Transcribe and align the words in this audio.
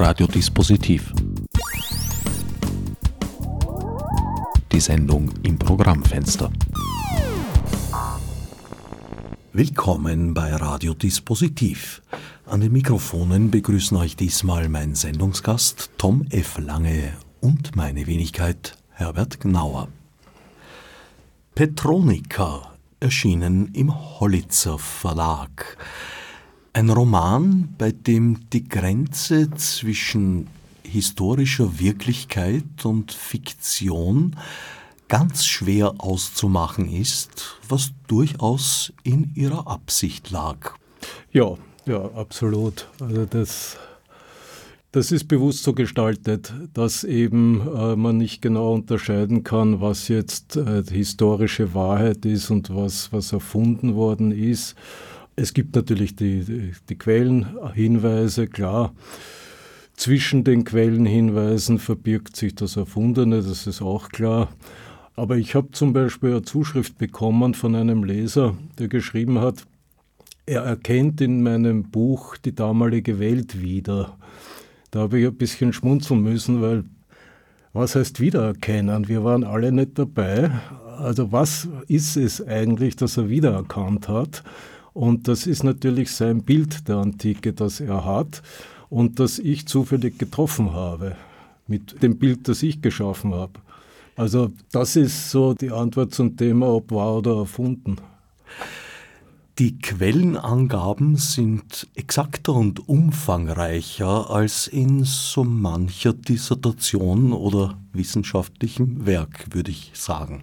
Radiodispositiv. 0.00 1.12
Die 4.70 4.78
Sendung 4.78 5.28
im 5.42 5.58
Programmfenster. 5.58 6.52
Willkommen 9.52 10.34
bei 10.34 10.54
Radiodispositiv. 10.54 12.00
An 12.46 12.60
den 12.60 12.72
Mikrofonen 12.72 13.50
begrüßen 13.50 13.96
euch 13.96 14.14
diesmal 14.14 14.68
mein 14.68 14.94
Sendungsgast 14.94 15.90
Tom 15.98 16.26
F. 16.30 16.58
Lange 16.58 17.14
und 17.40 17.74
meine 17.74 18.06
Wenigkeit 18.06 18.78
Herbert 18.90 19.40
Gnauer. 19.40 19.88
Petronika 21.56 22.72
erschienen 23.00 23.72
im 23.74 23.92
Hollitzer 24.20 24.78
Verlag. 24.78 25.76
Ein 26.78 26.90
Roman, 26.90 27.74
bei 27.76 27.90
dem 27.90 28.48
die 28.52 28.68
Grenze 28.68 29.50
zwischen 29.56 30.46
historischer 30.84 31.80
Wirklichkeit 31.80 32.84
und 32.84 33.10
Fiktion 33.10 34.36
ganz 35.08 35.44
schwer 35.44 35.94
auszumachen 35.98 36.88
ist, 36.88 37.58
was 37.68 37.90
durchaus 38.06 38.92
in 39.02 39.32
ihrer 39.34 39.66
Absicht 39.66 40.30
lag. 40.30 40.74
Ja, 41.32 41.56
ja, 41.84 42.12
absolut. 42.14 42.86
Also 43.00 43.26
das, 43.26 43.76
das 44.92 45.10
ist 45.10 45.26
bewusst 45.26 45.64
so 45.64 45.72
gestaltet, 45.72 46.54
dass 46.74 47.02
eben 47.02 47.60
äh, 47.74 47.96
man 47.96 48.18
nicht 48.18 48.40
genau 48.40 48.74
unterscheiden 48.74 49.42
kann, 49.42 49.80
was 49.80 50.06
jetzt 50.06 50.54
äh, 50.54 50.84
historische 50.88 51.74
Wahrheit 51.74 52.24
ist 52.24 52.50
und 52.50 52.72
was, 52.72 53.12
was 53.12 53.32
erfunden 53.32 53.96
worden 53.96 54.30
ist. 54.30 54.76
Es 55.40 55.54
gibt 55.54 55.76
natürlich 55.76 56.16
die, 56.16 56.40
die, 56.44 56.72
die 56.88 56.98
Quellenhinweise, 56.98 58.48
klar. 58.48 58.92
Zwischen 59.94 60.42
den 60.42 60.64
Quellenhinweisen 60.64 61.78
verbirgt 61.78 62.34
sich 62.34 62.56
das 62.56 62.76
Erfundene, 62.76 63.36
das 63.42 63.68
ist 63.68 63.80
auch 63.80 64.08
klar. 64.08 64.48
Aber 65.14 65.36
ich 65.36 65.54
habe 65.54 65.70
zum 65.70 65.92
Beispiel 65.92 66.30
eine 66.30 66.42
Zuschrift 66.42 66.98
bekommen 66.98 67.54
von 67.54 67.76
einem 67.76 68.02
Leser, 68.02 68.58
der 68.80 68.88
geschrieben 68.88 69.40
hat, 69.40 69.64
er 70.44 70.62
erkennt 70.62 71.20
in 71.20 71.44
meinem 71.44 71.84
Buch 71.84 72.36
die 72.36 72.54
damalige 72.54 73.20
Welt 73.20 73.60
wieder. 73.60 74.16
Da 74.90 75.00
habe 75.00 75.20
ich 75.20 75.26
ein 75.26 75.36
bisschen 75.36 75.72
schmunzeln 75.72 76.20
müssen, 76.20 76.62
weil 76.62 76.82
was 77.72 77.94
heißt 77.94 78.18
wiedererkennen? 78.18 79.06
Wir 79.06 79.22
waren 79.22 79.44
alle 79.44 79.70
nicht 79.70 80.00
dabei. 80.00 80.50
Also 80.98 81.30
was 81.30 81.68
ist 81.86 82.16
es 82.16 82.44
eigentlich, 82.44 82.96
das 82.96 83.16
er 83.16 83.28
wiedererkannt 83.28 84.08
hat? 84.08 84.42
Und 84.98 85.28
das 85.28 85.46
ist 85.46 85.62
natürlich 85.62 86.10
sein 86.10 86.42
Bild 86.42 86.88
der 86.88 86.96
Antike, 86.96 87.52
das 87.52 87.78
er 87.78 88.04
hat 88.04 88.42
und 88.90 89.20
das 89.20 89.38
ich 89.38 89.68
zufällig 89.68 90.18
getroffen 90.18 90.72
habe 90.72 91.14
mit 91.68 92.02
dem 92.02 92.18
Bild, 92.18 92.48
das 92.48 92.64
ich 92.64 92.82
geschaffen 92.82 93.32
habe. 93.32 93.60
Also 94.16 94.50
das 94.72 94.96
ist 94.96 95.30
so 95.30 95.54
die 95.54 95.70
Antwort 95.70 96.12
zum 96.14 96.36
Thema, 96.36 96.66
ob 96.66 96.90
wahr 96.90 97.18
oder 97.18 97.36
erfunden. 97.36 97.98
Die 99.60 99.78
Quellenangaben 99.78 101.14
sind 101.14 101.86
exakter 101.94 102.54
und 102.54 102.88
umfangreicher 102.88 104.28
als 104.30 104.66
in 104.66 105.04
so 105.04 105.44
mancher 105.44 106.12
Dissertation 106.12 107.32
oder 107.32 107.78
wissenschaftlichem 107.92 109.06
Werk, 109.06 109.46
würde 109.54 109.70
ich 109.70 109.92
sagen. 109.94 110.42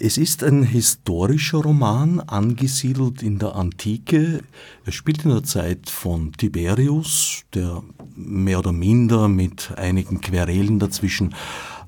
Es 0.00 0.16
ist 0.16 0.44
ein 0.44 0.62
historischer 0.62 1.58
Roman, 1.58 2.20
angesiedelt 2.20 3.20
in 3.20 3.40
der 3.40 3.56
Antike. 3.56 4.44
Er 4.84 4.92
spielt 4.92 5.24
in 5.24 5.32
der 5.32 5.42
Zeit 5.42 5.90
von 5.90 6.30
Tiberius, 6.34 7.42
der 7.52 7.82
mehr 8.14 8.60
oder 8.60 8.70
minder 8.70 9.26
mit 9.26 9.72
einigen 9.76 10.20
Querelen 10.20 10.78
dazwischen 10.78 11.34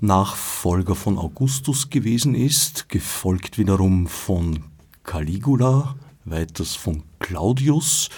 Nachfolger 0.00 0.96
von 0.96 1.18
Augustus 1.18 1.88
gewesen 1.88 2.34
ist, 2.34 2.88
gefolgt 2.88 3.58
wiederum 3.58 4.08
von 4.08 4.64
Caligula, 5.04 5.94
weiters 6.24 6.74
von 6.74 7.04
Claudius 7.20 8.08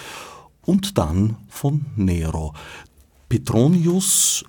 und 0.63 0.97
dann 0.97 1.37
von 1.51 1.85
Nero. 1.97 2.55
Petronius, 3.29 4.43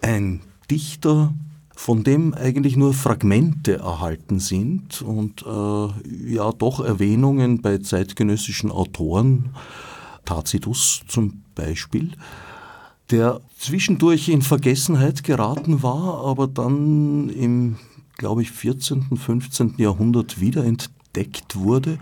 ein 0.00 0.42
Dichter, 0.70 1.34
von 1.74 2.04
dem 2.04 2.34
eigentlich 2.34 2.76
nur 2.76 2.94
Fragmente 2.94 3.78
erhalten 3.78 4.38
sind 4.38 5.02
und 5.02 5.42
äh, 5.42 6.32
ja 6.32 6.52
doch 6.52 6.80
Erwähnungen 6.80 7.62
bei 7.62 7.78
zeitgenössischen 7.78 8.70
Autoren, 8.70 9.50
Tacitus 10.24 11.02
zum 11.08 11.42
Beispiel, 11.54 12.12
der 13.10 13.40
zwischendurch 13.58 14.28
in 14.28 14.42
Vergessenheit 14.42 15.24
geraten 15.24 15.82
war, 15.82 16.24
aber 16.24 16.46
dann 16.46 17.28
im, 17.28 17.76
glaube 18.16 18.42
ich, 18.42 18.50
14., 18.50 19.16
15. 19.16 19.74
Jahrhundert 19.76 20.40
wiederentdeckt 20.40 21.56
wurde 21.56 21.98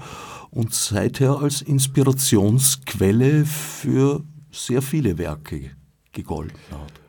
und 0.51 0.73
seither 0.75 1.39
als 1.39 1.63
Inspirationsquelle 1.63 3.45
für 3.47 4.23
sehr 4.53 4.83
viele 4.83 5.19
Werke 5.19 5.71
gegolten 6.13 6.61
hat. 6.71 7.02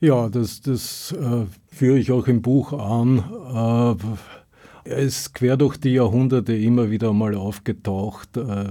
Ja, 0.00 0.28
das, 0.28 0.60
das 0.60 1.10
äh, 1.10 1.46
führe 1.66 1.98
ich 1.98 2.12
auch 2.12 2.28
im 2.28 2.40
Buch 2.40 2.72
an. 2.72 3.18
Äh, 3.18 4.88
er 4.88 4.98
ist 4.98 5.34
quer 5.34 5.56
durch 5.56 5.76
die 5.76 5.94
Jahrhunderte 5.94 6.54
immer 6.56 6.88
wieder 6.88 7.12
mal 7.12 7.34
aufgetaucht. 7.34 8.36
Äh, 8.36 8.66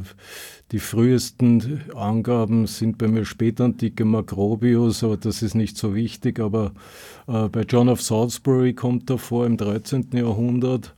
die 0.71 0.79
frühesten 0.79 1.81
Angaben 1.93 2.65
sind 2.65 2.97
bei 2.97 3.09
mir 3.09 3.25
spätantike 3.25 4.05
Macrobius, 4.05 5.03
aber 5.03 5.17
das 5.17 5.41
ist 5.41 5.53
nicht 5.53 5.77
so 5.77 5.93
wichtig. 5.93 6.39
Aber 6.39 6.71
äh, 7.27 7.49
bei 7.49 7.63
John 7.63 7.89
of 7.89 8.01
Salisbury 8.01 8.73
kommt 8.73 9.09
er 9.09 9.17
vor 9.17 9.45
im 9.45 9.57
13. 9.57 10.07
Jahrhundert, 10.13 10.95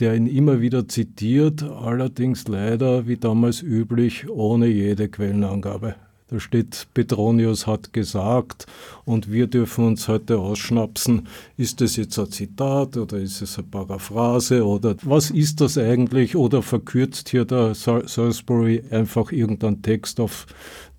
der 0.00 0.14
ihn 0.14 0.26
immer 0.26 0.60
wieder 0.60 0.86
zitiert, 0.86 1.62
allerdings 1.62 2.46
leider, 2.46 3.06
wie 3.06 3.16
damals 3.16 3.62
üblich, 3.62 4.28
ohne 4.28 4.66
jede 4.66 5.08
Quellenangabe. 5.08 5.94
Da 6.32 6.40
steht, 6.40 6.86
Petronius 6.94 7.66
hat 7.66 7.92
gesagt 7.92 8.64
und 9.04 9.30
wir 9.30 9.48
dürfen 9.48 9.84
uns 9.84 10.08
heute 10.08 10.38
ausschnapsen, 10.38 11.28
ist 11.58 11.82
das 11.82 11.96
jetzt 11.96 12.18
ein 12.18 12.30
Zitat 12.30 12.96
oder 12.96 13.18
ist 13.18 13.42
es 13.42 13.58
eine 13.58 13.66
Paraphrase 13.66 14.66
oder 14.66 14.96
was 15.02 15.28
ist 15.28 15.60
das 15.60 15.76
eigentlich? 15.76 16.34
Oder 16.34 16.62
verkürzt 16.62 17.28
hier 17.28 17.44
der 17.44 17.74
Salisbury 17.74 18.82
einfach 18.90 19.30
irgendeinen 19.30 19.82
Text 19.82 20.20
auf 20.20 20.46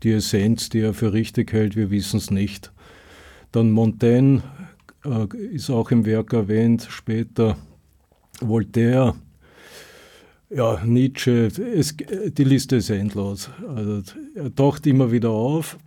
die 0.04 0.12
Essenz, 0.12 0.70
die 0.70 0.82
er 0.82 0.94
für 0.94 1.14
richtig 1.14 1.52
hält, 1.52 1.76
wir 1.76 1.90
wissen 1.90 2.18
es 2.18 2.30
nicht. 2.30 2.72
Dann 3.52 3.72
Montaigne 3.72 4.44
äh, 5.04 5.36
ist 5.36 5.72
auch 5.72 5.90
im 5.90 6.06
Werk 6.06 6.34
erwähnt, 6.34 6.86
später 6.92 7.58
Voltaire, 8.40 9.16
ja, 10.56 10.84
Nietzsche, 10.86 11.48
es, 11.48 11.96
die 11.98 12.44
Liste 12.44 12.78
ist 12.78 12.90
endlos. 12.90 13.50
Also, 13.68 14.02
er 14.36 14.54
taucht 14.54 14.86
immer 14.88 15.12
wieder 15.12 15.30
auf, 15.30 15.78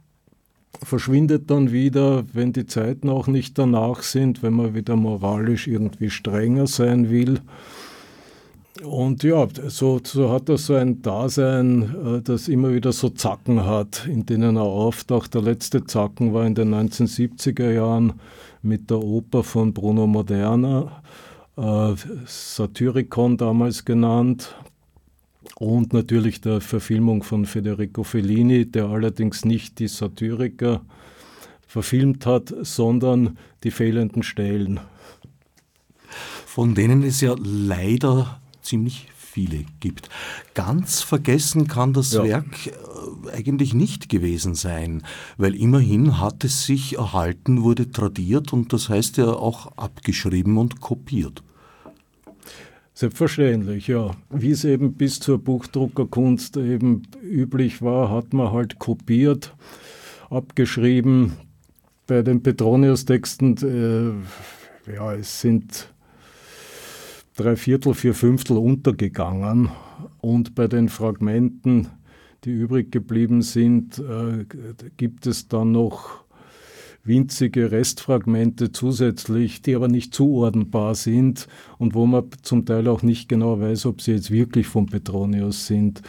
verschwindet 0.83 1.51
dann 1.51 1.73
wieder, 1.73 2.25
wenn 2.33 2.53
die 2.53 2.67
Zeiten 2.67 3.09
auch 3.09 3.27
nicht 3.27 3.59
danach 3.59 4.03
sind, 4.03 4.43
wenn 4.43 4.55
man 4.55 4.75
wieder 4.75 4.97
moralisch 4.97 5.67
irgendwie 5.67 6.11
strenger 6.11 6.67
sein 6.67 7.11
will. 7.11 7.41
Und 8.85 9.23
ja, 9.23 9.47
so, 9.69 10.01
so 10.05 10.31
hat 10.31 10.51
er 10.51 10.59
so 10.59 10.75
ein 10.75 11.01
Dasein, 11.01 11.95
äh, 12.05 12.23
das 12.23 12.47
immer 12.49 12.75
wieder 12.75 12.93
so 12.93 13.09
Zacken 13.09 13.65
hat, 13.65 14.07
in 14.07 14.27
denen 14.27 14.57
er 14.57 14.65
auftaucht. 14.65 15.33
Der 15.33 15.41
letzte 15.41 15.85
Zacken 15.85 16.35
war 16.35 16.47
in 16.47 16.55
den 16.55 16.75
1970er 16.75 17.71
Jahren 17.71 18.15
mit 18.61 18.91
der 18.91 18.99
Oper 18.99 19.45
von 19.45 19.73
Bruno 19.73 20.07
Moderna 20.07 21.03
äh, 21.57 21.95
Satyricon 22.27 23.37
damals 23.37 23.85
genannt 23.85 24.55
und 25.59 25.93
natürlich 25.93 26.41
der 26.41 26.61
Verfilmung 26.61 27.23
von 27.23 27.47
Federico 27.47 28.03
Fellini, 28.03 28.71
der 28.71 28.87
allerdings 28.87 29.45
nicht 29.45 29.79
die 29.79 29.89
Satyriker 29.89 30.83
verfilmt 31.67 32.27
hat, 32.27 32.55
sondern 32.63 33.39
die 33.65 33.71
fehlenden 33.71 34.23
Stellen. 34.23 34.81
Von 36.47 36.75
denen 36.75 37.03
es 37.03 37.21
ja 37.21 37.35
leider 37.39 38.41
ziemlich 38.63 39.09
viele 39.15 39.65
gibt. 39.81 40.09
Ganz 40.55 41.03
vergessen 41.03 41.69
kann 41.69 41.93
das 41.93 42.13
ja. 42.13 42.25
Werk 42.25 42.67
äh, 42.67 43.31
eigentlich 43.33 43.75
nicht 43.75 44.09
gewesen 44.09 44.55
sein, 44.55 45.03
weil 45.37 45.55
immerhin 45.55 46.19
hat 46.19 46.43
es 46.45 46.65
sich 46.65 46.97
erhalten, 46.97 47.63
wurde 47.63 47.91
tradiert 47.91 48.55
und 48.55 48.73
das 48.73 48.89
heißt 48.89 49.19
ja 49.19 49.29
auch 49.29 49.77
abgeschrieben 49.77 50.57
und 50.57 50.81
kopiert. 50.81 51.43
Selbstverständlich, 52.99 53.89
ja. 53.89 54.13
Wie 54.31 54.53
es 54.53 54.65
eben 54.65 54.95
bis 54.95 55.21
zur 55.21 55.37
Buchdruckerkunst 55.37 56.57
eben 56.57 57.03
üblich 57.23 57.83
war, 57.83 58.11
hat 58.11 58.33
man 58.33 58.53
halt 58.53 58.79
kopiert, 58.79 59.55
abgeschrieben. 60.31 61.33
Bei 62.07 62.23
den 62.23 62.43
Petronius-Texten, 62.43 64.25
äh, 64.89 64.95
ja, 64.95 65.13
es 65.13 65.43
sind 65.43 65.93
drei 67.37 67.57
Viertel, 67.57 67.93
vier 67.93 68.15
Fünftel 68.15 68.57
untergegangen. 68.57 69.69
Und 70.23 70.55
bei 70.55 70.67
den 70.67 70.89
Fragmenten, 70.89 71.89
die 72.45 72.51
übrig 72.51 72.91
geblieben 72.91 73.43
sind, 73.43 73.99
äh, 73.99 74.47
gibt 74.97 75.27
es 75.27 75.49
dann 75.49 75.73
noch 75.73 76.25
winzige 77.07 77.71
Restfragmente 77.71 78.73
zusätzlich, 78.73 79.63
die 79.63 79.75
aber 79.75 79.89
nicht 79.89 80.15
zuordnenbar 80.15 80.95
sind 80.95 81.49
und 81.79 81.95
wo 81.95 82.07
man 82.07 82.25
zum 82.43 82.65
Teil 82.67 82.89
auch 82.89 83.03
nicht 83.03 83.29
genau 83.29 83.61
weiß, 83.61 83.87
ob 83.87 84.01
sie 84.01 84.13
jetzt 84.13 84.31
wirklich 84.31 84.67
von 84.67 84.87
Petronius 84.87 85.67
sind. 85.67 86.03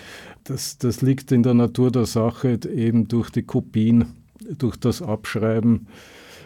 Das, 0.44 0.78
das 0.78 1.02
liegt 1.02 1.32
in 1.32 1.44
der 1.44 1.54
Natur 1.54 1.92
der 1.92 2.06
Sache, 2.06 2.60
eben 2.74 3.08
durch 3.08 3.30
die 3.30 3.44
Kopien, 3.44 4.06
durch 4.58 4.78
das 4.78 5.02
Abschreiben 5.02 5.88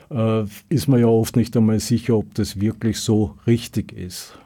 äh, 0.09 0.44
ist 0.69 0.88
man 0.88 1.00
ja 1.00 1.07
oft 1.07 1.36
nicht 1.36 1.56
einmal 1.56 1.80
sicher, 1.80 2.18
ob 2.18 2.33
das 2.36 2.59
wirklich 2.59 3.00
so 3.00 3.36
richtig 3.48 3.94
ist, 3.94 4.38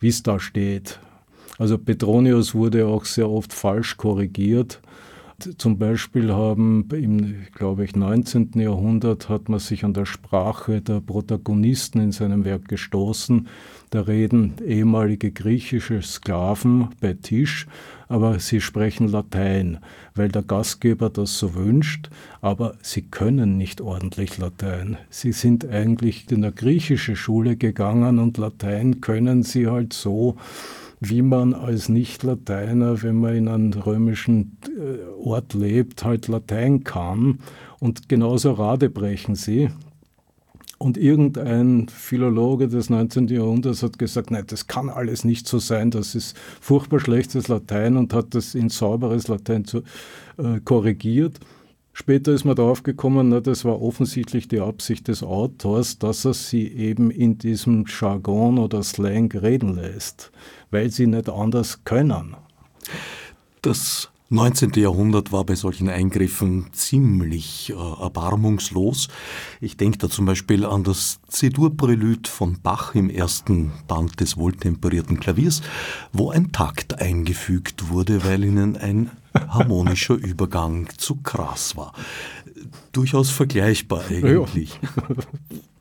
wie 0.00 0.08
es 0.08 0.22
da 0.22 0.40
steht. 0.40 0.98
Also 1.58 1.76
Petronius 1.76 2.54
wurde 2.54 2.86
auch 2.86 3.04
sehr 3.04 3.28
oft 3.28 3.52
falsch 3.52 3.96
korrigiert 3.96 4.80
zum 5.58 5.78
Beispiel 5.78 6.32
haben 6.32 6.88
im, 6.92 7.46
glaube 7.54 7.84
ich, 7.84 7.96
19. 7.96 8.52
Jahrhundert 8.54 9.28
hat 9.28 9.48
man 9.48 9.58
sich 9.58 9.84
an 9.84 9.94
der 9.94 10.06
Sprache 10.06 10.80
der 10.80 11.00
Protagonisten 11.00 12.00
in 12.00 12.12
seinem 12.12 12.44
Werk 12.44 12.68
gestoßen. 12.68 13.48
Da 13.90 14.02
reden 14.02 14.54
ehemalige 14.64 15.32
griechische 15.32 16.02
Sklaven 16.02 16.90
bei 17.00 17.14
Tisch, 17.14 17.66
aber 18.08 18.38
sie 18.38 18.60
sprechen 18.60 19.08
Latein, 19.08 19.78
weil 20.14 20.28
der 20.28 20.42
Gastgeber 20.42 21.10
das 21.10 21.38
so 21.38 21.54
wünscht, 21.54 22.10
aber 22.40 22.76
sie 22.82 23.02
können 23.02 23.56
nicht 23.56 23.80
ordentlich 23.80 24.38
Latein. 24.38 24.96
Sie 25.10 25.32
sind 25.32 25.68
eigentlich 25.68 26.30
in 26.30 26.42
der 26.42 26.52
griechische 26.52 27.16
Schule 27.16 27.56
gegangen 27.56 28.18
und 28.18 28.38
Latein 28.38 29.00
können 29.00 29.42
sie 29.42 29.66
halt 29.66 29.92
so, 29.92 30.36
wie 31.00 31.22
man 31.22 31.54
als 31.54 31.88
Nicht-Lateiner, 31.88 33.02
wenn 33.02 33.16
man 33.16 33.34
in 33.34 33.48
einem 33.48 33.72
römischen 33.72 34.58
äh, 34.68 35.02
Ort 35.18 35.54
lebt, 35.54 36.04
halt 36.04 36.28
Latein 36.28 36.84
kann. 36.84 37.38
Und 37.80 38.10
genauso 38.10 38.52
Rade 38.52 38.90
brechen 38.90 39.34
sie. 39.34 39.70
Und 40.76 40.96
irgendein 40.96 41.88
Philologe 41.88 42.68
des 42.68 42.90
19. 42.90 43.28
Jahrhunderts 43.28 43.82
hat 43.82 43.98
gesagt, 43.98 44.30
nein, 44.30 44.44
das 44.46 44.66
kann 44.66 44.88
alles 44.88 45.24
nicht 45.24 45.46
so 45.46 45.58
sein, 45.58 45.90
das 45.90 46.14
ist 46.14 46.36
furchtbar 46.60 47.00
schlechtes 47.00 47.48
Latein 47.48 47.98
und 47.98 48.14
hat 48.14 48.34
das 48.34 48.54
in 48.54 48.70
sauberes 48.70 49.28
Latein 49.28 49.64
zu, 49.64 49.82
äh, 50.38 50.60
korrigiert. 50.64 51.38
Später 51.92 52.32
ist 52.32 52.44
man 52.44 52.56
darauf 52.56 52.82
gekommen, 52.82 53.28
na, 53.28 53.40
das 53.40 53.64
war 53.66 53.82
offensichtlich 53.82 54.48
die 54.48 54.60
Absicht 54.60 55.08
des 55.08 55.22
Autors, 55.22 55.98
dass 55.98 56.24
er 56.24 56.32
sie 56.32 56.68
eben 56.68 57.10
in 57.10 57.36
diesem 57.36 57.84
Jargon 57.86 58.58
oder 58.58 58.82
Slang 58.82 59.30
reden 59.32 59.74
lässt 59.74 60.30
weil 60.70 60.90
sie 60.90 61.06
nicht 61.06 61.28
anders 61.28 61.84
können. 61.84 62.36
Das 63.62 64.10
19. 64.32 64.70
Jahrhundert 64.76 65.32
war 65.32 65.44
bei 65.44 65.56
solchen 65.56 65.88
Eingriffen 65.88 66.72
ziemlich 66.72 67.70
äh, 67.70 67.74
erbarmungslos. 67.74 69.08
Ich 69.60 69.76
denke 69.76 69.98
da 69.98 70.08
zum 70.08 70.24
Beispiel 70.24 70.64
an 70.64 70.84
das 70.84 71.18
C-Dur-Prälude 71.26 72.30
von 72.30 72.60
Bach 72.62 72.94
im 72.94 73.10
ersten 73.10 73.72
Band 73.88 74.20
des 74.20 74.36
wohltemperierten 74.36 75.18
Klaviers, 75.18 75.62
wo 76.12 76.30
ein 76.30 76.52
Takt 76.52 77.00
eingefügt 77.00 77.88
wurde, 77.88 78.24
weil 78.24 78.44
ihnen 78.44 78.76
ein 78.76 79.10
harmonischer 79.34 80.14
Übergang 80.14 80.88
zu 80.96 81.16
krass 81.16 81.76
war. 81.76 81.92
Durchaus 82.92 83.30
vergleichbar 83.30 84.04
eigentlich. 84.08 84.78
Ja. 84.80 85.16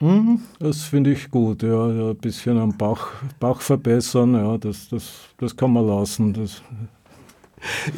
Mhm, 0.00 0.40
das 0.58 0.82
finde 0.84 1.12
ich 1.12 1.30
gut, 1.30 1.62
ja, 1.62 1.92
ja, 1.92 2.10
ein 2.10 2.16
bisschen 2.16 2.56
am 2.56 2.76
Bach, 2.76 3.12
Bach 3.38 3.60
verbessern, 3.60 4.32
ja, 4.32 4.56
das, 4.56 4.88
das, 4.88 5.12
das 5.36 5.54
kann 5.54 5.74
man 5.74 5.86
lassen. 5.86 6.32
Das. 6.32 6.62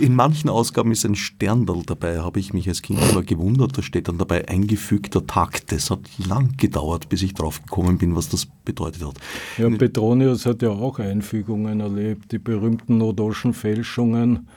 In 0.00 0.16
manchen 0.16 0.50
Ausgaben 0.50 0.90
ist 0.90 1.04
ein 1.04 1.14
Sterndal 1.14 1.82
dabei, 1.86 2.18
habe 2.18 2.40
ich 2.40 2.52
mich 2.52 2.68
als 2.68 2.82
Kind 2.82 2.98
immer 3.10 3.22
gewundert. 3.22 3.78
Da 3.78 3.82
steht 3.82 4.08
dann 4.08 4.18
dabei 4.18 4.48
eingefügter 4.48 5.24
Takt. 5.24 5.70
Das 5.70 5.90
hat 5.90 6.00
lang 6.18 6.56
gedauert, 6.56 7.08
bis 7.08 7.22
ich 7.22 7.34
drauf 7.34 7.62
gekommen 7.62 7.98
bin, 7.98 8.16
was 8.16 8.28
das 8.28 8.46
bedeutet 8.64 9.04
hat. 9.04 9.14
Ja, 9.58 9.70
Petronius 9.70 10.46
hat 10.46 10.62
ja 10.62 10.70
auch 10.70 10.98
Einfügungen 10.98 11.78
erlebt, 11.78 12.32
die 12.32 12.38
berühmten 12.38 12.98
Nodoschen 12.98 13.54
Fälschungen 13.54 14.48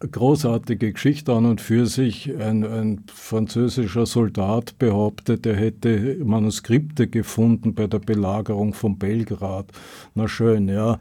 großartige 0.00 0.92
Geschichte 0.92 1.32
an 1.32 1.44
und 1.44 1.60
für 1.60 1.86
sich. 1.86 2.34
Ein, 2.38 2.64
ein, 2.64 3.04
französischer 3.12 4.06
Soldat 4.06 4.78
behauptet, 4.78 5.44
er 5.46 5.56
hätte 5.56 6.16
Manuskripte 6.24 7.06
gefunden 7.06 7.74
bei 7.74 7.86
der 7.86 7.98
Belagerung 7.98 8.72
von 8.72 8.98
Belgrad. 8.98 9.66
Na 10.14 10.26
schön, 10.26 10.68
ja. 10.68 10.98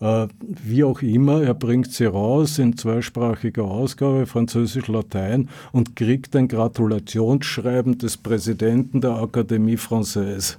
Äh, 0.00 0.26
wie 0.40 0.82
auch 0.82 1.00
immer, 1.02 1.42
er 1.42 1.54
bringt 1.54 1.92
sie 1.92 2.06
raus 2.06 2.58
in 2.58 2.76
zweisprachiger 2.76 3.64
Ausgabe, 3.64 4.26
Französisch-Latein, 4.26 5.48
und 5.70 5.94
kriegt 5.94 6.34
ein 6.34 6.48
Gratulationsschreiben 6.48 7.98
des 7.98 8.16
Präsidenten 8.16 9.00
der 9.00 9.12
Akademie 9.12 9.76
Française. 9.76 10.56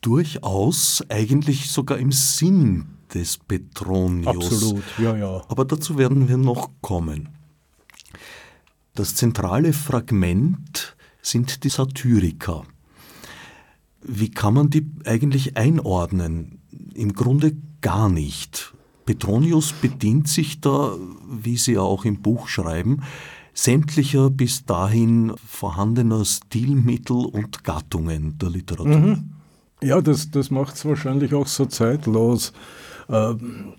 Durchaus 0.00 1.04
eigentlich 1.08 1.70
sogar 1.70 1.98
im 1.98 2.12
Sinn 2.12 2.97
des 3.14 3.38
Petronius. 3.38 4.52
Absolut, 4.52 4.84
ja, 4.98 5.16
ja. 5.16 5.42
Aber 5.48 5.64
dazu 5.64 5.98
werden 5.98 6.28
wir 6.28 6.36
noch 6.36 6.70
kommen. 6.80 7.28
Das 8.94 9.14
zentrale 9.14 9.72
Fragment 9.72 10.96
sind 11.22 11.64
die 11.64 11.68
Satyriker. 11.68 12.64
Wie 14.02 14.30
kann 14.30 14.54
man 14.54 14.70
die 14.70 14.90
eigentlich 15.04 15.56
einordnen? 15.56 16.60
Im 16.94 17.12
Grunde 17.12 17.56
gar 17.80 18.08
nicht. 18.08 18.74
Petronius 19.04 19.72
bedient 19.72 20.28
sich 20.28 20.60
da, 20.60 20.96
wie 21.28 21.56
Sie 21.56 21.74
ja 21.74 21.80
auch 21.80 22.04
im 22.04 22.20
Buch 22.20 22.48
schreiben, 22.48 23.02
sämtlicher 23.54 24.30
bis 24.30 24.66
dahin 24.66 25.32
vorhandener 25.46 26.24
Stilmittel 26.24 27.24
und 27.24 27.64
Gattungen 27.64 28.38
der 28.38 28.50
Literatur. 28.50 28.96
Mhm. 28.96 29.30
Ja, 29.82 30.00
das, 30.00 30.30
das 30.30 30.50
macht 30.50 30.74
es 30.74 30.84
wahrscheinlich 30.84 31.34
auch 31.34 31.46
so 31.46 31.66
zeitlos. 31.66 32.52
Ähm, 33.08 33.74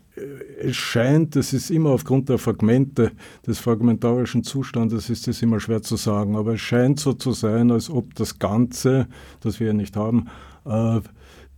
es 0.59 0.75
scheint, 0.75 1.35
das 1.35 1.53
ist 1.53 1.71
immer 1.71 1.91
aufgrund 1.91 2.29
der 2.29 2.37
Fragmente, 2.37 3.11
des 3.45 3.59
fragmentarischen 3.59 4.43
Zustandes 4.43 5.09
ist 5.09 5.27
es 5.27 5.41
immer 5.41 5.59
schwer 5.59 5.81
zu 5.81 5.95
sagen, 5.95 6.35
aber 6.35 6.55
es 6.55 6.61
scheint 6.61 6.99
so 6.99 7.13
zu 7.13 7.31
sein, 7.31 7.71
als 7.71 7.89
ob 7.89 8.15
das 8.15 8.39
Ganze, 8.39 9.07
das 9.41 9.59
wir 9.59 9.67
ja 9.67 9.73
nicht 9.73 9.95
haben, 9.95 10.27
äh, 10.65 10.99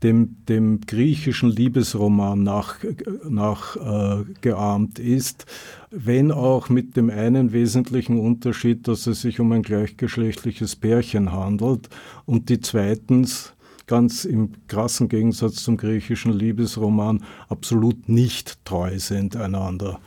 dem, 0.04 0.38
dem, 0.48 0.82
griechischen 0.82 1.50
Liebesroman 1.50 2.42
nachgeahmt 2.42 3.30
nach, 3.30 3.76
äh, 3.76 5.02
ist, 5.02 5.46
wenn 5.92 6.32
auch 6.32 6.70
mit 6.70 6.98
dem 6.98 7.12
einen 7.12 7.52
wesentlichen 7.52 8.20
Unterschied, 8.20 8.88
dass 8.88 9.06
es 9.06 9.22
sich 9.22 9.40
um 9.40 9.52
ein 9.52 9.62
gleichgeschlechtliches 9.62 10.76
Pärchen 10.76 11.32
handelt 11.32 11.90
und 12.26 12.50
die 12.50 12.60
zweitens 12.60 13.54
ganz 13.92 14.24
im 14.24 14.52
krassen 14.70 15.10
Gegensatz 15.10 15.66
zum 15.66 15.76
griechischen 15.76 16.32
Liebesroman 16.32 17.26
absolut 17.50 18.08
nicht 18.08 18.64
treu 18.64 18.98
sind 19.00 19.36
einander. 19.36 20.00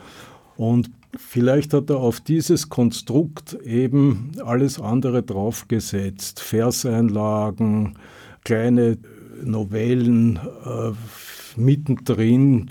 Und 0.57 0.91
vielleicht 1.19 1.75
hat 1.75 1.91
er 1.91 1.99
auf 1.99 2.19
dieses 2.21 2.71
Konstrukt 2.71 3.59
eben 3.63 4.33
alles 4.43 4.81
andere 4.81 5.23
draufgesetzt. 5.23 6.41
Verseinlagen, 6.41 7.99
kleine 8.43 8.97
Novellen, 9.45 10.37
äh, 10.65 10.93
mittendrin 11.61 12.71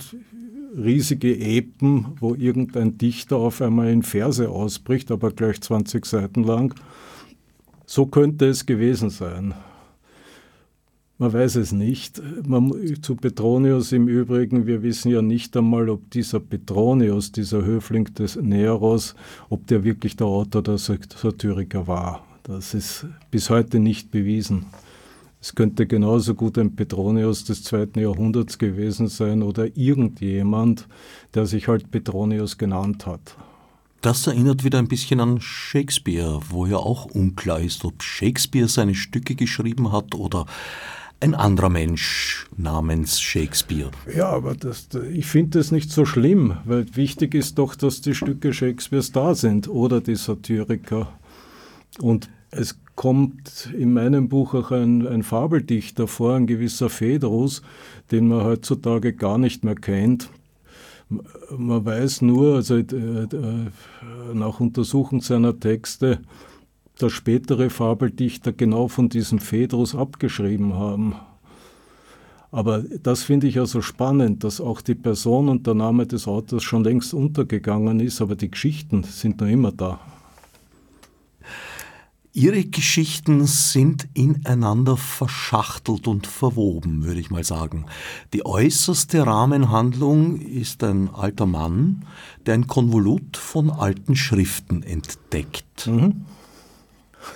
riesige 0.76 1.38
Epen, 1.38 2.08
wo 2.20 2.34
irgendein 2.34 2.98
Dichter 2.98 3.38
auf 3.38 3.62
einmal 3.62 3.90
in 3.90 4.02
Verse 4.02 4.50
ausbricht, 4.50 5.12
aber 5.12 5.30
gleich 5.30 5.62
20 5.62 6.08
Seiten 6.08 6.44
lang. 6.44 6.74
So 7.86 8.08
könnte 8.08 8.48
es 8.48 8.66
gewesen 8.66 9.12
sein. 9.12 9.54
Man 11.20 11.32
weiß 11.32 11.58
es 11.58 11.72
nicht. 11.72 12.22
Man, 12.46 12.74
zu 13.02 13.16
Petronius 13.16 13.92
im 13.92 14.08
Übrigen, 14.08 14.66
wir 14.66 14.82
wissen 14.82 15.12
ja 15.12 15.22
nicht 15.22 15.56
einmal, 15.56 15.90
ob 15.90 16.10
dieser 16.10 16.40
Petronius, 16.40 17.32
dieser 17.32 17.64
Höfling 17.64 18.06
des 18.16 18.36
Neros, 18.36 19.16
ob 19.50 19.68
der 19.68 19.84
wirklich 19.84 20.16
der 20.16 20.28
Autor 20.28 20.64
der 20.64 20.78
Satyriker 20.78 21.88
war. 21.88 22.26
Das 22.44 22.74
ist 22.74 23.06
bis 23.30 23.50
heute 23.50 23.80
nicht 23.80 24.12
bewiesen. 24.12 24.66
Es 25.40 25.56
könnte 25.56 25.86
genauso 25.86 26.36
gut 26.36 26.58
ein 26.58 26.76
Petronius 26.76 27.44
des 27.44 27.64
zweiten 27.64 28.00
Jahrhunderts 28.00 28.58
gewesen 28.58 29.08
sein 29.08 29.44
oder 29.44 29.78
irgendjemand, 29.78 30.88
der 31.36 31.46
sich 31.46 31.68
halt 31.68 31.92
Petronius 31.92 32.58
genannt 32.58 33.06
hat. 33.06 33.38
Das 34.02 34.26
erinnert 34.28 34.64
wieder 34.64 34.80
ein 34.80 34.88
bisschen 34.88 35.20
an 35.20 35.40
Shakespeare, 35.40 36.40
wo 36.50 36.66
ja 36.66 36.78
auch 36.78 37.06
unklar 37.06 37.60
ist, 37.60 37.86
ob 37.86 38.04
Shakespeare 38.04 38.68
seine 38.68 38.96
Stücke 38.96 39.36
geschrieben 39.36 39.92
hat 39.92 40.16
oder 40.16 40.46
ein 41.24 41.36
anderer 41.36 41.70
Mensch 41.70 42.48
namens 42.58 43.22
Shakespeare. 43.22 43.92
Ja, 44.14 44.28
aber 44.28 44.56
das, 44.56 44.90
ich 45.14 45.26
finde 45.26 45.58
das 45.60 45.72
nicht 45.72 45.90
so 45.90 46.06
schlimm, 46.06 46.58
weil 46.66 46.86
wichtig 46.98 47.34
ist 47.34 47.58
doch, 47.58 47.76
dass 47.76 48.02
die 48.02 48.14
Stücke 48.14 48.52
Shakespeares 48.52 49.14
da 49.14 49.34
sind 49.34 49.70
oder 49.70 50.02
die 50.02 50.18
Satyriker. 50.18 51.08
Und 52.00 52.30
es 52.52 52.78
kommt 52.96 53.70
in 53.74 53.94
meinem 53.94 54.28
Buch 54.28 54.54
auch 54.54 54.72
ein, 54.72 55.08
ein 55.08 55.24
Fabeldichter 55.24 56.08
vor, 56.08 56.36
ein 56.36 56.46
gewisser 56.46 56.90
Phaedrus, 56.90 57.62
den 58.12 58.28
man 58.28 58.44
heutzutage 58.44 59.14
gar 59.14 59.38
nicht 59.38 59.64
mehr 59.64 59.76
kennt. 59.76 60.30
Man 61.58 61.86
weiß 61.86 62.22
nur, 62.22 62.56
also 62.56 62.76
äh, 62.76 63.28
nach 64.34 64.60
Untersuchung 64.60 65.22
seiner 65.22 65.58
Texte, 65.58 66.20
dass 67.04 67.12
spätere 67.12 67.70
Fabeldichter 67.70 68.54
genau 68.54 68.88
von 68.88 69.10
diesem 69.10 69.40
Phaedrus 69.40 69.94
abgeschrieben 69.94 70.74
haben. 70.76 71.16
Aber 72.50 72.82
das 72.82 73.24
finde 73.24 73.48
ich 73.48 73.56
ja 73.56 73.66
so 73.66 73.82
spannend, 73.82 74.44
dass 74.44 74.62
auch 74.62 74.80
die 74.80 74.96
Person 74.96 75.50
und 75.50 75.68
der 75.68 75.74
Name 75.74 76.08
des 76.08 76.28
Autors 76.28 76.64
schon 76.64 76.84
längst 76.84 77.14
untergegangen 77.14 78.00
ist, 78.00 78.22
aber 78.22 78.36
die 78.36 78.50
Geschichten 78.50 79.04
sind 79.04 79.42
noch 79.42 79.48
immer 79.48 79.72
da. 79.72 80.00
Ihre 82.32 82.64
Geschichten 82.64 83.46
sind 83.46 84.08
ineinander 84.14 84.96
verschachtelt 84.96 86.08
und 86.08 86.26
verwoben, 86.26 87.04
würde 87.04 87.20
ich 87.20 87.30
mal 87.30 87.44
sagen. 87.44 87.86
Die 88.34 88.46
äußerste 88.46 89.26
Rahmenhandlung 89.26 90.40
ist 90.40 90.84
ein 90.84 91.10
alter 91.14 91.46
Mann, 91.46 92.06
der 92.46 92.54
ein 92.54 92.68
Konvolut 92.68 93.38
von 93.38 93.70
alten 93.70 94.16
Schriften 94.16 94.84
entdeckt. 94.84 95.88
Mhm. 95.88 96.26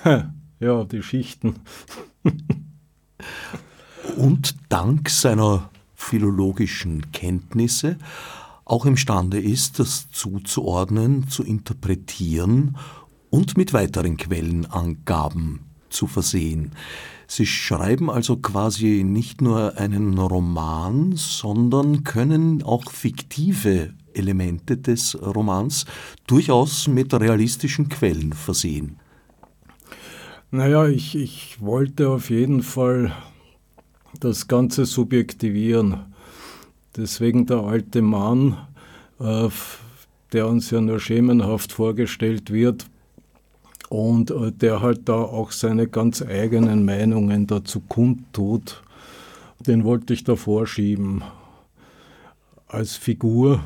Ja, 0.60 0.82
die 0.82 1.04
Schichten. 1.04 1.54
und 4.16 4.56
dank 4.68 5.08
seiner 5.08 5.70
philologischen 5.94 7.12
Kenntnisse 7.12 7.96
auch 8.64 8.84
imstande 8.84 9.40
ist, 9.40 9.78
das 9.78 10.10
zuzuordnen, 10.10 11.28
zu 11.28 11.44
interpretieren 11.44 12.76
und 13.30 13.56
mit 13.56 13.72
weiteren 13.72 14.16
Quellenangaben 14.16 15.60
zu 15.90 16.06
versehen. 16.06 16.72
Sie 17.26 17.46
schreiben 17.46 18.10
also 18.10 18.36
quasi 18.36 19.04
nicht 19.04 19.40
nur 19.40 19.76
einen 19.76 20.18
Roman, 20.18 21.12
sondern 21.16 22.04
können 22.04 22.62
auch 22.62 22.90
fiktive 22.90 23.94
Elemente 24.14 24.76
des 24.76 25.16
Romans 25.20 25.84
durchaus 26.26 26.88
mit 26.88 27.14
realistischen 27.14 27.88
Quellen 27.88 28.32
versehen. 28.32 28.98
Naja, 30.50 30.88
ich, 30.88 31.14
ich 31.14 31.60
wollte 31.60 32.08
auf 32.08 32.30
jeden 32.30 32.62
Fall 32.62 33.12
das 34.18 34.48
Ganze 34.48 34.86
subjektivieren. 34.86 36.06
Deswegen 36.96 37.44
der 37.44 37.58
alte 37.58 38.00
Mann, 38.00 38.56
äh, 39.20 39.50
der 40.32 40.48
uns 40.48 40.70
ja 40.70 40.80
nur 40.80 41.00
schemenhaft 41.00 41.72
vorgestellt 41.72 42.50
wird, 42.50 42.86
und 43.90 44.30
äh, 44.30 44.50
der 44.50 44.80
halt 44.80 45.06
da 45.10 45.16
auch 45.16 45.52
seine 45.52 45.86
ganz 45.86 46.22
eigenen 46.22 46.82
Meinungen 46.82 47.46
dazu 47.46 47.80
kundtut, 47.80 48.82
den 49.60 49.84
wollte 49.84 50.14
ich 50.14 50.24
da 50.24 50.34
vorschieben 50.34 51.22
als 52.66 52.96
Figur, 52.96 53.60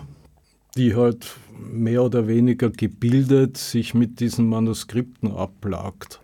die 0.77 0.97
halt 0.97 1.37
mehr 1.61 2.03
oder 2.03 2.27
weniger 2.27 2.71
gebildet 2.71 3.57
sich 3.57 3.95
mit 3.95 4.19
diesen 4.19 4.49
Manuskripten 4.49 5.31
abplagt 5.31 6.21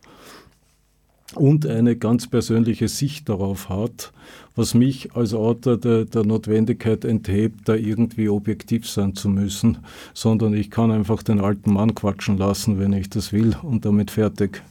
und 1.35 1.67
eine 1.67 1.97
ganz 1.97 2.27
persönliche 2.27 2.89
Sicht 2.89 3.29
darauf 3.29 3.69
hat, 3.69 4.13
was 4.57 4.75
mich 4.75 5.15
als 5.15 5.35
Autor 5.35 5.77
der, 5.77 6.05
der, 6.05 6.25
Notwendigkeit 6.25 7.05
enthebt, 7.05 7.69
da 7.69 7.75
irgendwie 7.75 8.29
objektiv 8.29 8.89
sein 8.89 9.15
zu 9.15 9.29
müssen, 9.29 9.79
sondern 10.15 10.55
ich 10.55 10.71
kann 10.71 10.91
einfach 10.91 11.23
den 11.23 11.41
alten 11.41 11.75
Mann 11.75 11.95
quatschen 11.95 12.39
lassen, 12.39 12.79
wenn 12.79 12.93
ich 12.93 13.11
das 13.11 13.33
will 13.33 13.57
und 13.63 13.85
damit 13.85 14.11
fertig. 14.11 14.63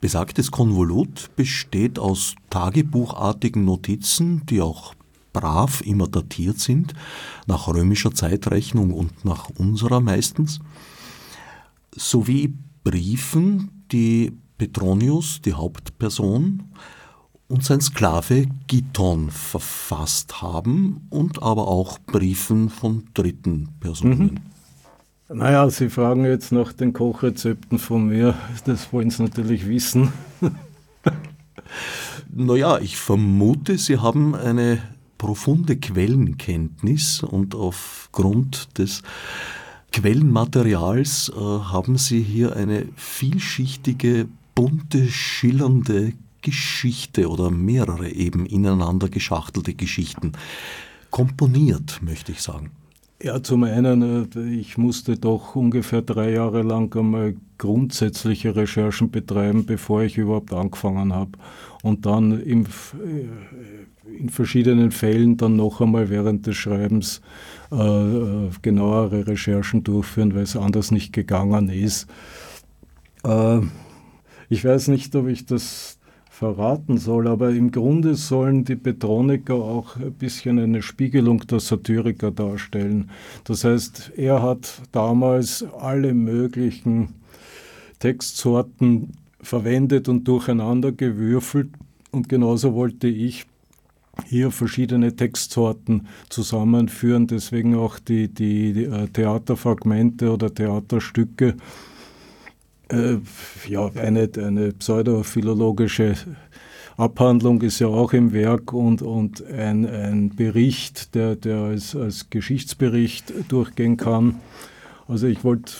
Besagtes 0.00 0.50
Konvolut 0.50 1.30
besteht 1.36 1.98
aus 1.98 2.34
tagebuchartigen 2.50 3.64
Notizen, 3.64 4.46
die 4.46 4.60
auch 4.60 4.94
brav 5.32 5.82
immer 5.82 6.06
datiert 6.06 6.60
sind, 6.60 6.94
nach 7.46 7.68
römischer 7.68 8.12
Zeitrechnung 8.12 8.92
und 8.92 9.24
nach 9.24 9.50
unserer 9.58 10.00
meistens, 10.00 10.60
sowie 11.94 12.54
Briefen, 12.84 13.84
die 13.90 14.32
Petronius, 14.58 15.40
die 15.42 15.54
Hauptperson, 15.54 16.64
und 17.48 17.64
sein 17.64 17.80
Sklave 17.80 18.46
Giton 18.66 19.30
verfasst 19.30 20.42
haben 20.42 21.06
und 21.10 21.42
aber 21.42 21.68
auch 21.68 21.98
Briefen 22.00 22.70
von 22.70 23.04
dritten 23.14 23.68
Personen. 23.80 24.40
Mhm. 25.28 25.36
Naja, 25.38 25.68
Sie 25.70 25.88
fragen 25.88 26.24
jetzt 26.24 26.52
nach 26.52 26.72
den 26.72 26.92
Kochrezepten 26.92 27.78
von 27.78 28.06
mir. 28.06 28.34
Das 28.64 28.92
wollen 28.92 29.10
Sie 29.10 29.22
natürlich 29.22 29.68
wissen. 29.68 30.12
naja, 32.32 32.78
ich 32.78 32.96
vermute, 32.96 33.76
Sie 33.76 33.98
haben 33.98 34.34
eine 34.34 34.78
profunde 35.18 35.76
Quellenkenntnis 35.76 37.22
und 37.22 37.54
aufgrund 37.54 38.78
des 38.78 39.02
Quellenmaterials 39.92 41.32
äh, 41.34 41.40
haben 41.40 41.96
Sie 41.96 42.22
hier 42.22 42.54
eine 42.54 42.86
vielschichtige 42.96 44.28
bunte, 44.56 45.06
schillernde 45.06 46.14
Geschichte 46.42 47.30
oder 47.30 47.50
mehrere 47.50 48.10
eben 48.10 48.46
ineinander 48.46 49.08
geschachtelte 49.08 49.74
Geschichten. 49.74 50.32
Komponiert, 51.10 52.00
möchte 52.02 52.32
ich 52.32 52.42
sagen. 52.42 52.70
Ja, 53.22 53.42
zum 53.42 53.64
einen, 53.64 54.28
äh, 54.34 54.54
ich 54.54 54.76
musste 54.76 55.16
doch 55.16 55.56
ungefähr 55.56 56.02
drei 56.02 56.32
Jahre 56.32 56.62
lang 56.62 56.94
einmal 56.96 57.36
grundsätzliche 57.58 58.54
Recherchen 58.54 59.10
betreiben, 59.10 59.64
bevor 59.64 60.02
ich 60.02 60.18
überhaupt 60.18 60.52
angefangen 60.52 61.14
habe. 61.14 61.32
Und 61.82 62.04
dann 62.04 62.40
im, 62.42 62.64
äh, 62.64 64.18
in 64.18 64.28
verschiedenen 64.28 64.90
Fällen 64.90 65.36
dann 65.36 65.56
noch 65.56 65.80
einmal 65.80 66.10
während 66.10 66.46
des 66.46 66.56
Schreibens 66.56 67.20
äh, 67.72 67.76
äh 67.76 68.50
genauere 68.62 69.26
Recherchen 69.26 69.82
durchführen, 69.82 70.34
weil 70.34 70.42
es 70.42 70.56
anders 70.56 70.90
nicht 70.90 71.12
gegangen 71.12 71.70
ist. 71.70 72.06
Äh, 73.24 73.60
ich 74.48 74.64
weiß 74.64 74.88
nicht, 74.88 75.14
ob 75.16 75.28
ich 75.28 75.46
das 75.46 75.98
verraten 76.28 76.98
soll, 76.98 77.28
aber 77.28 77.50
im 77.50 77.70
Grunde 77.70 78.14
sollen 78.14 78.64
die 78.64 78.76
Petroniker 78.76 79.54
auch 79.54 79.96
ein 79.96 80.12
bisschen 80.12 80.58
eine 80.58 80.82
Spiegelung 80.82 81.46
der 81.46 81.60
Satyriker 81.60 82.30
darstellen. 82.30 83.10
Das 83.44 83.64
heißt, 83.64 84.12
er 84.16 84.42
hat 84.42 84.82
damals 84.92 85.64
alle 85.80 86.12
möglichen 86.12 87.14
Textsorten 88.00 89.12
verwendet 89.40 90.10
und 90.10 90.28
durcheinander 90.28 90.92
gewürfelt 90.92 91.70
und 92.10 92.28
genauso 92.28 92.74
wollte 92.74 93.08
ich 93.08 93.46
hier 94.26 94.50
verschiedene 94.50 95.14
Textsorten 95.14 96.06
zusammenführen, 96.28 97.26
deswegen 97.26 97.74
auch 97.74 97.98
die, 97.98 98.28
die, 98.28 98.72
die 98.72 98.84
äh, 98.84 99.08
Theaterfragmente 99.08 100.32
oder 100.32 100.52
Theaterstücke 100.52 101.56
äh, 102.88 103.16
ja, 103.68 103.90
eine, 103.94 104.30
eine 104.36 104.72
pseudophilologische 104.72 106.14
Abhandlung 106.96 107.60
ist 107.60 107.78
ja 107.78 107.88
auch 107.88 108.12
im 108.12 108.32
Werk 108.32 108.72
und, 108.72 109.02
und 109.02 109.44
ein, 109.46 109.86
ein 109.86 110.30
Bericht, 110.34 111.14
der, 111.14 111.36
der 111.36 111.58
als, 111.58 111.94
als 111.94 112.30
Geschichtsbericht 112.30 113.34
durchgehen 113.48 113.96
kann. 113.96 114.36
Also 115.06 115.26
ich 115.26 115.44
wollte 115.44 115.72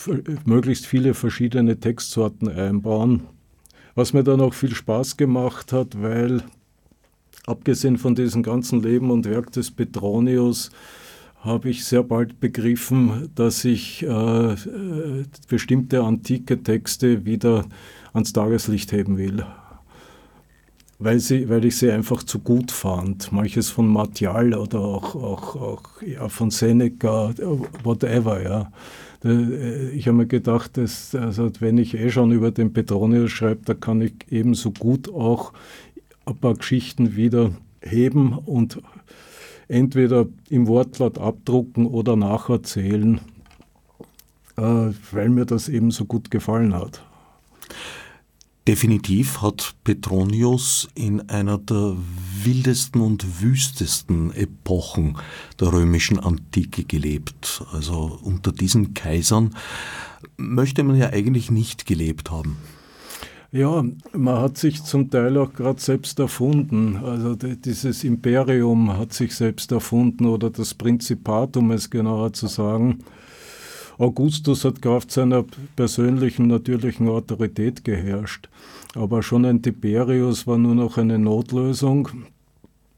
möglichst 0.45 0.87
viele 0.87 1.15
verschiedene 1.15 1.81
Textsorten 1.81 2.49
einbauen, 2.49 3.23
was 3.95 4.13
mir 4.13 4.25
dann 4.25 4.41
auch 4.41 4.55
viel 4.55 4.75
Spaß 4.75 5.17
gemacht 5.17 5.73
hat, 5.73 6.01
weil 6.01 6.43
abgesehen 7.47 7.97
von 7.97 8.15
diesem 8.15 8.43
ganzen 8.43 8.83
Leben 8.83 9.11
und 9.11 9.25
Werk 9.25 9.53
des 9.53 9.71
Petronius 9.71 10.71
habe 11.47 11.71
ich 11.71 11.85
sehr 11.85 12.03
bald 12.03 12.41
begriffen, 12.41 13.31
dass 13.35 13.65
ich 13.65 14.03
äh, 14.03 14.57
bestimmte 15.49 16.03
antike 16.03 16.63
Texte 16.63 17.25
wieder 17.25 17.65
ans 18.13 18.33
Tageslicht 18.33 18.93
heben 18.93 19.17
will. 19.17 19.45
Weil, 20.99 21.21
sie, 21.21 21.49
weil 21.49 21.65
ich 21.65 21.77
sie 21.77 21.91
einfach 21.91 22.23
zu 22.23 22.39
gut 22.39 22.73
fand. 22.73 23.31
Manches 23.31 23.71
von 23.71 23.87
Martial 23.87 24.55
oder 24.55 24.81
auch, 24.81 25.15
auch, 25.15 25.57
auch 25.57 25.83
ja, 26.03 26.29
von 26.29 26.51
Seneca, 26.51 27.33
whatever. 27.85 28.43
Ja. 28.43 28.73
Äh, 29.25 29.91
ich 29.91 30.09
habe 30.09 30.19
mir 30.19 30.27
gedacht, 30.27 30.77
dass, 30.77 31.15
also 31.15 31.51
wenn 31.61 31.79
ich 31.79 31.95
eh 31.95 32.11
schon 32.11 32.33
über 32.33 32.51
den 32.51 32.73
Petronius 32.73 33.31
schreibe, 33.31 33.61
da 33.65 33.75
kann 33.75 34.01
ich 34.01 34.15
ebenso 34.31 34.73
gut 34.73 35.13
auch 35.13 35.53
ein 36.25 36.37
paar 36.37 36.55
Geschichten 36.55 37.15
wieder 37.15 37.53
heben 37.83 38.33
und 38.33 38.81
entweder 39.69 40.27
im 40.49 40.67
Wortlaut 40.67 41.19
abdrucken 41.19 41.87
oder 41.87 42.17
nacherzählen, 42.17 43.21
äh, 44.57 44.91
weil 45.13 45.29
mir 45.29 45.45
das 45.45 45.69
eben 45.69 45.91
so 45.91 46.05
gut 46.05 46.31
gefallen 46.31 46.75
hat. 46.75 47.03
Definitiv 48.67 49.43
hat 49.43 49.77
Petronius 49.85 50.89
in 50.97 51.29
einer 51.29 51.57
der 51.57 51.97
wildesten 52.43 53.01
und 53.01 53.41
wüstesten 53.41 54.33
Epochen 54.35 55.19
der 55.61 55.73
römischen 55.73 56.19
Antike 56.19 56.83
gelebt. 56.83 57.65
Also 57.73 58.19
unter 58.25 58.51
diesen 58.51 58.93
Kaisern 58.93 59.55
möchte 60.37 60.83
man 60.83 60.97
ja 60.97 61.11
eigentlich 61.11 61.53
nicht 61.53 61.87
gelebt 61.87 62.33
haben. 62.33 62.57
Ja, 63.57 63.83
man 64.13 64.39
hat 64.39 64.59
sich 64.59 64.85
zum 64.85 65.09
Teil 65.09 65.39
auch 65.39 65.51
gerade 65.55 65.81
selbst 65.81 66.19
erfunden. 66.19 67.01
Also 67.03 67.35
dieses 67.35 68.05
Imperium 68.05 68.99
hat 68.99 69.15
sich 69.15 69.35
selbst 69.35 69.73
erfunden 69.73 70.27
oder 70.27 70.51
das 70.51 70.75
Prinzipat, 70.75 71.57
um 71.57 71.71
es 71.71 71.89
genauer 71.89 72.35
zu 72.35 72.49
sagen. 72.49 72.99
Augustus 73.97 74.67
hat 74.67 74.83
Kraft 74.83 75.11
seiner 75.11 75.43
persönlichen, 75.75 76.49
natürlichen 76.49 77.09
Autorität 77.09 77.83
geherrscht. 77.83 78.51
Aber 78.95 79.23
schon 79.23 79.47
ein 79.47 79.63
Tiberius 79.63 80.47
war 80.47 80.59
nur 80.59 80.75
noch 80.75 80.99
eine 80.99 81.19
Notlösung. 81.19 82.11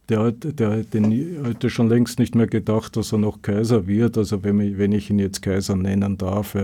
Der, 0.09 0.33
der 0.33 0.83
den, 0.83 1.45
hätte 1.45 1.71
schon 1.71 1.89
längst 1.89 2.19
nicht 2.19 2.35
mehr 2.35 2.49
gedacht, 2.49 2.97
dass 2.97 3.13
er 3.13 3.19
noch 3.19 3.43
Kaiser 3.43 3.87
wird. 3.87 4.19
Also 4.19 4.43
wenn 4.43 4.59
ich, 4.59 4.77
wenn 4.77 4.91
ich 4.91 5.09
ihn 5.09 5.21
jetzt 5.21 5.41
Kaiser 5.41 5.77
nennen 5.77 6.19
darf. 6.19 6.57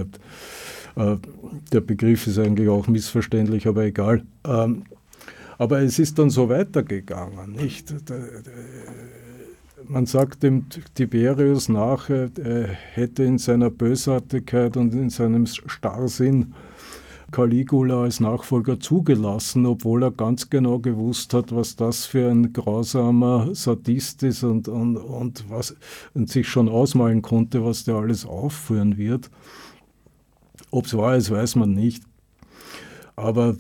Äh, 0.97 1.17
der 1.73 1.81
Begriff 1.81 2.27
ist 2.27 2.39
eigentlich 2.39 2.69
auch 2.69 2.87
missverständlich, 2.87 3.67
aber 3.67 3.85
egal. 3.85 4.23
Ähm, 4.47 4.85
aber 5.59 5.81
es 5.81 5.99
ist 5.99 6.19
dann 6.19 6.31
so 6.31 6.49
weitergegangen. 6.49 7.53
Nicht? 7.53 7.95
Man 9.87 10.07
sagt 10.07 10.43
dem 10.43 10.67
Tiberius 10.95 11.69
nach, 11.69 12.11
er 12.11 12.69
hätte 12.69 13.23
in 13.23 13.39
seiner 13.39 13.71
Bösartigkeit 13.71 14.77
und 14.77 14.95
in 14.95 15.11
seinem 15.11 15.47
Starrsinn 15.47 16.55
Caligula 17.35 18.03
als 18.03 18.21
Nachfolger 18.21 18.79
zugelassen, 18.79 19.67
obwohl 19.67 20.05
er 20.05 20.13
ganz 20.13 20.51
genau 20.51 20.79
gewusst 20.79 21.35
hat, 21.35 21.55
was 21.55 21.75
das 21.75 22.07
für 22.07 22.31
ein 22.31 22.53
grausamer 22.53 23.55
Sadist 23.55 24.23
ist 24.23 24.45
und, 24.45 24.69
und, 24.69 24.97
und, 24.97 25.45
was, 25.49 25.75
und 26.15 26.31
sich 26.31 26.49
schon 26.49 26.69
ausmalen 26.69 27.23
konnte, 27.23 27.65
was 27.65 27.83
der 27.85 27.97
alles 27.97 28.25
aufführen 28.25 28.97
wird. 28.99 29.31
Ob 30.75 30.87
es 30.87 30.97
wahr 30.97 31.15
ist, 31.15 31.31
weiß 31.31 31.55
man 31.55 31.71
nicht. 31.71 32.03
Aber 33.15 33.55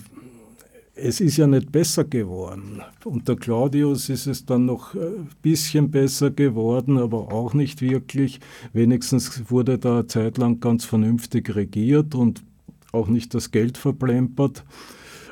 es 0.96 1.20
ist 1.20 1.36
ja 1.36 1.46
nicht 1.46 1.70
besser 1.70 2.02
geworden. 2.02 2.82
Unter 3.04 3.36
Claudius 3.36 4.08
ist 4.08 4.26
es 4.26 4.46
dann 4.46 4.64
noch 4.64 4.94
ein 4.94 5.28
bisschen 5.40 5.92
besser 5.92 6.32
geworden, 6.32 6.98
aber 6.98 7.32
auch 7.32 7.54
nicht 7.54 7.82
wirklich. 7.82 8.40
Wenigstens 8.72 9.48
wurde 9.48 9.78
da 9.78 9.98
eine 9.98 10.06
Zeit 10.08 10.38
lang 10.38 10.58
ganz 10.58 10.84
vernünftig 10.84 11.54
regiert 11.54 12.16
und 12.16 12.42
auch 12.90 13.06
nicht 13.06 13.32
das 13.32 13.52
Geld 13.52 13.78
verplempert. 13.78 14.64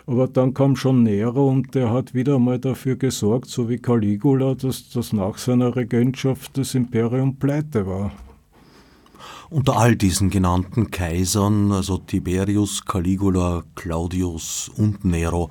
Aber 0.07 0.29
dann 0.29 0.55
kam 0.55 0.77
schon 0.77 1.03
Nero 1.03 1.49
und 1.49 1.75
der 1.75 1.91
hat 1.91 2.15
wieder 2.15 2.39
mal 2.39 2.61
dafür 2.61 2.95
gesorgt, 2.95 3.49
so 3.49 3.69
wie 3.69 3.79
Caligula, 3.79 4.55
dass, 4.55 4.89
dass 4.91 5.13
nach 5.13 5.37
seiner 5.37 5.75
Regentschaft 5.75 6.57
das 6.57 6.77
Imperium 6.77 7.35
pleite 7.41 7.89
war. 7.89 8.13
Unter 9.53 9.77
all 9.77 9.97
diesen 9.97 10.31
genannten 10.31 10.91
Kaisern, 10.91 11.73
also 11.73 11.99
Tiberius, 11.99 12.87
Caligula, 12.87 13.63
Claudius 13.75 14.71
und 14.75 15.05
Nero, 15.05 15.51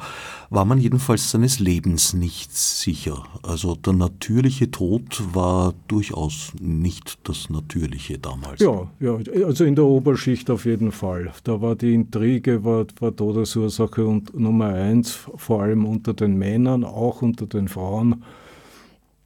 war 0.49 0.65
man 0.65 0.79
jedenfalls 0.79 1.29
seines 1.29 1.59
Lebens 1.59 2.15
nicht 2.15 2.51
sicher. 2.51 3.23
Also 3.43 3.75
der 3.75 3.93
natürliche 3.93 4.71
Tod 4.71 5.21
war 5.33 5.75
durchaus 5.87 6.51
nicht 6.59 7.19
das 7.29 7.51
Natürliche 7.51 8.17
damals. 8.17 8.59
Ja, 8.61 8.89
ja, 8.99 9.19
also 9.45 9.65
in 9.65 9.75
der 9.75 9.85
Oberschicht 9.85 10.49
auf 10.49 10.65
jeden 10.65 10.91
Fall. 10.91 11.31
Da 11.43 11.61
war 11.61 11.75
die 11.75 11.93
Intrige, 11.93 12.63
war, 12.63 12.87
war 12.99 13.15
Todesursache 13.15 14.03
und 14.03 14.33
Nummer 14.33 14.69
eins, 14.69 15.11
vor 15.35 15.61
allem 15.61 15.85
unter 15.85 16.15
den 16.15 16.39
Männern, 16.39 16.83
auch 16.83 17.21
unter 17.21 17.45
den 17.45 17.67
Frauen 17.67 18.23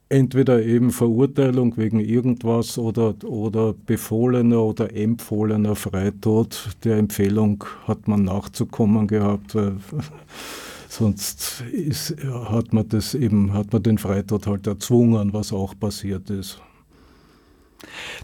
entweder 0.10 0.64
eben 0.64 0.92
Verurteilung 0.92 1.78
wegen 1.78 2.00
irgendwas 2.00 2.78
oder, 2.78 3.16
oder 3.24 3.74
befohlener 3.74 4.62
oder 4.62 4.96
empfohlener 4.96 5.76
Freitod. 5.76 6.70
Der 6.84 6.98
Empfehlung 6.98 7.64
hat 7.88 8.08
man 8.08 8.24
nachzukommen 8.24 9.08
gehabt. 9.08 9.56
Sonst 10.90 11.64
ist, 11.72 12.16
hat 12.24 12.72
man 12.72 12.88
das 12.88 13.16
eben, 13.16 13.54
hat 13.54 13.74
man 13.74 13.84
den 13.84 13.98
Freitod 13.98 14.48
halt 14.48 14.68
erzwungen, 14.68 15.34
was 15.34 15.52
auch 15.52 15.78
passiert 15.78 16.30
ist. 16.30 16.62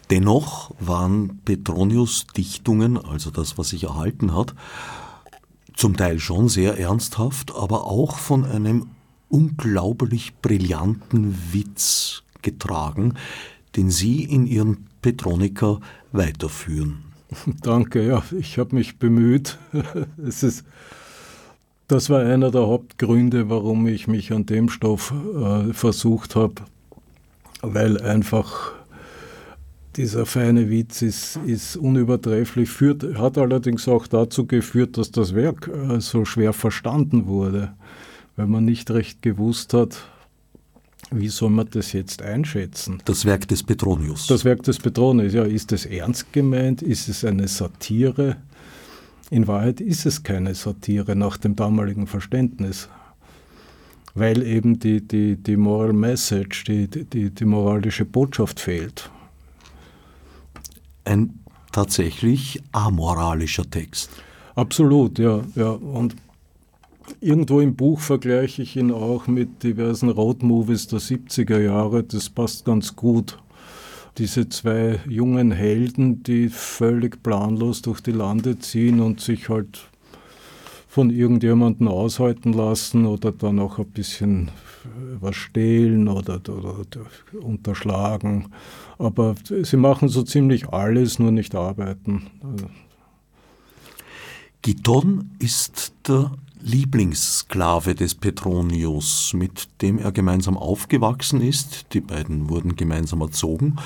Dennoch 0.09 0.71
waren 0.79 1.41
Petronius 1.43 2.27
Dichtungen, 2.35 2.97
also 2.97 3.29
das, 3.31 3.57
was 3.57 3.69
sich 3.69 3.83
erhalten 3.83 4.33
hat, 4.33 4.55
zum 5.75 5.97
Teil 5.97 6.19
schon 6.19 6.47
sehr 6.47 6.77
ernsthaft, 6.79 7.53
aber 7.55 7.85
auch 7.85 8.17
von 8.17 8.45
einem 8.45 8.87
unglaublich 9.31 10.33
brillanten 10.41 11.35
Witz 11.51 12.23
getragen, 12.41 13.15
den 13.75 13.89
Sie 13.89 14.23
in 14.23 14.45
Ihren 14.45 14.85
Petroniker 15.01 15.79
weiterführen. 16.11 16.99
Danke, 17.61 18.05
ja, 18.05 18.23
ich 18.37 18.57
habe 18.57 18.75
mich 18.75 18.99
bemüht. 18.99 19.57
es 20.25 20.43
ist, 20.43 20.65
das 21.87 22.09
war 22.09 22.21
einer 22.21 22.51
der 22.51 22.67
Hauptgründe, 22.67 23.49
warum 23.49 23.87
ich 23.87 24.07
mich 24.07 24.31
an 24.31 24.45
dem 24.45 24.69
Stoff 24.69 25.13
äh, 25.35 25.73
versucht 25.73 26.35
habe, 26.35 26.55
weil 27.61 28.01
einfach 28.01 28.73
dieser 29.95 30.25
feine 30.25 30.69
Witz 30.69 31.01
ist, 31.01 31.37
ist 31.45 31.75
unübertrefflich, 31.75 32.69
führt, 32.69 33.03
hat 33.17 33.37
allerdings 33.37 33.87
auch 33.89 34.07
dazu 34.07 34.45
geführt, 34.45 34.97
dass 34.97 35.11
das 35.11 35.35
Werk 35.35 35.67
äh, 35.67 35.99
so 35.99 36.23
schwer 36.25 36.53
verstanden 36.53 37.27
wurde 37.27 37.73
weil 38.41 38.47
man 38.47 38.65
nicht 38.65 38.89
recht 38.89 39.21
gewusst 39.21 39.75
hat, 39.75 40.03
wie 41.11 41.27
soll 41.27 41.51
man 41.51 41.69
das 41.69 41.93
jetzt 41.93 42.23
einschätzen? 42.23 42.99
Das 43.05 43.23
Werk 43.23 43.47
des 43.47 43.61
Petronius. 43.61 44.25
Das 44.25 44.45
Werk 44.45 44.63
des 44.63 44.79
Petronius, 44.79 45.33
ja, 45.33 45.43
ist 45.43 45.71
es 45.71 45.85
ernst 45.85 46.33
gemeint? 46.33 46.81
Ist 46.81 47.07
es 47.07 47.23
eine 47.23 47.47
Satire? 47.47 48.37
In 49.29 49.45
Wahrheit 49.45 49.79
ist 49.79 50.07
es 50.07 50.23
keine 50.23 50.55
Satire 50.55 51.15
nach 51.15 51.37
dem 51.37 51.55
damaligen 51.55 52.07
Verständnis, 52.07 52.89
weil 54.15 54.41
eben 54.41 54.79
die, 54.79 55.07
die, 55.07 55.35
die 55.35 55.55
Moral 55.55 55.93
Message, 55.93 56.63
die, 56.63 56.87
die, 56.87 57.29
die 57.29 57.45
moralische 57.45 58.05
Botschaft 58.05 58.59
fehlt. 58.59 59.11
Ein 61.05 61.41
tatsächlich 61.71 62.59
amoralischer 62.71 63.69
Text. 63.69 64.09
Absolut, 64.55 65.19
ja. 65.19 65.41
ja. 65.53 65.69
Und 65.69 66.15
Irgendwo 67.19 67.59
im 67.59 67.75
Buch 67.75 67.99
vergleiche 67.99 68.61
ich 68.61 68.75
ihn 68.75 68.91
auch 68.91 69.27
mit 69.27 69.63
diversen 69.63 70.09
Roadmovies 70.09 70.87
der 70.87 70.99
70er 70.99 71.59
Jahre. 71.59 72.03
Das 72.03 72.29
passt 72.29 72.65
ganz 72.65 72.95
gut. 72.95 73.37
Diese 74.17 74.49
zwei 74.49 74.99
jungen 75.07 75.51
Helden, 75.51 76.23
die 76.23 76.49
völlig 76.49 77.21
planlos 77.23 77.81
durch 77.81 78.01
die 78.01 78.11
Lande 78.11 78.59
ziehen 78.59 78.99
und 78.99 79.21
sich 79.21 79.49
halt 79.49 79.87
von 80.87 81.09
irgendjemandem 81.09 81.87
aushalten 81.87 82.51
lassen 82.51 83.05
oder 83.05 83.31
dann 83.31 83.59
auch 83.59 83.79
ein 83.79 83.87
bisschen 83.87 84.51
was 85.19 85.35
stehlen 85.35 86.07
oder, 86.09 86.35
oder, 86.35 86.79
oder 86.79 87.05
unterschlagen. 87.41 88.47
Aber 88.97 89.35
sie 89.45 89.77
machen 89.77 90.09
so 90.09 90.23
ziemlich 90.23 90.69
alles, 90.69 91.19
nur 91.19 91.31
nicht 91.31 91.55
arbeiten. 91.55 92.23
Giton 94.61 95.31
ist 95.39 95.93
der 96.07 96.31
Lieblingssklave 96.63 97.95
des 97.95 98.15
Petronius, 98.15 99.33
mit 99.33 99.67
dem 99.81 99.99
er 99.99 100.11
gemeinsam 100.11 100.57
aufgewachsen 100.57 101.41
ist. 101.41 101.93
Die 101.93 102.01
beiden 102.01 102.49
wurden 102.49 102.75
gemeinsam 102.75 103.21
erzogen 103.21 103.77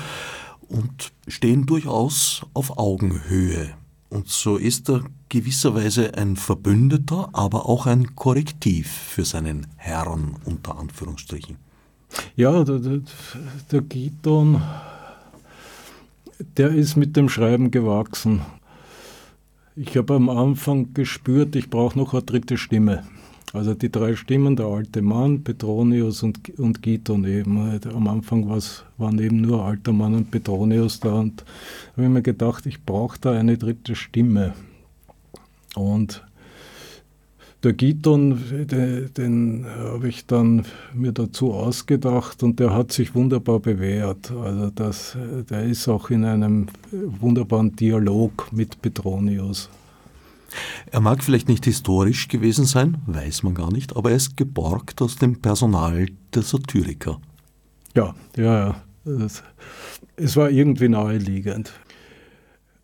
und 0.68 1.12
stehen 1.28 1.66
durchaus 1.66 2.42
auf 2.54 2.78
Augenhöhe. 2.78 3.74
Und 4.08 4.28
so 4.28 4.56
ist 4.56 4.88
er 4.88 5.02
gewisserweise 5.28 6.14
ein 6.14 6.36
Verbündeter, 6.36 7.28
aber 7.32 7.68
auch 7.68 7.86
ein 7.86 8.14
Korrektiv 8.14 8.88
für 8.88 9.24
seinen 9.24 9.66
Herrn 9.76 10.36
unter 10.44 10.78
Anführungsstrichen. 10.78 11.56
Ja, 12.36 12.64
der, 12.64 12.78
der, 12.78 13.00
der 13.70 13.80
Giton, 13.82 14.62
der 16.56 16.70
ist 16.70 16.96
mit 16.96 17.16
dem 17.16 17.28
Schreiben 17.28 17.70
gewachsen. 17.70 18.42
Ich 19.78 19.94
habe 19.98 20.14
am 20.14 20.30
Anfang 20.30 20.94
gespürt, 20.94 21.54
ich 21.54 21.68
brauche 21.68 21.98
noch 21.98 22.14
eine 22.14 22.22
dritte 22.22 22.56
Stimme. 22.56 23.02
Also 23.52 23.74
die 23.74 23.92
drei 23.92 24.16
Stimmen, 24.16 24.56
der 24.56 24.64
alte 24.64 25.02
Mann, 25.02 25.44
Petronius 25.44 26.22
und, 26.22 26.58
und 26.58 26.80
Giton 26.80 27.26
eben. 27.26 27.78
Am 27.84 28.08
Anfang 28.08 28.48
waren 28.48 29.18
eben 29.18 29.42
nur 29.42 29.62
alter 29.62 29.92
Mann 29.92 30.14
und 30.14 30.30
Petronius 30.30 31.00
da 31.00 31.12
und 31.16 31.44
habe 31.94 32.08
mir 32.08 32.22
gedacht, 32.22 32.64
ich 32.64 32.84
brauche 32.84 33.18
da 33.20 33.32
eine 33.32 33.58
dritte 33.58 33.94
Stimme. 33.96 34.54
Und 35.74 36.25
der 37.66 37.72
Giton, 37.72 38.40
den, 38.70 39.12
den 39.12 39.66
habe 39.66 40.08
ich 40.08 40.24
dann 40.24 40.64
mir 40.94 41.10
dazu 41.10 41.52
ausgedacht 41.52 42.44
und 42.44 42.60
der 42.60 42.72
hat 42.72 42.92
sich 42.92 43.16
wunderbar 43.16 43.58
bewährt. 43.58 44.30
Also 44.30 44.70
das, 44.70 45.16
der 45.50 45.64
ist 45.64 45.88
auch 45.88 46.10
in 46.10 46.24
einem 46.24 46.68
wunderbaren 46.92 47.74
Dialog 47.74 48.52
mit 48.52 48.80
Petronius. 48.82 49.68
Er 50.92 51.00
mag 51.00 51.24
vielleicht 51.24 51.48
nicht 51.48 51.64
historisch 51.64 52.28
gewesen 52.28 52.66
sein, 52.66 52.98
weiß 53.06 53.42
man 53.42 53.54
gar 53.54 53.72
nicht, 53.72 53.96
aber 53.96 54.10
er 54.10 54.16
ist 54.16 54.36
geborgt 54.36 55.02
aus 55.02 55.16
dem 55.16 55.42
Personal 55.42 56.06
der 56.34 56.42
Satyriker. 56.42 57.20
Ja, 57.96 58.14
ja, 58.36 58.76
ja. 59.04 59.26
Es 60.14 60.36
war 60.36 60.50
irgendwie 60.50 60.88
naheliegend. 60.88 61.72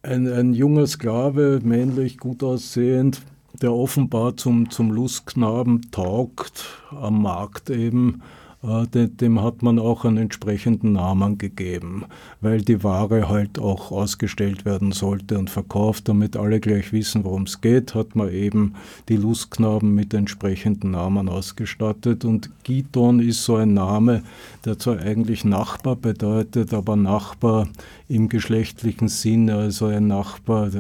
Ein, 0.03 0.27
ein 0.27 0.55
junger 0.55 0.88
Sklave, 0.88 1.61
männlich, 1.62 2.18
gut 2.18 2.42
aussehend, 2.42 3.23
der 3.61 3.73
offenbar 3.73 4.37
zum, 4.37 4.71
zum 4.71 4.91
Lustknaben 4.91 5.91
taugt, 5.91 6.65
am 6.91 7.23
Markt 7.23 7.71
eben 7.71 8.23
äh, 8.62 8.87
dem 8.87 9.43
hat 9.43 9.62
man 9.62 9.79
auch 9.79 10.05
einen 10.05 10.19
entsprechenden 10.19 10.93
Namen 10.93 11.37
gegeben, 11.37 12.05
weil 12.41 12.62
die 12.62 12.85
Ware 12.85 13.29
halt 13.29 13.59
auch 13.59 13.91
ausgestellt 13.91 14.65
werden 14.65 14.93
sollte 14.93 15.38
und 15.38 15.51
verkauft, 15.51 16.09
damit 16.09 16.37
alle 16.37 16.61
gleich 16.61 16.93
wissen, 16.93 17.25
worum 17.25 17.43
es 17.43 17.61
geht, 17.61 17.95
hat 17.95 18.15
man 18.15 18.33
eben 18.33 18.75
die 19.09 19.17
Lustknaben 19.17 19.95
mit 19.95 20.15
entsprechenden 20.15 20.93
Namen 20.93 21.29
ausgestattet. 21.29 22.25
Und 22.25 22.51
Giton 22.62 23.19
ist 23.21 23.45
so 23.45 23.57
ein 23.57 23.75
Name, 23.75 24.23
der 24.65 24.79
zwar 24.79 25.01
eigentlich 25.01 25.45
Nachbar 25.45 25.97
bedeutet, 25.97 26.73
aber 26.73 26.95
Nachbar 26.95 27.69
im 28.09 28.29
geschlechtlichen 28.29 29.09
Sinne, 29.09 29.57
also 29.57 29.87
ein 29.87 30.07
Nachbar, 30.07 30.71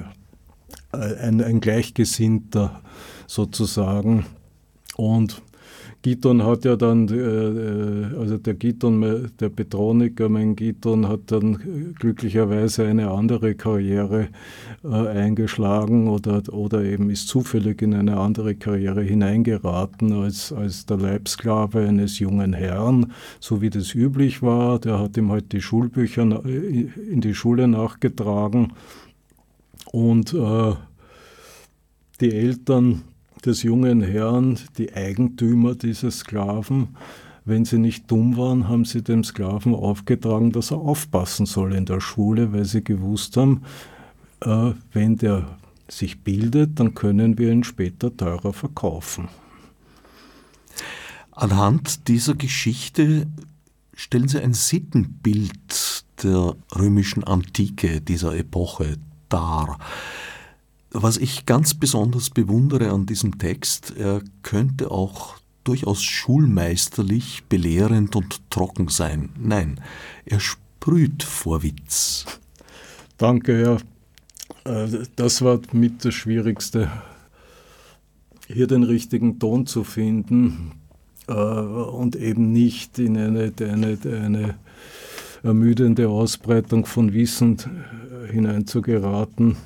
ein, 0.92 1.42
ein 1.42 1.60
Gleichgesinnter 1.60 2.80
sozusagen. 3.26 4.26
Und 4.96 5.42
Giton 6.02 6.42
hat 6.42 6.64
ja 6.64 6.74
dann, 6.74 7.08
äh, 7.08 7.14
äh, 7.14 8.18
also 8.18 8.36
der 8.36 8.54
Giton, 8.54 9.30
der 9.38 9.48
Petroniker, 9.48 10.28
mein 10.28 10.56
Giton, 10.56 11.08
hat 11.08 11.30
dann 11.30 11.94
glücklicherweise 11.96 12.86
eine 12.86 13.12
andere 13.12 13.54
Karriere 13.54 14.28
äh, 14.82 14.88
eingeschlagen 14.88 16.08
oder, 16.08 16.42
oder 16.52 16.82
eben 16.82 17.08
ist 17.08 17.28
zufällig 17.28 17.82
in 17.82 17.94
eine 17.94 18.16
andere 18.16 18.56
Karriere 18.56 19.02
hineingeraten 19.02 20.12
als, 20.12 20.52
als 20.52 20.86
der 20.86 20.96
Leibsklave 20.96 21.86
eines 21.86 22.18
jungen 22.18 22.52
Herrn, 22.52 23.12
so 23.38 23.62
wie 23.62 23.70
das 23.70 23.94
üblich 23.94 24.42
war. 24.42 24.80
Der 24.80 24.98
hat 24.98 25.16
ihm 25.16 25.30
halt 25.30 25.52
die 25.52 25.60
Schulbücher 25.60 26.44
in 26.44 27.20
die 27.20 27.34
Schule 27.34 27.68
nachgetragen 27.68 28.72
und 29.92 30.34
äh, 30.34 30.74
die 32.20 32.32
Eltern 32.32 33.02
des 33.44 33.62
jungen 33.62 34.02
Herrn, 34.02 34.58
die 34.78 34.92
Eigentümer 34.92 35.74
dieses 35.74 36.20
Sklaven, 36.20 36.96
wenn 37.44 37.64
sie 37.64 37.78
nicht 37.78 38.10
dumm 38.10 38.36
waren, 38.36 38.68
haben 38.68 38.84
sie 38.84 39.02
dem 39.02 39.22
Sklaven 39.22 39.74
aufgetragen, 39.74 40.52
dass 40.52 40.70
er 40.70 40.78
aufpassen 40.78 41.46
soll 41.46 41.74
in 41.74 41.84
der 41.84 42.00
Schule, 42.00 42.52
weil 42.52 42.64
sie 42.64 42.82
gewusst 42.82 43.36
haben, 43.36 43.62
äh, 44.40 44.72
wenn 44.92 45.16
der 45.16 45.58
sich 45.88 46.20
bildet, 46.20 46.80
dann 46.80 46.94
können 46.94 47.36
wir 47.38 47.52
ihn 47.52 47.64
später 47.64 48.16
teurer 48.16 48.52
verkaufen. 48.52 49.28
Anhand 51.32 52.08
dieser 52.08 52.34
Geschichte 52.34 53.26
stellen 53.94 54.28
Sie 54.28 54.40
ein 54.40 54.54
Sittenbild 54.54 56.04
der 56.22 56.54
römischen 56.76 57.24
Antike, 57.24 58.00
dieser 58.00 58.36
Epoche 58.36 58.96
dar. 59.32 59.78
Was 60.90 61.16
ich 61.16 61.46
ganz 61.46 61.74
besonders 61.74 62.30
bewundere 62.30 62.90
an 62.90 63.06
diesem 63.06 63.38
Text, 63.38 63.94
er 63.96 64.22
könnte 64.42 64.90
auch 64.90 65.36
durchaus 65.64 66.02
schulmeisterlich, 66.02 67.44
belehrend 67.48 68.14
und 68.16 68.50
trocken 68.50 68.88
sein. 68.88 69.30
Nein, 69.38 69.80
er 70.26 70.40
sprüht 70.40 71.22
vor 71.22 71.62
Witz. 71.62 72.26
Danke, 73.16 73.62
ja. 73.62 73.76
Äh, 74.64 75.06
das 75.16 75.42
war 75.42 75.60
mit 75.72 76.04
das 76.04 76.14
Schwierigste, 76.14 76.90
hier 78.46 78.66
den 78.66 78.82
richtigen 78.82 79.38
Ton 79.38 79.66
zu 79.66 79.84
finden 79.84 80.72
äh, 81.28 81.32
und 81.32 82.16
eben 82.16 82.52
nicht 82.52 82.98
in 82.98 83.16
eine, 83.16 83.52
eine, 83.60 83.98
eine 84.04 84.54
ermüdende 85.42 86.08
Ausbreitung 86.08 86.86
von 86.86 87.12
Wissen 87.12 87.58
äh, 87.58 88.32
hineinzugeraten. 88.32 89.56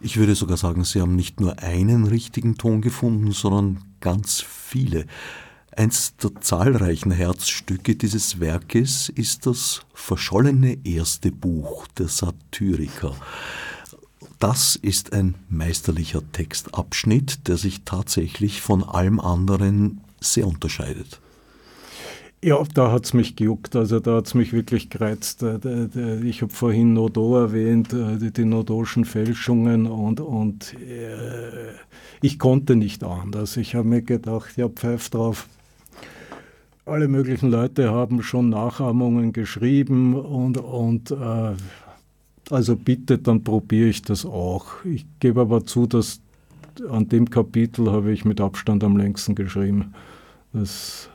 Ich 0.00 0.18
würde 0.18 0.34
sogar 0.34 0.56
sagen, 0.56 0.84
Sie 0.84 1.00
haben 1.00 1.16
nicht 1.16 1.40
nur 1.40 1.58
einen 1.60 2.04
richtigen 2.04 2.56
Ton 2.56 2.82
gefunden, 2.82 3.32
sondern 3.32 3.82
ganz 4.00 4.40
viele. 4.40 5.06
Eins 5.74 6.16
der 6.16 6.34
zahlreichen 6.40 7.10
Herzstücke 7.10 7.96
dieses 7.96 8.40
Werkes 8.40 9.10
ist 9.10 9.46
das 9.46 9.82
verschollene 9.92 10.78
erste 10.84 11.30
Buch 11.30 11.86
der 11.98 12.08
Satyriker. 12.08 13.14
Das 14.38 14.76
ist 14.76 15.12
ein 15.12 15.34
meisterlicher 15.48 16.22
Textabschnitt, 16.32 17.48
der 17.48 17.56
sich 17.56 17.82
tatsächlich 17.84 18.60
von 18.60 18.84
allem 18.84 19.18
anderen 19.18 20.00
sehr 20.20 20.46
unterscheidet. 20.46 21.20
Ja, 22.46 22.62
da 22.74 22.92
hat 22.92 23.06
es 23.06 23.12
mich 23.12 23.34
gejuckt, 23.34 23.74
also 23.74 23.98
da 23.98 24.18
hat 24.18 24.28
es 24.28 24.34
mich 24.34 24.52
wirklich 24.52 24.88
gereizt. 24.88 25.42
Äh, 25.42 26.20
ich 26.20 26.42
habe 26.42 26.52
vorhin 26.52 26.92
Nodo 26.92 27.36
erwähnt, 27.36 27.92
äh, 27.92 28.30
die 28.30 28.44
Nodoschen 28.44 29.04
Fälschungen 29.04 29.88
und, 29.88 30.20
und 30.20 30.74
äh, 30.74 31.72
ich 32.22 32.38
konnte 32.38 32.76
nicht 32.76 33.02
anders. 33.02 33.56
Ich 33.56 33.74
habe 33.74 33.88
mir 33.88 34.00
gedacht, 34.00 34.56
ja, 34.56 34.68
pfeif 34.68 35.10
drauf. 35.10 35.48
Alle 36.84 37.08
möglichen 37.08 37.50
Leute 37.50 37.90
haben 37.90 38.22
schon 38.22 38.48
Nachahmungen 38.48 39.32
geschrieben 39.32 40.14
und, 40.14 40.56
und 40.56 41.12
also 42.48 42.76
bitte, 42.76 43.18
dann 43.18 43.42
probiere 43.42 43.88
ich 43.88 44.02
das 44.02 44.24
auch. 44.24 44.84
Ich 44.84 45.04
gebe 45.18 45.40
aber 45.40 45.66
zu, 45.66 45.88
dass 45.88 46.20
an 46.88 47.08
dem 47.08 47.28
Kapitel 47.28 47.90
habe 47.90 48.12
ich 48.12 48.24
mit 48.24 48.40
Abstand 48.40 48.84
am 48.84 48.96
längsten 48.96 49.34
geschrieben. 49.34 49.94
Das 50.52 51.10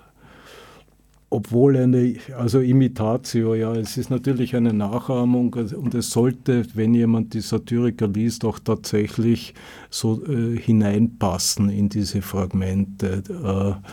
obwohl 1.32 1.78
eine, 1.78 2.16
also 2.38 2.60
Imitatio, 2.60 3.56
ja, 3.56 3.74
es 3.74 3.96
ist 3.96 4.10
natürlich 4.10 4.54
eine 4.54 4.74
Nachahmung 4.74 5.54
und 5.54 5.96
es 5.96 6.10
sollte, 6.10 6.66
wenn 6.74 6.94
jemand 6.94 7.34
die 7.34 7.40
Satyriker 7.40 8.10
liest, 8.10 8.44
auch 8.44 8.60
tatsächlich 8.60 9.54
so 9.90 10.22
äh, 10.26 10.58
hineinpassen 10.58 11.70
in 11.70 11.88
diese 11.88 12.22
Fragmente. 12.22 13.24
Äh, 13.30 13.88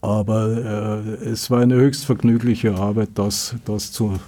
aber 0.00 1.04
äh, 1.22 1.26
es 1.26 1.50
war 1.50 1.60
eine 1.60 1.74
höchst 1.74 2.06
vergnügliche 2.06 2.74
Arbeit, 2.74 3.10
das, 3.14 3.54
das 3.66 3.92
zu, 3.92 4.18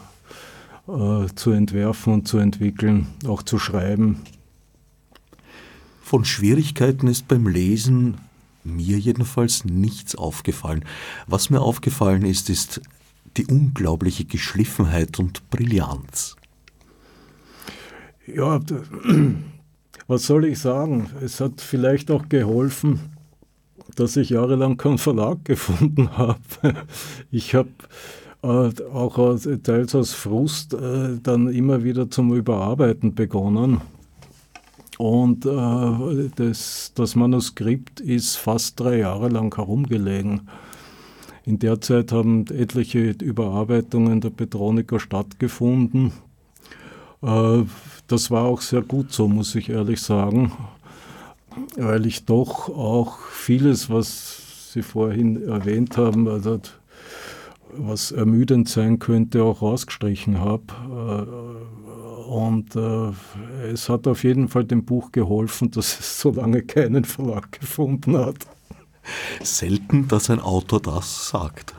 äh, 0.86 1.26
zu 1.34 1.50
entwerfen 1.52 2.12
und 2.12 2.28
zu 2.28 2.36
entwickeln, 2.36 3.06
auch 3.26 3.42
zu 3.42 3.58
schreiben. 3.58 4.20
Von 6.02 6.26
Schwierigkeiten 6.26 7.06
ist 7.06 7.26
beim 7.26 7.46
Lesen 7.46 8.18
mir 8.70 8.98
jedenfalls 8.98 9.64
nichts 9.64 10.14
aufgefallen. 10.14 10.84
Was 11.26 11.50
mir 11.50 11.60
aufgefallen 11.60 12.24
ist, 12.24 12.50
ist 12.50 12.80
die 13.36 13.46
unglaubliche 13.46 14.24
Geschliffenheit 14.24 15.18
und 15.18 15.48
Brillanz. 15.50 16.36
Ja, 18.26 18.60
was 20.06 20.26
soll 20.26 20.44
ich 20.44 20.58
sagen? 20.58 21.10
Es 21.22 21.40
hat 21.40 21.60
vielleicht 21.60 22.10
auch 22.10 22.28
geholfen, 22.28 23.00
dass 23.96 24.16
ich 24.16 24.30
jahrelang 24.30 24.76
keinen 24.76 24.98
Verlag 24.98 25.44
gefunden 25.44 26.16
habe. 26.16 26.40
Ich 27.30 27.54
habe 27.54 27.70
äh, 28.42 28.70
auch 28.92 29.38
teils 29.62 29.94
aus 29.94 30.14
Frust 30.14 30.74
äh, 30.74 31.18
dann 31.22 31.48
immer 31.48 31.84
wieder 31.84 32.10
zum 32.10 32.34
Überarbeiten 32.34 33.14
begonnen 33.14 33.80
und 35.00 35.46
äh, 35.46 36.28
das, 36.36 36.92
das 36.94 37.16
Manuskript 37.16 38.00
ist 38.00 38.36
fast 38.36 38.78
drei 38.78 38.98
Jahre 38.98 39.30
lang 39.30 39.54
herumgelegen. 39.56 40.42
In 41.46 41.58
der 41.58 41.80
Zeit 41.80 42.12
haben 42.12 42.44
etliche 42.48 43.12
Überarbeitungen 43.12 44.20
der 44.20 44.28
Petronica 44.28 45.00
stattgefunden. 45.00 46.12
Äh, 47.22 47.62
das 48.08 48.30
war 48.30 48.44
auch 48.44 48.60
sehr 48.60 48.82
gut 48.82 49.10
so, 49.10 49.26
muss 49.26 49.54
ich 49.54 49.70
ehrlich 49.70 50.02
sagen, 50.02 50.52
weil 51.78 52.04
ich 52.04 52.26
doch 52.26 52.68
auch 52.68 53.20
vieles, 53.20 53.88
was 53.88 54.72
Sie 54.74 54.82
vorhin 54.82 55.48
erwähnt 55.48 55.96
haben, 55.96 56.28
also 56.28 56.60
was 57.72 58.12
ermüdend 58.12 58.68
sein 58.68 58.98
könnte, 58.98 59.44
auch 59.44 59.62
rausgestrichen 59.62 60.40
habe. 60.40 60.64
Äh, 61.79 61.79
und 62.30 62.76
äh, 62.76 63.10
es 63.72 63.88
hat 63.88 64.06
auf 64.06 64.22
jeden 64.22 64.46
Fall 64.46 64.64
dem 64.64 64.84
Buch 64.84 65.10
geholfen, 65.10 65.72
dass 65.72 65.98
es 65.98 66.20
so 66.20 66.30
lange 66.30 66.62
keinen 66.62 67.04
Verlag 67.04 67.58
gefunden 67.58 68.16
hat. 68.16 68.46
Selten, 69.42 70.06
dass 70.06 70.30
ein 70.30 70.38
Autor 70.38 70.80
das 70.80 71.28
sagt. 71.28 71.74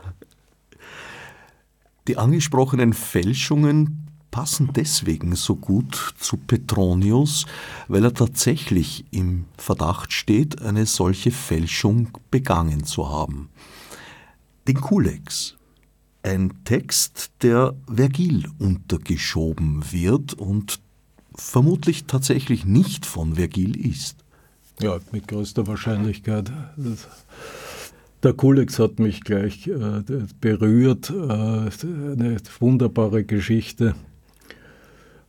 Die 2.06 2.18
angesprochenen 2.18 2.92
Fälschungen 2.92 4.08
passen 4.30 4.70
deswegen 4.74 5.36
so 5.36 5.56
gut 5.56 6.14
zu 6.18 6.36
Petronius, 6.36 7.46
weil 7.88 8.04
er 8.04 8.12
tatsächlich 8.12 9.06
im 9.10 9.46
Verdacht 9.56 10.12
steht, 10.12 10.60
eine 10.60 10.84
solche 10.84 11.30
Fälschung 11.30 12.08
begangen 12.30 12.84
zu 12.84 13.08
haben. 13.08 13.48
Den 14.68 14.80
Kulex, 14.80 15.56
ein 16.22 16.52
Text, 16.64 17.30
der 17.42 17.74
Vergil 17.92 18.44
untergeschoben 18.58 19.84
wird 19.90 20.34
und 20.34 20.80
vermutlich 21.34 22.04
tatsächlich 22.04 22.64
nicht 22.64 23.06
von 23.06 23.34
Vergil 23.34 23.76
ist. 23.76 24.16
Ja, 24.80 24.98
mit 25.10 25.28
größter 25.28 25.66
Wahrscheinlichkeit. 25.66 26.52
Der 28.22 28.32
Kulex 28.34 28.78
hat 28.78 28.98
mich 28.98 29.22
gleich 29.22 29.66
äh, 29.66 30.02
berührt. 30.40 31.10
Äh, 31.10 31.12
eine 31.12 32.36
wunderbare 32.60 33.24
Geschichte 33.24 33.94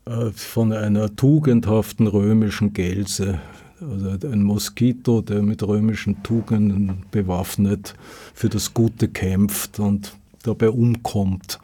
äh, 0.06 0.30
von 0.32 0.74
einer 0.74 1.16
tugendhaften 1.16 2.08
römischen 2.08 2.74
Gelse, 2.74 3.40
Also 3.82 4.28
ein 4.28 4.44
Moskito, 4.44 5.22
der 5.22 5.42
mit 5.42 5.64
römischen 5.64 6.22
Tugenden 6.24 7.04
bewaffnet 7.12 7.96
für 8.34 8.50
das 8.50 8.74
Gute 8.74 9.08
kämpft 9.08 9.80
und 9.80 10.16
dabei 10.44 10.70
umkommt. 10.70 11.60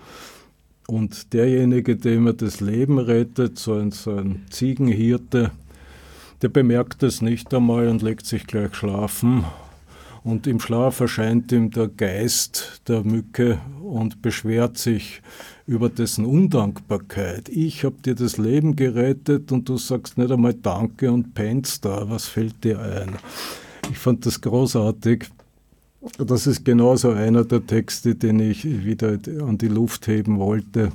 Und 0.88 1.34
derjenige, 1.34 1.96
dem 1.96 2.26
er 2.28 2.34
das 2.34 2.62
Leben 2.62 2.98
rettet, 2.98 3.60
so 3.60 3.74
ein, 3.74 3.92
so 3.92 4.16
ein 4.16 4.46
Ziegenhirte, 4.50 5.52
der 6.42 6.50
bemerkt 6.50 7.04
es 7.04 7.22
nicht 7.22 7.54
einmal 7.54 7.88
und 7.90 8.02
legt 8.02 8.26
sich 8.26 8.48
gleich 8.48 8.74
schlafen. 8.74 9.46
Und 10.24 10.48
im 10.48 10.60
Schlaf 10.60 11.00
erscheint 11.00 11.52
ihm 11.52 11.72
der 11.72 11.88
Geist 11.88 12.82
der 12.88 13.04
Mücke 13.04 13.60
und 13.82 14.22
beschwert 14.22 14.78
sich 14.78 15.22
über 15.66 15.90
dessen 15.90 16.26
Undankbarkeit. 16.26 17.48
Ich 17.50 17.84
habe 17.84 18.02
dir 18.04 18.16
das 18.16 18.38
Leben 18.38 18.76
gerettet 18.76 19.52
und 19.52 19.70
du 19.70 19.78
sagst 19.78 20.18
nicht 20.18 20.32
einmal 20.32 20.56
Danke 20.56 21.12
und 21.12 21.34
pennst 21.36 21.86
da. 21.86 22.10
Was 22.10 22.28
fällt 22.28 22.64
dir 22.64 22.80
ein? 22.80 23.16
Ich 23.92 23.98
fand 23.98 24.26
das 24.26 24.42
großartig. 24.42 25.26
Das 26.18 26.48
ist 26.48 26.64
genauso 26.64 27.12
einer 27.12 27.44
der 27.44 27.66
Texte, 27.66 28.16
den 28.16 28.40
ich 28.40 28.64
wieder 28.86 29.20
an 29.42 29.58
die 29.58 29.68
Luft 29.68 30.08
heben 30.08 30.40
wollte. 30.40 30.92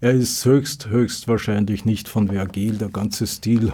Er 0.00 0.12
ist 0.12 0.44
höchst, 0.44 0.88
höchst 0.88 1.26
wahrscheinlich 1.26 1.84
nicht 1.84 2.08
von 2.08 2.28
Vergil. 2.28 2.76
Der 2.76 2.90
ganze 2.90 3.26
Stil 3.26 3.72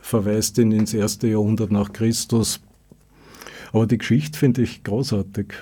verweist 0.00 0.56
ihn 0.58 0.72
ins 0.72 0.94
erste 0.94 1.28
Jahrhundert 1.28 1.70
nach 1.70 1.92
Christus. 1.92 2.60
Aber 3.72 3.86
die 3.86 3.98
Geschichte 3.98 4.38
finde 4.38 4.62
ich 4.62 4.84
großartig. 4.84 5.52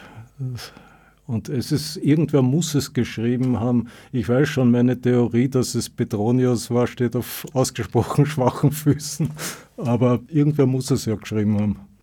Und 1.27 1.49
es 1.49 1.73
ist, 1.73 1.97
irgendwer 1.97 2.43
muss 2.43 2.75
es 2.75 2.93
geschrieben 2.93 3.59
haben. 3.59 3.89
Ich 4.13 4.29
weiß 4.29 4.49
schon, 4.49 4.71
meine 4.71 5.01
Theorie, 5.01 5.49
dass 5.49 5.75
es 5.75 5.89
Petronius 5.89 6.71
war, 6.71 6.87
steht 6.87 7.17
auf 7.17 7.47
ausgesprochen 7.55 8.27
schwachen 8.27 8.71
Füßen. 8.71 9.31
Aber 9.79 10.21
irgendwer 10.29 10.67
muss 10.67 10.91
es 10.91 11.07
ja 11.07 11.17
geschrieben 11.17 11.59
haben. 11.59 11.94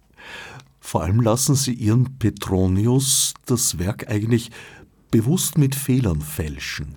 Vor 0.81 1.03
allem 1.03 1.21
lassen 1.21 1.55
Sie 1.55 1.73
Ihren 1.73 2.17
Petronius 2.17 3.33
das 3.45 3.79
Werk 3.79 4.09
eigentlich 4.09 4.51
bewusst 5.11 5.57
mit 5.57 5.75
Fehlern 5.75 6.19
fälschen. 6.19 6.95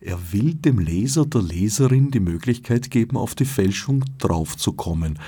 Er 0.00 0.32
will 0.32 0.54
dem 0.54 0.78
Leser, 0.78 1.26
der 1.26 1.42
Leserin 1.42 2.10
die 2.10 2.20
Möglichkeit 2.20 2.90
geben, 2.90 3.16
auf 3.16 3.34
die 3.34 3.46
Fälschung 3.46 4.04
draufzukommen, 4.18 5.18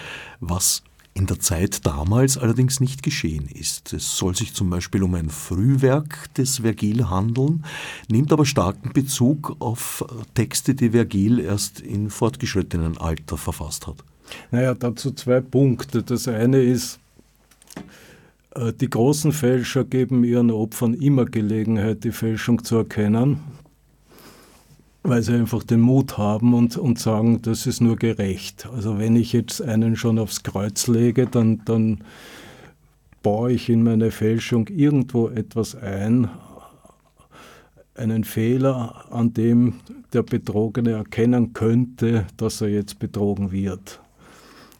was 0.40 0.82
in 1.14 1.26
der 1.26 1.40
Zeit 1.40 1.86
damals 1.86 2.36
allerdings 2.36 2.78
nicht 2.78 3.02
geschehen 3.02 3.48
ist. 3.48 3.94
Es 3.94 4.18
soll 4.18 4.36
sich 4.36 4.52
zum 4.52 4.68
Beispiel 4.68 5.02
um 5.02 5.14
ein 5.14 5.30
Frühwerk 5.30 6.32
des 6.34 6.58
Vergil 6.58 7.08
handeln, 7.08 7.64
nimmt 8.08 8.32
aber 8.32 8.44
starken 8.44 8.92
Bezug 8.92 9.56
auf 9.58 10.04
Texte, 10.34 10.74
die 10.74 10.90
Vergil 10.90 11.40
erst 11.40 11.80
in 11.80 12.10
fortgeschrittenem 12.10 12.98
Alter 12.98 13.38
verfasst 13.38 13.86
hat. 13.86 13.96
Naja, 14.50 14.74
dazu 14.74 15.10
zwei 15.12 15.40
Punkte. 15.40 16.02
Das 16.02 16.28
eine 16.28 16.62
ist, 16.62 17.00
die 18.80 18.88
großen 18.88 19.32
Fälscher 19.32 19.84
geben 19.84 20.24
ihren 20.24 20.50
Opfern 20.50 20.94
immer 20.94 21.26
Gelegenheit, 21.26 22.04
die 22.04 22.12
Fälschung 22.12 22.64
zu 22.64 22.76
erkennen 22.76 23.40
weil 25.08 25.22
sie 25.22 25.34
einfach 25.34 25.62
den 25.62 25.80
Mut 25.80 26.18
haben 26.18 26.54
und, 26.54 26.76
und 26.76 26.98
sagen, 26.98 27.40
das 27.42 27.66
ist 27.66 27.80
nur 27.80 27.96
gerecht. 27.96 28.68
Also 28.74 28.98
wenn 28.98 29.16
ich 29.16 29.32
jetzt 29.32 29.62
einen 29.62 29.96
schon 29.96 30.18
aufs 30.18 30.42
Kreuz 30.42 30.86
lege, 30.88 31.26
dann, 31.26 31.62
dann 31.64 32.02
baue 33.22 33.52
ich 33.52 33.68
in 33.68 33.82
meine 33.82 34.10
Fälschung 34.10 34.68
irgendwo 34.68 35.28
etwas 35.28 35.74
ein, 35.74 36.28
einen 37.94 38.24
Fehler, 38.24 39.06
an 39.10 39.32
dem 39.32 39.74
der 40.12 40.22
Betrogene 40.22 40.92
erkennen 40.92 41.52
könnte, 41.52 42.26
dass 42.36 42.60
er 42.60 42.68
jetzt 42.68 42.98
betrogen 42.98 43.52
wird. 43.52 44.00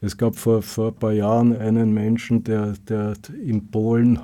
Es 0.06 0.16
gab 0.16 0.36
vor, 0.36 0.62
vor 0.62 0.92
ein 0.92 0.94
paar 0.94 1.12
Jahren 1.12 1.56
einen 1.56 1.92
Menschen, 1.92 2.44
der, 2.44 2.74
der 2.88 3.14
in 3.44 3.72
Polen 3.72 4.20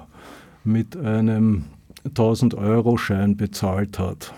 mit 0.62 0.96
einem 0.96 1.64
1000-Euro-Schein 2.08 3.36
bezahlt 3.36 3.98
hat. 3.98 4.32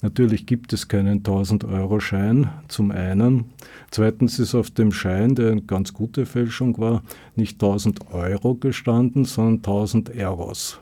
Natürlich 0.00 0.46
gibt 0.46 0.72
es 0.72 0.88
keinen 0.88 1.22
1000-Euro-Schein 1.22 2.48
zum 2.68 2.90
einen. 2.90 3.52
Zweitens 3.90 4.38
ist 4.38 4.54
auf 4.54 4.70
dem 4.70 4.92
Schein, 4.92 5.34
der 5.34 5.52
eine 5.52 5.60
ganz 5.60 5.92
gute 5.92 6.24
Fälschung 6.24 6.78
war, 6.78 7.02
nicht 7.36 7.56
1000 7.62 8.10
Euro 8.10 8.54
gestanden, 8.54 9.26
sondern 9.26 9.56
1000 9.56 10.16
Euros. 10.16 10.80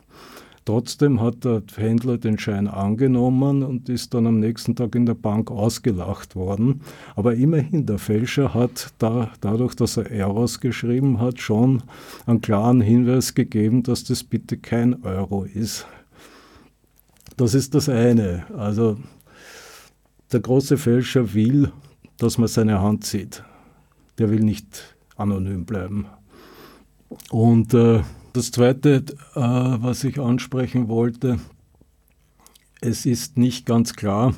Trotzdem 0.66 1.20
hat 1.20 1.44
der 1.44 1.62
Händler 1.76 2.18
den 2.18 2.40
Schein 2.40 2.66
angenommen 2.66 3.62
und 3.62 3.88
ist 3.88 4.12
dann 4.14 4.26
am 4.26 4.40
nächsten 4.40 4.74
Tag 4.74 4.96
in 4.96 5.06
der 5.06 5.14
Bank 5.14 5.48
ausgelacht 5.48 6.34
worden. 6.34 6.80
Aber 7.14 7.36
immerhin, 7.36 7.86
der 7.86 7.98
Fälscher 7.98 8.52
hat 8.52 8.92
da, 8.98 9.30
dadurch, 9.40 9.76
dass 9.76 9.96
er 9.96 10.10
Euros 10.10 10.58
geschrieben 10.58 11.20
hat, 11.20 11.40
schon 11.40 11.84
einen 12.26 12.40
klaren 12.40 12.80
Hinweis 12.80 13.34
gegeben, 13.34 13.84
dass 13.84 14.02
das 14.02 14.24
bitte 14.24 14.56
kein 14.56 15.04
Euro 15.04 15.44
ist. 15.44 15.86
Das 17.36 17.54
ist 17.54 17.76
das 17.76 17.88
eine. 17.88 18.46
Also 18.58 18.96
der 20.32 20.40
große 20.40 20.78
Fälscher 20.78 21.32
will, 21.32 21.70
dass 22.18 22.38
man 22.38 22.48
seine 22.48 22.80
Hand 22.80 23.04
sieht. 23.04 23.44
Der 24.18 24.30
will 24.30 24.40
nicht 24.40 24.96
anonym 25.16 25.64
bleiben. 25.64 26.06
Und 27.30 27.72
äh, 27.72 28.00
das 28.36 28.50
Zweite, 28.50 29.02
äh, 29.34 29.40
was 29.40 30.04
ich 30.04 30.20
ansprechen 30.20 30.88
wollte, 30.88 31.38
es 32.82 33.06
ist 33.06 33.38
nicht 33.38 33.64
ganz 33.64 33.94
klar, 33.94 34.34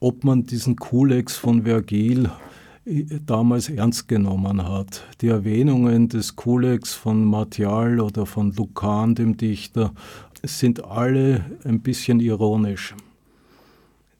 ob 0.00 0.22
man 0.22 0.44
diesen 0.44 0.76
Kulex 0.76 1.36
von 1.36 1.62
Vergil 1.62 2.30
äh, 2.84 3.04
damals 3.24 3.70
ernst 3.70 4.06
genommen 4.06 4.68
hat. 4.68 5.04
Die 5.22 5.28
Erwähnungen 5.28 6.10
des 6.10 6.36
Kulex 6.36 6.92
von 6.92 7.24
Martial 7.24 8.00
oder 8.00 8.26
von 8.26 8.52
Lucan, 8.52 9.14
dem 9.14 9.38
Dichter, 9.38 9.94
sind 10.42 10.84
alle 10.84 11.44
ein 11.64 11.80
bisschen 11.80 12.20
ironisch. 12.20 12.94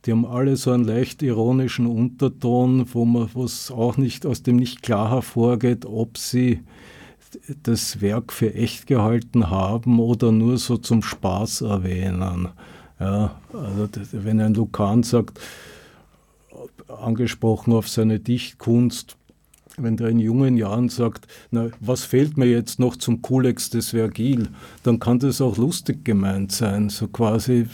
Die 0.06 0.12
haben 0.12 0.24
alle 0.24 0.56
so 0.56 0.70
einen 0.70 0.84
leicht 0.84 1.22
ironischen 1.22 1.86
Unterton, 1.86 2.86
wo 2.94 3.04
man 3.04 3.28
auch 3.36 3.96
nicht 3.98 4.24
aus 4.24 4.42
dem 4.42 4.56
nicht 4.56 4.82
klar 4.82 5.10
hervorgeht, 5.10 5.84
ob 5.84 6.16
sie 6.16 6.60
das 7.62 8.00
Werk 8.00 8.32
für 8.32 8.54
echt 8.54 8.86
gehalten 8.86 9.50
haben 9.50 9.98
oder 9.98 10.32
nur 10.32 10.58
so 10.58 10.76
zum 10.76 11.02
Spaß 11.02 11.62
erwähnen. 11.62 12.48
Ja, 13.00 13.36
also 13.52 13.88
wenn 14.12 14.40
ein 14.40 14.54
Lukan 14.54 15.02
sagt, 15.02 15.40
angesprochen 16.88 17.72
auf 17.72 17.88
seine 17.88 18.20
Dichtkunst, 18.20 19.16
wenn 19.78 19.96
der 19.96 20.08
in 20.08 20.18
jungen 20.18 20.56
Jahren 20.56 20.88
sagt, 20.88 21.26
na, 21.50 21.70
was 21.80 22.04
fehlt 22.04 22.36
mir 22.36 22.46
jetzt 22.46 22.78
noch 22.78 22.96
zum 22.96 23.22
Kulex 23.22 23.70
des 23.70 23.90
Vergil, 23.90 24.48
dann 24.82 24.98
kann 24.98 25.18
das 25.18 25.40
auch 25.40 25.56
lustig 25.56 26.04
gemeint 26.04 26.52
sein. 26.52 26.90
So 26.90 27.08
quasi, 27.08 27.66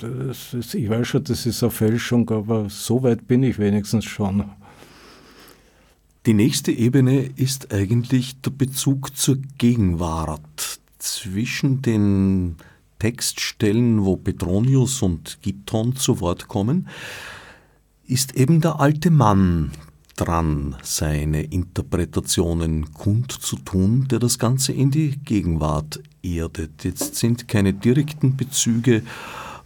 ich 0.52 0.88
weiß 0.88 1.08
schon, 1.08 1.24
das 1.24 1.44
ist 1.44 1.62
eine 1.62 1.72
Fälschung, 1.72 2.30
aber 2.30 2.70
so 2.70 3.02
weit 3.02 3.26
bin 3.26 3.42
ich 3.42 3.58
wenigstens 3.58 4.04
schon. 4.04 4.44
Die 6.28 6.34
nächste 6.34 6.72
Ebene 6.72 7.22
ist 7.36 7.72
eigentlich 7.72 8.38
der 8.42 8.50
Bezug 8.50 9.16
zur 9.16 9.38
Gegenwart 9.56 10.78
zwischen 10.98 11.80
den 11.80 12.56
Textstellen, 12.98 14.04
wo 14.04 14.18
Petronius 14.18 15.00
und 15.00 15.38
Giton 15.40 15.96
zu 15.96 16.20
Wort 16.20 16.46
kommen, 16.46 16.88
ist 18.06 18.36
eben 18.36 18.60
der 18.60 18.78
alte 18.78 19.10
Mann, 19.10 19.70
dran, 20.16 20.76
seine 20.82 21.44
Interpretationen 21.44 22.92
kundzutun, 22.92 24.06
der 24.08 24.18
das 24.18 24.38
Ganze 24.38 24.74
in 24.74 24.90
die 24.90 25.16
Gegenwart 25.24 26.02
erdet. 26.22 26.84
Jetzt 26.84 27.14
sind 27.14 27.48
keine 27.48 27.72
direkten 27.72 28.36
Bezüge 28.36 29.02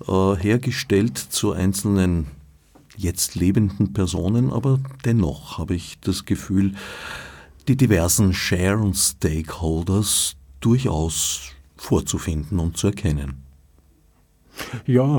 äh, 0.06 0.36
hergestellt 0.36 1.18
zu 1.18 1.50
einzelnen 1.50 2.28
jetzt 3.02 3.34
lebenden 3.34 3.92
Personen, 3.92 4.50
aber 4.50 4.80
dennoch 5.04 5.58
habe 5.58 5.74
ich 5.74 5.98
das 6.00 6.24
Gefühl, 6.24 6.72
die 7.68 7.76
diversen 7.76 8.32
Share- 8.32 8.78
und 8.78 8.94
Stakeholders 8.94 10.36
durchaus 10.60 11.52
vorzufinden 11.76 12.58
und 12.58 12.76
zu 12.76 12.88
erkennen. 12.88 13.42
Ja, 14.86 15.18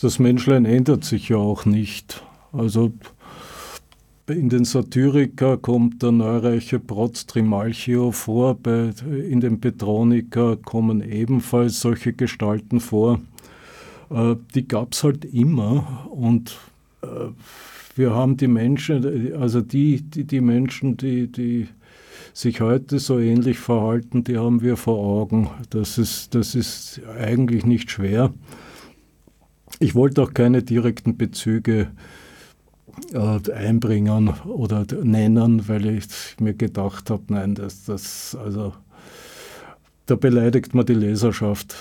das 0.00 0.18
Menschlein 0.18 0.64
ändert 0.64 1.04
sich 1.04 1.28
ja 1.28 1.36
auch 1.36 1.64
nicht. 1.64 2.22
Also 2.52 2.92
in 4.26 4.48
den 4.48 4.64
Satiriker 4.64 5.56
kommt 5.56 6.02
der 6.02 6.12
neureiche 6.12 6.78
Protz 6.78 7.26
Trimalchio 7.26 8.12
vor, 8.12 8.54
bei, 8.54 8.92
in 9.28 9.40
den 9.40 9.60
Petroniker 9.60 10.56
kommen 10.56 11.02
ebenfalls 11.02 11.80
solche 11.80 12.12
Gestalten 12.12 12.80
vor. 12.80 13.20
Äh, 14.10 14.36
die 14.54 14.68
gab 14.68 14.92
es 14.92 15.02
halt 15.02 15.24
immer 15.24 16.08
und 16.10 16.56
wir 17.96 18.14
haben 18.14 18.36
die 18.36 18.48
Menschen, 18.48 19.34
also 19.34 19.60
die, 19.60 20.02
die, 20.02 20.24
die 20.24 20.40
Menschen, 20.40 20.96
die, 20.96 21.30
die 21.30 21.68
sich 22.32 22.60
heute 22.60 22.98
so 22.98 23.18
ähnlich 23.18 23.58
verhalten, 23.58 24.24
die 24.24 24.38
haben 24.38 24.62
wir 24.62 24.76
vor 24.76 24.98
Augen. 24.98 25.50
Das 25.70 25.98
ist, 25.98 26.34
das 26.34 26.54
ist 26.54 27.00
eigentlich 27.18 27.66
nicht 27.66 27.90
schwer. 27.90 28.32
Ich 29.78 29.94
wollte 29.94 30.22
auch 30.22 30.32
keine 30.32 30.62
direkten 30.62 31.16
Bezüge 31.16 31.88
äh, 33.12 33.52
einbringen 33.52 34.28
oder 34.44 34.86
nennen, 35.02 35.68
weil 35.68 35.86
ich 35.86 36.06
mir 36.40 36.54
gedacht 36.54 37.10
habe, 37.10 37.24
nein, 37.28 37.54
das, 37.54 37.84
das, 37.84 38.36
also 38.42 38.72
da 40.06 40.14
beleidigt 40.14 40.74
man 40.74 40.86
die 40.86 40.94
Leserschaft. 40.94 41.74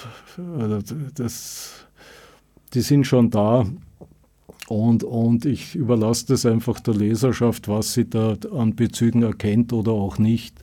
Also 0.60 0.80
das, 1.16 1.86
die 2.74 2.82
sind 2.82 3.06
schon 3.06 3.30
da 3.30 3.66
und, 4.72 5.04
und 5.04 5.46
ich 5.46 5.76
überlasse 5.76 6.28
das 6.28 6.46
einfach 6.46 6.80
der 6.80 6.94
Leserschaft, 6.94 7.68
was 7.68 7.94
sie 7.94 8.10
da 8.10 8.36
an 8.56 8.76
Bezügen 8.76 9.24
erkennt 9.24 9.74
oder 9.74 9.92
auch 9.92 10.18
nicht. 10.18 10.56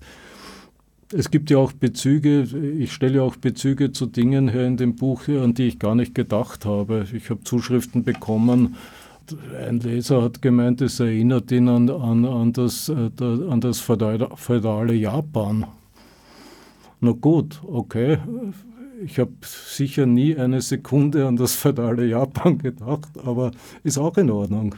Es 1.13 1.31
gibt 1.31 1.51
ja 1.51 1.59
auch 1.59 1.73
Bezüge, 1.73 2.43
ich 2.43 2.93
stelle 2.93 3.23
auch 3.23 3.37
Bezüge 3.37 3.93
zu 3.93 4.07
Dingen 4.07 4.49
her 4.49 4.67
in 4.67 4.77
dem 4.77 4.97
Buch, 4.97 5.29
an 5.29 5.55
die 5.55 5.69
ich 5.69 5.79
gar 5.79 5.95
nicht 5.95 6.15
gedacht 6.15 6.65
habe. 6.65 7.07
Ich 7.13 7.31
habe 7.31 7.45
Zuschriften 7.45 8.05
bekommen, 8.05 8.77
ein 9.59 9.81
Leser 9.81 10.23
hat 10.23 10.41
gemeint, 10.41 10.81
es 10.81 11.01
erinnert 11.01 11.51
ihn 11.53 11.69
an, 11.69 11.91
an, 11.91 12.25
an 12.25 12.53
das, 12.53 12.89
äh, 12.89 13.11
an 13.21 13.61
das 13.61 13.81
feudale 13.81 14.95
Japan. 14.95 15.67
Na 17.01 17.13
gut, 17.13 17.61
okay. 17.67 18.19
Ich 19.05 19.19
habe 19.21 19.33
sicher 19.43 20.07
nie 20.07 20.37
eine 20.37 20.61
Sekunde 20.61 21.29
an 21.29 21.37
das 21.37 21.55
feudale 21.55 22.07
Japan 22.07 22.59
gedacht, 22.59 23.11
aber 23.25 23.53
ist 23.85 23.99
auch 23.99 24.17
in 24.17 24.31
Ordnung. 24.31 24.75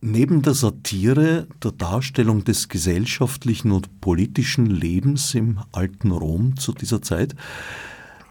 Neben 0.00 0.40
der 0.40 0.54
Satire, 0.54 1.46
der 1.62 1.72
Darstellung 1.72 2.44
des 2.44 2.68
gesellschaftlichen 2.68 3.70
und 3.70 4.00
politischen 4.00 4.66
Lebens 4.66 5.34
im 5.34 5.58
alten 5.72 6.10
Rom 6.10 6.56
zu 6.56 6.72
dieser 6.72 7.02
Zeit, 7.02 7.34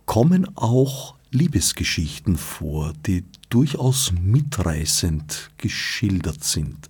kommen 0.05 0.47
auch 0.55 1.15
Liebesgeschichten 1.31 2.37
vor, 2.37 2.93
die 3.05 3.23
durchaus 3.49 4.13
mitreißend 4.19 5.51
geschildert 5.57 6.43
sind. 6.43 6.89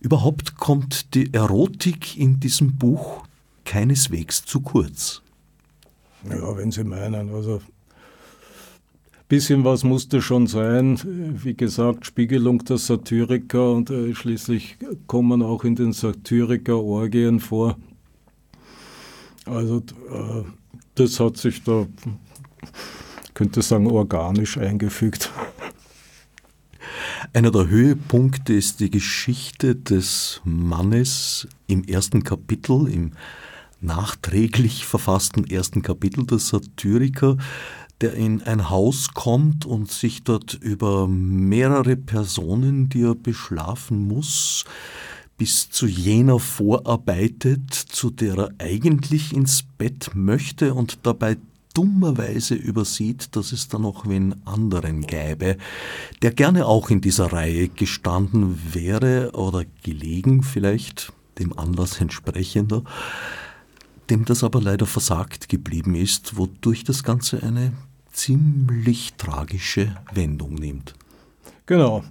Überhaupt 0.00 0.56
kommt 0.56 1.14
die 1.14 1.34
Erotik 1.34 2.16
in 2.16 2.40
diesem 2.40 2.76
Buch 2.76 3.24
keineswegs 3.64 4.44
zu 4.44 4.60
kurz. 4.60 5.23
Ja, 6.28 6.56
wenn 6.56 6.70
Sie 6.70 6.84
meinen, 6.84 7.34
also 7.34 7.60
bisschen 9.28 9.64
was 9.64 9.84
musste 9.84 10.22
schon 10.22 10.46
sein. 10.46 11.00
Wie 11.42 11.54
gesagt, 11.54 12.06
Spiegelung 12.06 12.64
der 12.64 12.78
Satiriker 12.78 13.72
und 13.72 13.90
äh, 13.90 14.14
schließlich 14.14 14.76
kommen 15.06 15.42
auch 15.42 15.64
in 15.64 15.74
den 15.76 15.92
Satiriker 15.92 16.78
Orgien 16.78 17.40
vor. 17.40 17.76
Also 19.46 19.78
äh, 19.78 20.42
das 20.94 21.20
hat 21.20 21.36
sich 21.36 21.62
da 21.64 21.86
könnte 23.34 23.62
sagen, 23.62 23.88
organisch 23.88 24.56
eingefügt. 24.56 25.30
Einer 27.32 27.50
der 27.50 27.68
Höhepunkte 27.68 28.54
ist 28.54 28.80
die 28.80 28.90
Geschichte 28.90 29.74
des 29.74 30.40
Mannes 30.44 31.48
im 31.66 31.82
ersten 31.84 32.22
Kapitel, 32.22 32.88
im 32.88 33.12
nachträglich 33.84 34.86
verfassten 34.86 35.44
ersten 35.48 35.82
Kapitel 35.82 36.26
der 36.26 36.38
Satyriker, 36.38 37.36
der 38.00 38.14
in 38.14 38.42
ein 38.42 38.70
Haus 38.70 39.08
kommt 39.14 39.66
und 39.66 39.90
sich 39.90 40.24
dort 40.24 40.54
über 40.54 41.06
mehrere 41.06 41.96
Personen, 41.96 42.88
die 42.88 43.02
er 43.02 43.14
beschlafen 43.14 44.08
muss, 44.08 44.64
bis 45.36 45.70
zu 45.70 45.86
jener 45.86 46.38
vorarbeitet, 46.38 47.72
zu 47.72 48.10
der 48.10 48.38
er 48.38 48.50
eigentlich 48.58 49.32
ins 49.32 49.62
Bett 49.62 50.10
möchte 50.14 50.74
und 50.74 50.98
dabei 51.04 51.36
dummerweise 51.74 52.54
übersieht, 52.54 53.34
dass 53.34 53.52
es 53.52 53.68
da 53.68 53.78
noch 53.78 54.08
wen 54.08 54.34
anderen 54.46 55.02
gäbe, 55.02 55.56
der 56.22 56.30
gerne 56.30 56.66
auch 56.66 56.88
in 56.88 57.00
dieser 57.00 57.32
Reihe 57.32 57.68
gestanden 57.68 58.60
wäre 58.72 59.32
oder 59.32 59.64
gelegen 59.82 60.42
vielleicht, 60.44 61.12
dem 61.38 61.58
Anlass 61.58 62.00
entsprechender, 62.00 62.84
dem 64.10 64.24
das 64.24 64.44
aber 64.44 64.60
leider 64.60 64.86
versagt 64.86 65.48
geblieben 65.48 65.94
ist, 65.94 66.36
wodurch 66.36 66.84
das 66.84 67.02
Ganze 67.02 67.42
eine 67.42 67.72
ziemlich 68.12 69.14
tragische 69.14 69.96
Wendung 70.12 70.54
nimmt. 70.54 70.94
Genau. 71.66 72.04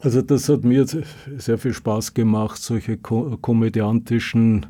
Also 0.00 0.22
das 0.22 0.48
hat 0.48 0.64
mir 0.64 0.86
sehr 0.86 1.58
viel 1.58 1.74
Spaß 1.74 2.14
gemacht, 2.14 2.62
solche 2.62 2.96
komödiantischen 2.96 4.66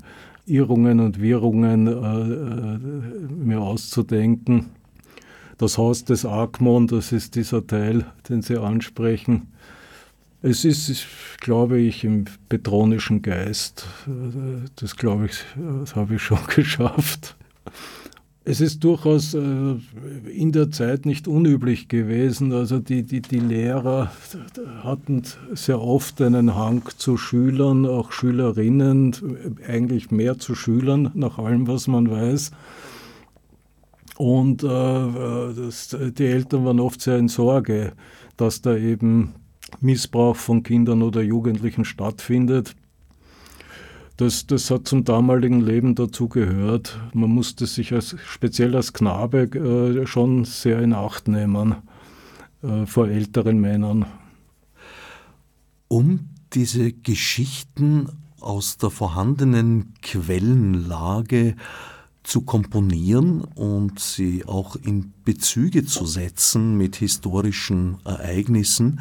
Irrungen 0.46 0.98
und 0.98 1.20
Wirrungen 1.20 1.86
äh, 1.86 1.92
äh, 1.92 2.78
mir 3.44 3.60
auszudenken. 3.60 4.70
Das 5.58 5.78
Haus 5.78 6.04
des 6.04 6.24
Argmon, 6.24 6.88
das 6.88 7.12
ist 7.12 7.36
dieser 7.36 7.64
Teil, 7.66 8.06
den 8.28 8.42
Sie 8.42 8.56
ansprechen. 8.56 9.52
Es 10.42 10.64
ist, 10.64 11.06
glaube 11.40 11.78
ich, 11.80 12.02
im 12.02 12.24
petronischen 12.48 13.20
Geist. 13.20 13.86
Das, 14.76 14.96
glaube 14.96 15.26
ich, 15.26 15.44
das 15.80 15.94
habe 15.94 16.14
ich 16.14 16.22
schon 16.22 16.38
geschafft. 16.54 17.36
Es 18.42 18.62
ist 18.62 18.82
durchaus 18.82 19.34
äh, 19.34 19.74
in 20.32 20.50
der 20.52 20.70
Zeit 20.70 21.04
nicht 21.04 21.28
unüblich 21.28 21.88
gewesen. 21.88 22.54
Also 22.54 22.78
die, 22.78 23.02
die, 23.02 23.20
die 23.20 23.38
Lehrer 23.38 24.10
hatten 24.82 25.24
sehr 25.52 25.80
oft 25.80 26.22
einen 26.22 26.54
Hang 26.54 26.88
zu 26.96 27.18
Schülern, 27.18 27.84
auch 27.84 28.10
Schülerinnen, 28.10 29.14
eigentlich 29.68 30.10
mehr 30.10 30.38
zu 30.38 30.54
Schülern, 30.54 31.10
nach 31.12 31.38
allem, 31.38 31.68
was 31.68 31.86
man 31.86 32.10
weiß. 32.10 32.50
Und 34.16 34.64
äh, 34.64 34.66
das, 34.66 35.96
die 36.18 36.26
Eltern 36.26 36.64
waren 36.64 36.80
oft 36.80 37.02
sehr 37.02 37.18
in 37.18 37.28
Sorge, 37.28 37.92
dass 38.38 38.62
da 38.62 38.74
eben 38.74 39.34
Missbrauch 39.80 40.36
von 40.36 40.62
Kindern 40.62 41.02
oder 41.02 41.22
Jugendlichen 41.22 41.84
stattfindet 41.84 42.74
das, 44.20 44.46
das 44.46 44.70
hat 44.70 44.86
zum 44.86 45.04
damaligen 45.04 45.62
Leben 45.62 45.94
dazugehört. 45.94 47.00
Man 47.14 47.30
musste 47.30 47.66
sich 47.66 47.94
als, 47.94 48.16
speziell 48.26 48.76
als 48.76 48.92
Knabe 48.92 49.44
äh, 49.44 50.06
schon 50.06 50.44
sehr 50.44 50.80
in 50.80 50.92
Acht 50.92 51.26
nehmen 51.26 51.76
äh, 52.62 52.84
vor 52.84 53.08
älteren 53.08 53.58
Männern. 53.60 54.04
Um 55.88 56.28
diese 56.52 56.92
Geschichten 56.92 58.08
aus 58.40 58.76
der 58.76 58.90
vorhandenen 58.90 59.94
Quellenlage 60.02 61.56
zu 62.22 62.42
komponieren 62.42 63.40
und 63.40 64.00
sie 64.00 64.44
auch 64.44 64.76
in 64.76 65.14
Bezüge 65.24 65.86
zu 65.86 66.04
setzen 66.04 66.76
mit 66.76 66.96
historischen 66.96 67.96
Ereignissen, 68.04 69.00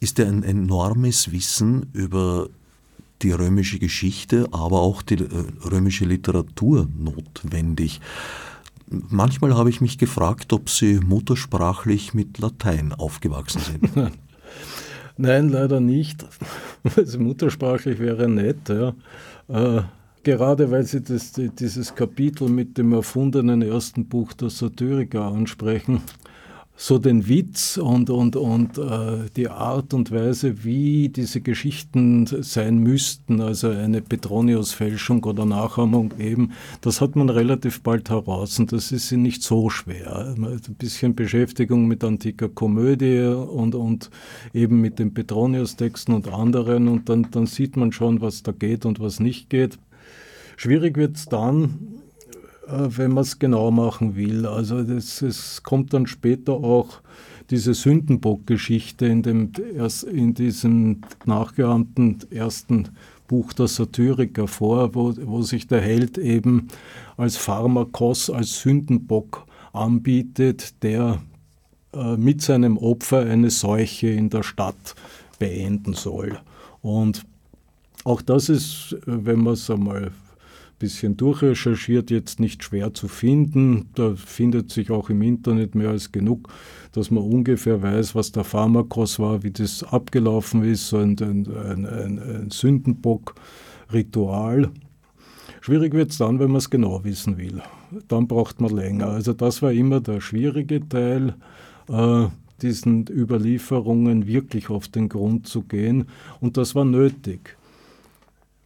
ist 0.00 0.18
ja 0.18 0.26
ein 0.26 0.42
enormes 0.42 1.32
Wissen 1.32 1.86
über 1.92 2.48
die 3.22 3.32
römische 3.32 3.78
Geschichte, 3.78 4.48
aber 4.52 4.80
auch 4.80 5.02
die 5.02 5.14
äh, 5.14 5.26
römische 5.64 6.04
Literatur 6.04 6.88
notwendig. 6.96 8.00
Manchmal 8.90 9.54
habe 9.54 9.70
ich 9.70 9.80
mich 9.80 9.98
gefragt, 9.98 10.52
ob 10.52 10.70
Sie 10.70 11.00
muttersprachlich 11.00 12.14
mit 12.14 12.38
Latein 12.38 12.92
aufgewachsen 12.92 13.60
sind. 13.60 14.12
Nein, 15.16 15.48
leider 15.48 15.80
nicht. 15.80 16.24
Also 16.96 17.18
muttersprachlich 17.18 17.98
wäre 17.98 18.28
nett, 18.28 18.68
ja. 18.68 18.94
Äh, 19.48 19.82
gerade 20.22 20.70
weil 20.70 20.84
Sie 20.84 21.02
das, 21.02 21.32
dieses 21.32 21.94
Kapitel 21.94 22.48
mit 22.48 22.78
dem 22.78 22.92
erfundenen 22.92 23.62
ersten 23.62 24.06
Buch 24.06 24.32
der 24.32 24.48
Satyriker 24.48 25.24
ansprechen, 25.24 26.00
so 26.80 26.98
den 26.98 27.26
Witz 27.26 27.76
und, 27.76 28.08
und, 28.08 28.36
und 28.36 28.78
äh, 28.78 29.28
die 29.34 29.48
Art 29.48 29.92
und 29.94 30.12
Weise, 30.12 30.62
wie 30.62 31.08
diese 31.08 31.40
Geschichten 31.40 32.24
sein 32.26 32.78
müssten, 32.78 33.40
also 33.40 33.68
eine 33.68 34.00
Petronius-Fälschung 34.00 35.24
oder 35.24 35.44
Nachahmung 35.44 36.14
eben, 36.20 36.52
das 36.80 37.00
hat 37.00 37.16
man 37.16 37.30
relativ 37.30 37.82
bald 37.82 38.10
heraus 38.10 38.60
und 38.60 38.70
das 38.70 38.92
ist 38.92 39.10
nicht 39.10 39.42
so 39.42 39.70
schwer. 39.70 40.36
Ein 40.36 40.60
bisschen 40.78 41.16
Beschäftigung 41.16 41.88
mit 41.88 42.04
antiker 42.04 42.48
Komödie 42.48 43.22
und, 43.22 43.74
und 43.74 44.10
eben 44.54 44.80
mit 44.80 45.00
den 45.00 45.12
Petronius-Texten 45.12 46.14
und 46.14 46.32
anderen 46.32 46.86
und 46.86 47.08
dann, 47.08 47.26
dann 47.32 47.46
sieht 47.46 47.76
man 47.76 47.90
schon, 47.90 48.20
was 48.20 48.44
da 48.44 48.52
geht 48.52 48.86
und 48.86 49.00
was 49.00 49.18
nicht 49.18 49.50
geht. 49.50 49.80
Schwierig 50.56 50.96
wird 50.96 51.16
es 51.16 51.26
dann, 51.26 51.97
wenn 52.70 53.12
man 53.12 53.22
es 53.22 53.38
genau 53.38 53.70
machen 53.70 54.16
will. 54.16 54.46
Also 54.46 54.78
es 54.78 55.62
kommt 55.62 55.92
dann 55.92 56.06
später 56.06 56.52
auch 56.52 57.00
diese 57.50 57.72
Sündenbock-Geschichte 57.72 59.06
in, 59.06 59.52
in 60.12 60.34
diesem 60.34 61.00
nachgeahmten 61.24 62.18
ersten 62.30 62.90
Buch 63.26 63.52
der 63.52 63.68
Satyriker 63.68 64.48
vor, 64.48 64.94
wo, 64.94 65.14
wo 65.16 65.42
sich 65.42 65.66
der 65.66 65.80
Held 65.80 66.18
eben 66.18 66.68
als 67.16 67.36
Pharmakos, 67.36 68.30
als 68.30 68.60
Sündenbock 68.60 69.46
anbietet, 69.72 70.82
der 70.82 71.20
äh, 71.92 72.16
mit 72.16 72.42
seinem 72.42 72.76
Opfer 72.76 73.20
eine 73.20 73.50
Seuche 73.50 74.08
in 74.08 74.30
der 74.30 74.42
Stadt 74.42 74.94
beenden 75.38 75.94
soll. 75.94 76.38
Und 76.82 77.24
auch 78.04 78.22
das 78.22 78.48
ist, 78.48 78.96
wenn 79.04 79.40
man 79.40 79.54
es 79.54 79.70
einmal 79.70 80.12
bisschen 80.78 81.16
durchrecherchiert, 81.16 82.10
jetzt 82.10 82.38
nicht 82.40 82.62
schwer 82.62 82.92
zu 82.94 83.08
finden. 83.08 83.88
Da 83.94 84.14
findet 84.14 84.70
sich 84.70 84.90
auch 84.90 85.08
im 85.10 85.20
Internet 85.22 85.74
mehr 85.74 85.90
als 85.90 86.12
genug, 86.12 86.48
dass 86.92 87.10
man 87.10 87.24
ungefähr 87.24 87.82
weiß, 87.82 88.14
was 88.14 88.32
der 88.32 88.44
Pharmakos 88.44 89.18
war, 89.18 89.42
wie 89.42 89.50
das 89.50 89.82
abgelaufen 89.82 90.62
ist, 90.64 90.88
so 90.88 90.96
ein, 90.98 91.16
ein, 91.20 91.46
ein, 91.86 92.18
ein 92.18 92.50
Sündenbock-Ritual. 92.50 94.70
Schwierig 95.60 95.92
wird 95.92 96.12
es 96.12 96.18
dann, 96.18 96.38
wenn 96.38 96.50
man 96.50 96.58
es 96.58 96.70
genau 96.70 97.02
wissen 97.04 97.36
will. 97.36 97.60
Dann 98.06 98.28
braucht 98.28 98.60
man 98.60 98.72
länger. 98.74 99.08
Also 99.08 99.32
das 99.32 99.60
war 99.60 99.72
immer 99.72 100.00
der 100.00 100.20
schwierige 100.20 100.88
Teil. 100.88 101.34
Äh, 101.88 102.28
diesen 102.62 103.06
Überlieferungen 103.08 104.26
wirklich 104.26 104.70
auf 104.70 104.88
den 104.88 105.08
Grund 105.08 105.46
zu 105.46 105.62
gehen. 105.62 106.06
Und 106.40 106.56
das 106.56 106.74
war 106.74 106.84
nötig. 106.84 107.56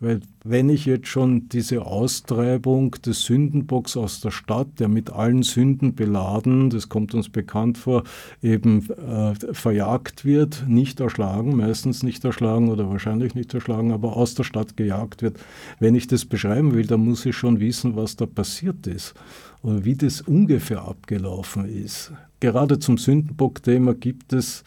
Weil 0.03 0.19
wenn 0.43 0.69
ich 0.69 0.85
jetzt 0.85 1.07
schon 1.07 1.49
diese 1.49 1.87
Austreibung 1.87 2.91
des 2.91 3.23
Sündenbocks 3.23 3.97
aus 3.97 4.21
der 4.21 4.33
Stadt, 4.33 4.81
der 4.81 4.89
mit 4.89 5.11
allen 5.11 5.45
Sünden 5.45 5.95
beladen, 5.95 6.71
das 6.71 6.89
kommt 6.89 7.15
uns 7.15 7.29
bekannt 7.29 7.79
vor, 7.79 8.03
eben 8.43 8.91
äh, 8.91 9.35
verjagt 9.55 10.25
wird, 10.25 10.65
nicht 10.67 10.99
erschlagen, 10.99 11.57
meistens 11.57 12.03
nicht 12.03 12.25
erschlagen 12.25 12.69
oder 12.69 12.91
wahrscheinlich 12.91 13.37
nicht 13.37 13.55
erschlagen, 13.55 13.93
aber 13.93 14.17
aus 14.17 14.35
der 14.35 14.43
Stadt 14.43 14.77
gejagt 14.77 15.23
wird. 15.23 15.39
Wenn 15.79 15.95
ich 15.95 16.09
das 16.09 16.25
beschreiben 16.25 16.75
will, 16.75 16.85
dann 16.85 17.05
muss 17.05 17.25
ich 17.25 17.37
schon 17.37 17.61
wissen, 17.61 17.95
was 17.95 18.17
da 18.17 18.27
passiert 18.27 18.89
ist 18.89 19.15
oder 19.63 19.85
wie 19.85 19.95
das 19.95 20.21
ungefähr 20.21 20.83
abgelaufen 20.83 21.65
ist. 21.65 22.11
Gerade 22.41 22.81
zum 22.81 22.99
Sündenbock-Thema 22.99 23.95
gibt 23.95 24.33
es 24.33 24.65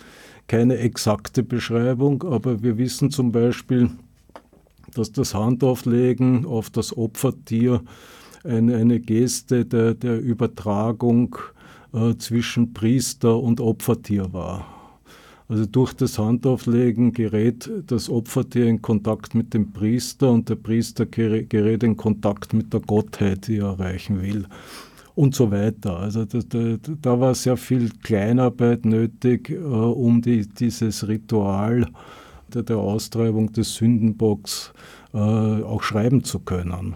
keine 0.48 0.78
exakte 0.78 1.44
Beschreibung, 1.44 2.24
aber 2.24 2.64
wir 2.64 2.78
wissen 2.78 3.12
zum 3.12 3.34
Beispiel, 3.34 3.90
dass 4.98 5.12
das 5.12 5.34
Handauflegen 5.34 6.46
auf 6.46 6.70
das 6.70 6.96
Opfertier 6.96 7.82
eine, 8.44 8.76
eine 8.78 9.00
Geste 9.00 9.66
der, 9.66 9.94
der 9.94 10.20
Übertragung 10.20 11.36
äh, 11.94 12.16
zwischen 12.18 12.74
Priester 12.74 13.40
und 13.40 13.60
Opfertier 13.60 14.34
war. 14.34 14.66
Also 15.48 15.66
durch 15.66 15.94
das 15.94 16.18
Handauflegen 16.18 17.14
gerät 17.14 17.70
das 17.86 18.10
Opfertier 18.10 18.66
in 18.66 18.82
Kontakt 18.82 19.36
mit 19.36 19.54
dem 19.54 19.72
Priester 19.72 20.32
und 20.32 20.50
der 20.50 20.56
Priester 20.56 21.06
gerät 21.06 21.84
in 21.84 21.96
Kontakt 21.96 22.54
mit 22.54 22.74
der 22.74 22.80
Gottheit, 22.80 23.48
die 23.48 23.58
er 23.58 23.68
erreichen 23.68 24.22
will. 24.22 24.48
Und 25.14 25.36
so 25.36 25.52
weiter. 25.52 26.00
Also 26.00 26.26
da, 26.26 26.40
da, 26.50 26.78
da 27.02 27.20
war 27.20 27.36
sehr 27.36 27.58
viel 27.58 27.90
Kleinarbeit 28.04 28.86
nötig, 28.86 29.50
äh, 29.52 29.56
um 29.56 30.22
die, 30.22 30.48
dieses 30.48 31.08
Ritual 31.08 31.86
der, 32.54 32.78
Austreibung 32.78 33.52
des 33.52 33.76
Sündenbocks 33.76 34.74
äh, 35.14 35.18
auch 35.18 35.84
schreiben 35.84 36.24
zu 36.24 36.40
können. 36.40 36.96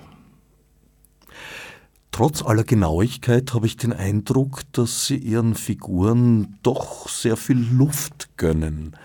Trotz 2.11 2.43
aller 2.43 2.63
Genauigkeit 2.63 3.53
habe 3.53 3.65
ich 3.65 3.77
den 3.77 3.93
Eindruck, 3.93 4.61
dass 4.73 5.05
Sie 5.05 5.15
Ihren 5.15 5.55
Figuren 5.55 6.57
doch 6.63 7.07
sehr 7.07 7.37
viel 7.37 7.59
Luft 7.71 8.29
gönnen. 8.35 8.95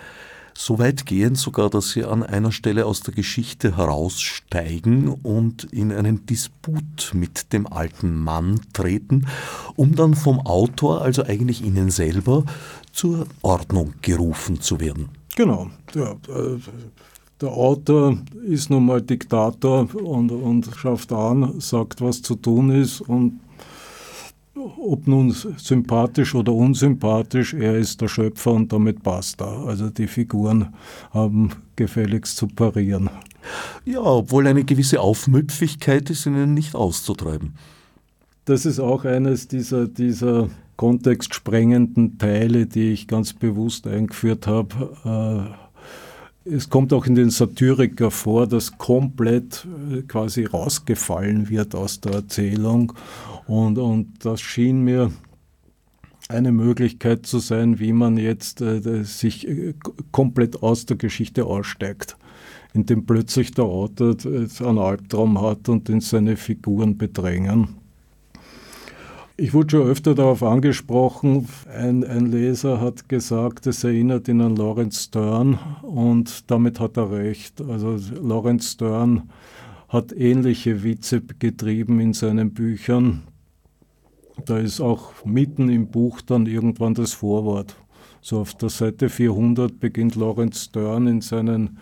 So 0.56 0.78
weit 0.78 1.04
gehen 1.04 1.34
sogar, 1.34 1.68
dass 1.68 1.90
Sie 1.90 2.04
an 2.04 2.22
einer 2.22 2.52
Stelle 2.52 2.86
aus 2.86 3.00
der 3.00 3.12
Geschichte 3.12 3.76
heraussteigen 3.76 5.08
und 5.08 5.64
in 5.64 5.92
einen 5.92 6.26
Disput 6.26 7.10
mit 7.12 7.52
dem 7.52 7.66
alten 7.66 8.16
Mann 8.16 8.60
treten, 8.72 9.26
um 9.74 9.96
dann 9.96 10.14
vom 10.14 10.38
Autor, 10.40 11.02
also 11.02 11.24
eigentlich 11.24 11.62
Ihnen 11.62 11.90
selber, 11.90 12.44
zur 12.92 13.26
Ordnung 13.42 13.94
gerufen 14.00 14.60
zu 14.60 14.78
werden. 14.78 15.08
Genau. 15.36 15.70
Ja, 15.94 16.12
äh, 16.12 16.58
der 17.40 17.50
Autor 17.50 18.18
ist 18.46 18.70
nun 18.70 18.86
mal 18.86 19.02
Diktator 19.02 19.88
und, 19.94 20.30
und 20.30 20.70
schafft 20.76 21.12
an, 21.12 21.60
sagt, 21.60 22.00
was 22.00 22.22
zu 22.22 22.36
tun 22.36 22.70
ist 22.70 23.00
und 23.00 23.40
ob 24.56 25.06
nun 25.06 25.32
sympathisch 25.32 26.34
oder 26.34 26.52
unsympathisch, 26.52 27.54
er 27.54 27.76
ist 27.76 28.00
der 28.00 28.08
Schöpfer 28.08 28.52
und 28.52 28.72
damit 28.72 29.02
passt 29.02 29.40
er. 29.40 29.66
Also 29.66 29.90
die 29.90 30.06
Figuren 30.06 30.74
haben 31.10 31.50
gefälligst 31.76 32.36
zu 32.36 32.46
parieren. 32.46 33.10
Ja, 33.84 34.00
obwohl 34.00 34.46
eine 34.46 34.64
gewisse 34.64 35.00
Aufmüpfigkeit 35.00 36.08
ist 36.08 36.26
ihnen 36.26 36.54
nicht 36.54 36.74
auszutreiben. 36.74 37.54
Das 38.44 38.64
ist 38.64 38.78
auch 38.78 39.04
eines 39.04 39.48
dieser, 39.48 39.88
dieser 39.88 40.48
kontextsprengenden 40.76 42.18
Teile, 42.18 42.66
die 42.66 42.92
ich 42.92 43.08
ganz 43.08 43.32
bewusst 43.32 43.86
eingeführt 43.86 44.46
habe. 44.46 45.54
Äh, 45.54 45.64
es 46.46 46.68
kommt 46.68 46.92
auch 46.92 47.06
in 47.06 47.14
den 47.14 47.30
Satiriker 47.30 48.10
vor, 48.10 48.46
dass 48.46 48.76
komplett 48.76 49.66
äh, 49.90 50.02
quasi 50.02 50.44
rausgefallen 50.44 51.48
wird 51.48 51.74
aus 51.74 52.00
der 52.00 52.12
Erzählung. 52.12 52.92
Und, 53.46 53.78
und 53.78 54.24
das 54.24 54.40
schien 54.40 54.82
mir 54.82 55.10
eine 56.28 56.52
Möglichkeit 56.52 57.26
zu 57.26 57.38
sein, 57.38 57.78
wie 57.78 57.92
man 57.92 58.16
jetzt 58.16 58.60
äh, 58.60 59.04
sich 59.04 59.46
äh, 59.48 59.74
komplett 60.10 60.62
aus 60.62 60.86
der 60.86 60.96
Geschichte 60.96 61.44
aussteigt, 61.44 62.16
indem 62.72 63.06
plötzlich 63.06 63.52
der 63.52 63.64
Autor 63.64 64.16
einen 64.24 64.78
Albtraum 64.78 65.40
hat 65.40 65.68
und 65.68 65.88
in 65.88 66.00
seine 66.00 66.36
Figuren 66.36 66.98
bedrängen. 66.98 67.83
Ich 69.36 69.52
wurde 69.52 69.70
schon 69.70 69.88
öfter 69.88 70.14
darauf 70.14 70.44
angesprochen. 70.44 71.48
Ein, 71.68 72.04
ein, 72.04 72.26
Leser 72.26 72.80
hat 72.80 73.08
gesagt, 73.08 73.66
es 73.66 73.82
erinnert 73.82 74.28
ihn 74.28 74.40
an 74.40 74.54
Lawrence 74.54 75.02
Stern 75.02 75.58
und 75.82 76.48
damit 76.52 76.78
hat 76.78 76.96
er 76.96 77.10
recht. 77.10 77.60
Also 77.60 77.98
Lawrence 78.22 78.70
Stern 78.74 79.30
hat 79.88 80.12
ähnliche 80.12 80.84
Witze 80.84 81.20
getrieben 81.20 81.98
in 81.98 82.12
seinen 82.12 82.54
Büchern. 82.54 83.24
Da 84.44 84.58
ist 84.58 84.80
auch 84.80 85.24
mitten 85.24 85.68
im 85.68 85.88
Buch 85.88 86.20
dann 86.20 86.46
irgendwann 86.46 86.94
das 86.94 87.12
Vorwort. 87.12 87.74
So 88.20 88.38
auf 88.38 88.54
der 88.54 88.68
Seite 88.68 89.08
400 89.08 89.80
beginnt 89.80 90.14
Lawrence 90.14 90.66
Stern 90.66 91.08
in 91.08 91.20
seinen 91.22 91.78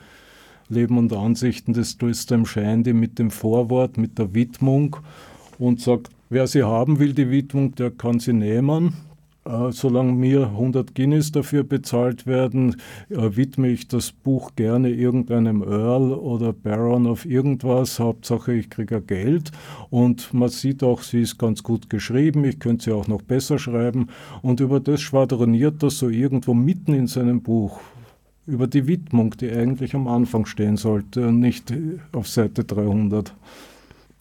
Leben 0.70 0.96
und 0.96 1.12
Ansichten 1.12 1.74
des 1.74 1.98
Tristram 1.98 2.46
Shandy 2.46 2.94
mit 2.94 3.18
dem 3.18 3.30
Vorwort, 3.30 3.98
mit 3.98 4.18
der 4.18 4.32
Widmung 4.32 4.96
und 5.59 5.82
sagt, 5.82 6.09
Wer 6.33 6.47
sie 6.47 6.62
haben 6.62 6.99
will, 6.99 7.12
die 7.12 7.30
Widmung, 7.30 7.74
der 7.74 7.91
kann 7.91 8.18
sie 8.18 8.33
nehmen. 8.33 8.95
Äh, 9.45 9.70
solange 9.70 10.12
mir 10.12 10.47
100 10.47 10.95
Guinness 10.95 11.30
dafür 11.30 11.62
bezahlt 11.62 12.26
werden, 12.26 12.76
äh, 13.11 13.37
widme 13.37 13.68
ich 13.68 13.87
das 13.87 14.12
Buch 14.12 14.53
gerne 14.57 14.89
irgendeinem 14.89 15.61
Earl 15.62 16.14
oder 16.14 16.55
Baron 16.55 17.07
auf 17.07 17.26
irgendwas. 17.26 17.99
Hauptsache, 17.99 18.55
ich 18.55 18.70
kriege 18.70 19.03
Geld. 19.03 19.53
Und 19.91 20.33
man 20.33 20.49
sieht 20.49 20.83
auch, 20.83 21.03
sie 21.03 21.20
ist 21.20 21.37
ganz 21.37 21.62
gut 21.62 21.91
geschrieben. 21.91 22.47
Ich 22.47 22.59
könnte 22.59 22.85
sie 22.85 22.93
auch 22.93 23.09
noch 23.09 23.20
besser 23.20 23.59
schreiben. 23.59 24.07
Und 24.41 24.61
über 24.61 24.80
das 24.80 25.03
schwadroniert 25.03 25.83
das 25.83 25.99
so 25.99 26.09
irgendwo 26.09 26.55
mitten 26.55 26.95
in 26.95 27.09
seinem 27.09 27.43
Buch. 27.43 27.78
Über 28.47 28.68
die 28.68 28.87
Widmung, 28.87 29.37
die 29.39 29.51
eigentlich 29.51 29.95
am 29.95 30.09
Anfang 30.09 30.47
stehen 30.47 30.78
sollte 30.78 31.28
und 31.28 31.41
nicht 31.41 31.74
auf 32.12 32.26
Seite 32.26 32.64
300. 32.64 33.35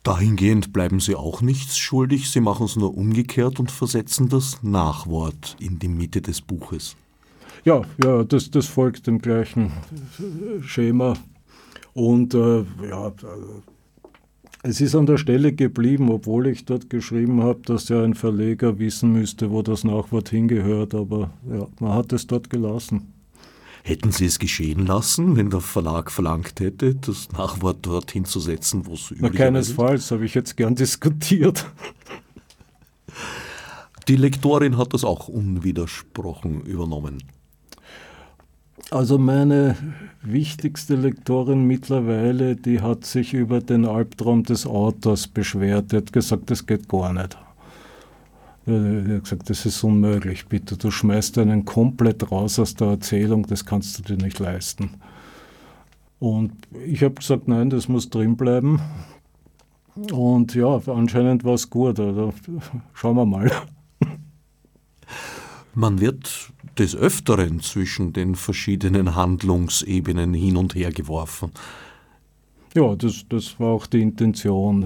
Dahingehend 0.03 0.73
bleiben 0.73 0.99
Sie 0.99 1.15
auch 1.15 1.41
nichts 1.41 1.77
schuldig, 1.77 2.29
Sie 2.31 2.41
machen 2.41 2.65
es 2.65 2.75
nur 2.75 2.97
umgekehrt 2.97 3.59
und 3.59 3.69
versetzen 3.69 4.29
das 4.29 4.63
Nachwort 4.63 5.55
in 5.59 5.77
die 5.77 5.89
Mitte 5.89 6.21
des 6.21 6.41
Buches. 6.41 6.95
Ja, 7.63 7.83
ja, 8.03 8.23
das, 8.23 8.49
das 8.49 8.65
folgt 8.65 9.05
dem 9.05 9.19
gleichen 9.19 9.71
Schema. 10.61 11.13
Und 11.93 12.33
äh, 12.33 12.63
ja, 12.89 13.11
es 14.63 14.81
ist 14.81 14.95
an 14.95 15.05
der 15.05 15.17
Stelle 15.17 15.53
geblieben, 15.53 16.09
obwohl 16.09 16.47
ich 16.47 16.65
dort 16.65 16.89
geschrieben 16.89 17.43
habe, 17.43 17.61
dass 17.65 17.89
ja 17.89 18.03
ein 18.03 18.15
Verleger 18.15 18.79
wissen 18.79 19.11
müsste, 19.11 19.51
wo 19.51 19.61
das 19.61 19.83
Nachwort 19.83 20.29
hingehört, 20.29 20.95
aber 20.95 21.31
ja, 21.51 21.67
man 21.79 21.93
hat 21.93 22.13
es 22.13 22.25
dort 22.25 22.49
gelassen. 22.49 23.13
Hätten 23.83 24.11
Sie 24.11 24.25
es 24.25 24.37
geschehen 24.37 24.85
lassen, 24.85 25.35
wenn 25.35 25.49
der 25.49 25.61
Verlag 25.61 26.11
verlangt 26.11 26.59
hätte, 26.59 26.95
das 26.95 27.31
Nachwort 27.31 27.85
dorthin 27.85 28.25
zu 28.25 28.39
setzen, 28.39 28.85
wo 28.85 28.93
es 28.93 29.11
üblich 29.11 29.31
ist? 29.31 29.37
Keinesfalls, 29.37 30.11
habe 30.11 30.25
ich 30.25 30.35
jetzt 30.35 30.55
gern 30.55 30.75
diskutiert. 30.75 31.65
Die 34.07 34.15
Lektorin 34.15 34.77
hat 34.77 34.93
das 34.93 35.03
auch 35.03 35.27
unwidersprochen 35.27 36.61
übernommen. 36.61 37.23
Also 38.89 39.17
meine 39.17 39.77
wichtigste 40.21 40.95
Lektorin 40.95 41.65
mittlerweile, 41.65 42.55
die 42.55 42.81
hat 42.81 43.05
sich 43.05 43.33
über 43.33 43.61
den 43.61 43.85
Albtraum 43.85 44.43
des 44.43 44.65
Autors 44.65 45.27
beschwert. 45.27 45.91
Die 45.91 45.97
hat 45.97 46.11
gesagt, 46.11 46.51
das 46.51 46.65
geht 46.65 46.89
gar 46.89 47.13
nicht. 47.13 47.37
Er 48.65 49.15
hat 49.15 49.23
gesagt, 49.23 49.49
das 49.49 49.65
ist 49.65 49.83
unmöglich, 49.83 50.45
bitte. 50.45 50.77
Du 50.77 50.91
schmeißt 50.91 51.37
einen 51.39 51.65
komplett 51.65 52.31
raus 52.31 52.59
aus 52.59 52.75
der 52.75 52.89
Erzählung, 52.89 53.47
das 53.47 53.65
kannst 53.65 53.97
du 53.97 54.03
dir 54.03 54.23
nicht 54.23 54.39
leisten. 54.39 54.91
Und 56.19 56.53
ich 56.85 57.03
habe 57.03 57.15
gesagt, 57.15 57.47
nein, 57.47 57.71
das 57.71 57.87
muss 57.87 58.09
drin 58.09 58.37
bleiben. 58.37 58.79
Und 60.11 60.53
ja, 60.53 60.79
anscheinend 60.85 61.43
war 61.43 61.55
es 61.55 61.69
gut. 61.69 61.99
Also, 61.99 62.33
schauen 62.93 63.15
wir 63.15 63.25
mal. 63.25 63.51
Man 65.73 65.99
wird 65.99 66.51
des 66.77 66.95
Öfteren 66.95 67.61
zwischen 67.61 68.13
den 68.13 68.35
verschiedenen 68.35 69.15
Handlungsebenen 69.15 70.33
hin 70.33 70.57
und 70.57 70.75
her 70.75 70.91
geworfen. 70.91 71.51
Ja, 72.75 72.95
das, 72.95 73.25
das 73.27 73.59
war 73.59 73.69
auch 73.69 73.87
die 73.87 74.01
Intention. 74.01 74.83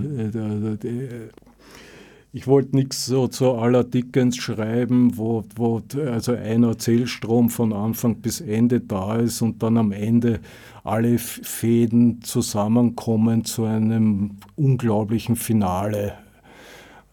Ich 2.35 2.47
wollte 2.47 2.75
nichts 2.75 3.05
so 3.05 3.29
zu 3.29 3.53
aller 3.53 3.85
Dickens 3.85 4.35
schreiben, 4.35 5.17
wo, 5.17 5.45
wo 5.55 5.81
also 6.05 6.33
ein 6.33 6.63
Erzählstrom 6.63 7.49
von 7.49 7.71
Anfang 7.71 8.17
bis 8.17 8.41
Ende 8.41 8.81
da 8.81 9.15
ist 9.15 9.41
und 9.41 9.63
dann 9.63 9.77
am 9.77 9.93
Ende 9.93 10.41
alle 10.83 11.17
Fäden 11.17 12.21
zusammenkommen 12.23 13.45
zu 13.45 13.63
einem 13.63 14.31
unglaublichen 14.57 15.37
Finale 15.37 16.17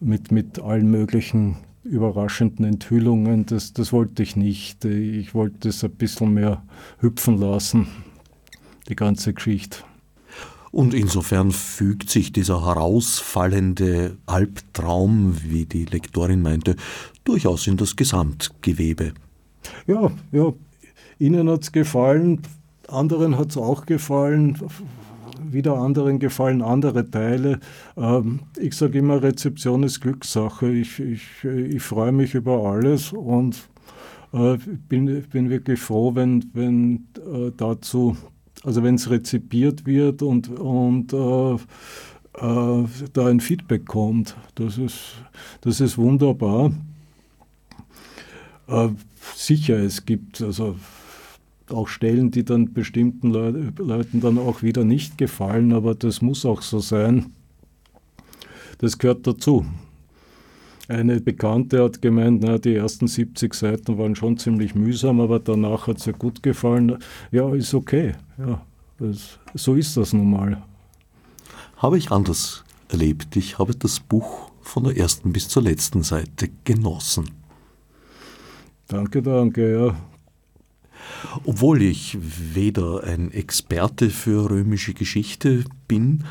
mit, 0.01 0.33
mit 0.33 0.59
allen 0.59 0.91
möglichen 0.91 1.55
überraschenden 1.85 2.65
Enthüllungen. 2.65 3.45
Das, 3.45 3.71
das 3.71 3.93
wollte 3.93 4.23
ich 4.23 4.35
nicht. 4.35 4.83
Ich 4.83 5.33
wollte 5.33 5.69
es 5.69 5.85
ein 5.85 5.91
bisschen 5.91 6.33
mehr 6.33 6.63
hüpfen 6.99 7.37
lassen, 7.37 7.87
die 8.89 8.95
ganze 8.97 9.33
Geschichte. 9.33 9.85
Und 10.73 10.95
insofern 10.95 11.51
fügt 11.51 12.09
sich 12.09 12.33
dieser 12.33 12.65
herausfallende 12.65 14.17
Albtraum, 14.25 15.37
wie 15.43 15.67
die 15.67 15.85
Lektorin 15.85 16.41
meinte, 16.41 16.75
durchaus 17.23 17.67
in 17.67 17.77
das 17.77 17.95
Gesamtgewebe. 17.95 19.13
Ja, 19.85 20.09
ja, 20.31 20.51
Ihnen 21.19 21.47
hat 21.47 21.61
es 21.61 21.71
gefallen, 21.71 22.41
anderen 22.87 23.37
hat 23.37 23.51
es 23.51 23.57
auch 23.57 23.85
gefallen, 23.85 24.57
wieder 25.43 25.77
anderen 25.77 26.17
gefallen 26.17 26.63
andere 26.63 27.07
Teile. 27.07 27.59
Ähm, 27.95 28.39
ich 28.57 28.75
sage 28.75 28.97
immer, 28.97 29.21
Rezeption 29.21 29.83
ist 29.83 30.01
Glückssache. 30.01 30.71
Ich, 30.71 30.99
ich, 30.99 31.43
ich 31.43 31.83
freue 31.83 32.11
mich 32.11 32.33
über 32.33 32.65
alles 32.65 33.13
und 33.13 33.69
äh, 34.33 34.57
bin, 34.89 35.21
bin 35.31 35.51
wirklich 35.51 35.79
froh, 35.79 36.15
wenn, 36.15 36.49
wenn 36.53 37.07
äh, 37.17 37.51
dazu 37.55 38.17
also 38.63 38.83
wenn 38.83 38.95
es 38.95 39.09
rezipiert 39.09 39.85
wird 39.85 40.21
und, 40.21 40.49
und 40.49 41.13
äh, 41.13 41.53
äh, 41.53 42.87
da 43.13 43.27
ein 43.27 43.39
Feedback 43.39 43.85
kommt, 43.85 44.35
das 44.55 44.77
ist, 44.77 45.15
das 45.61 45.81
ist 45.81 45.97
wunderbar. 45.97 46.71
Äh, 48.67 48.89
sicher, 49.35 49.77
es 49.77 50.05
gibt 50.05 50.41
also 50.41 50.75
auch 51.69 51.87
Stellen, 51.87 52.31
die 52.31 52.43
dann 52.43 52.73
bestimmten 52.73 53.31
Le 53.31 53.73
Leuten 53.77 54.21
dann 54.21 54.37
auch 54.37 54.63
wieder 54.63 54.83
nicht 54.83 55.17
gefallen, 55.17 55.73
aber 55.73 55.95
das 55.95 56.21
muss 56.21 56.45
auch 56.45 56.61
so 56.61 56.79
sein. 56.79 57.33
Das 58.79 58.97
gehört 58.97 59.25
dazu. 59.27 59.65
Eine 60.89 61.21
Bekannte 61.21 61.83
hat 61.83 62.01
gemeint, 62.01 62.43
na, 62.43 62.57
die 62.57 62.75
ersten 62.75 63.07
70 63.07 63.53
Seiten 63.53 63.97
waren 63.97 64.15
schon 64.15 64.37
ziemlich 64.37 64.75
mühsam, 64.75 65.21
aber 65.21 65.39
danach 65.39 65.87
hat 65.87 65.97
es 65.97 66.07
ihr 66.07 66.13
gut 66.13 66.43
gefallen. 66.43 66.97
Ja, 67.31 67.53
ist 67.55 67.73
okay. 67.73 68.13
Ja, 68.37 68.61
das, 68.99 69.39
so 69.53 69.75
ist 69.75 69.95
das 69.95 70.11
nun 70.11 70.29
mal. 70.29 70.61
Habe 71.77 71.97
ich 71.97 72.11
anders 72.11 72.65
erlebt. 72.89 73.35
Ich 73.37 73.59
habe 73.59 73.75
das 73.75 74.01
Buch 74.01 74.51
von 74.61 74.83
der 74.83 74.97
ersten 74.97 75.31
bis 75.31 75.47
zur 75.47 75.63
letzten 75.63 76.03
Seite 76.03 76.49
genossen. 76.65 77.31
Danke, 78.87 79.21
danke, 79.21 79.73
ja. 79.73 79.95
Obwohl 81.45 81.81
ich 81.81 82.17
weder 82.19 83.03
ein 83.03 83.31
Experte 83.31 84.09
für 84.09 84.49
römische 84.49 84.93
Geschichte 84.93 85.63
bin, 85.87 86.25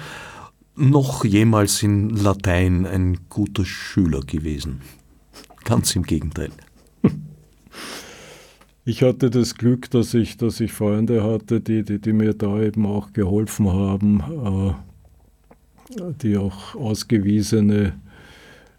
noch 0.76 1.24
jemals 1.24 1.82
in 1.82 2.10
Latein 2.10 2.86
ein 2.86 3.18
guter 3.28 3.64
Schüler 3.64 4.20
gewesen. 4.20 4.80
Ganz 5.64 5.94
im 5.96 6.02
Gegenteil. 6.02 6.50
Ich 8.84 9.04
hatte 9.04 9.30
das 9.30 9.54
Glück, 9.54 9.92
dass 9.92 10.12
ich, 10.12 10.38
dass 10.38 10.58
ich 10.58 10.72
Freunde 10.72 11.22
hatte, 11.22 11.60
die, 11.60 11.84
die, 11.84 12.00
die 12.00 12.12
mir 12.12 12.34
da 12.34 12.60
eben 12.60 12.84
auch 12.84 13.12
geholfen 13.12 13.72
haben, 13.72 14.74
äh, 16.00 16.12
die 16.20 16.36
auch 16.36 16.74
ausgewiesene 16.74 17.92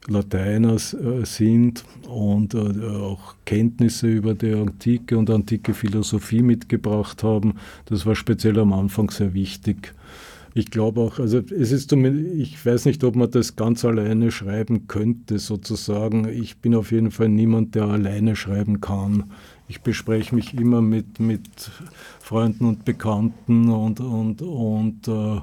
Lateiner 0.07 0.75
äh, 0.75 1.25
sind 1.25 1.85
und 2.09 2.53
äh, 2.53 2.85
auch 2.85 3.35
Kenntnisse 3.45 4.07
über 4.07 4.33
die 4.33 4.53
Antike 4.53 5.17
und 5.17 5.29
antike 5.29 5.73
Philosophie 5.73 6.41
mitgebracht 6.41 7.23
haben. 7.23 7.53
Das 7.85 8.05
war 8.05 8.15
speziell 8.15 8.59
am 8.59 8.73
Anfang 8.73 9.09
sehr 9.09 9.33
wichtig. 9.33 9.93
Ich 10.55 10.69
glaube 10.69 11.01
auch, 11.01 11.19
also 11.19 11.39
es 11.39 11.71
ist 11.71 11.89
zumindest, 11.89 12.35
ich 12.35 12.63
weiß 12.63 12.85
nicht, 12.85 13.03
ob 13.03 13.15
man 13.15 13.31
das 13.31 13.55
ganz 13.55 13.83
alleine 13.83 14.31
schreiben 14.31 14.87
könnte, 14.87 15.39
sozusagen. 15.39 16.27
Ich 16.27 16.57
bin 16.57 16.75
auf 16.75 16.91
jeden 16.91 17.09
Fall 17.09 17.29
niemand, 17.29 17.73
der 17.73 17.85
alleine 17.85 18.35
schreiben 18.35 18.79
kann. 18.79 19.31
Ich 19.67 19.81
bespreche 19.81 20.35
mich 20.35 20.53
immer 20.53 20.81
mit, 20.81 21.19
mit 21.19 21.71
Freunden 22.19 22.65
und 22.65 22.85
Bekannten 22.85 23.69
und, 23.69 23.99
und, 23.99 24.43
und 24.43 25.07
äh, 25.07 25.41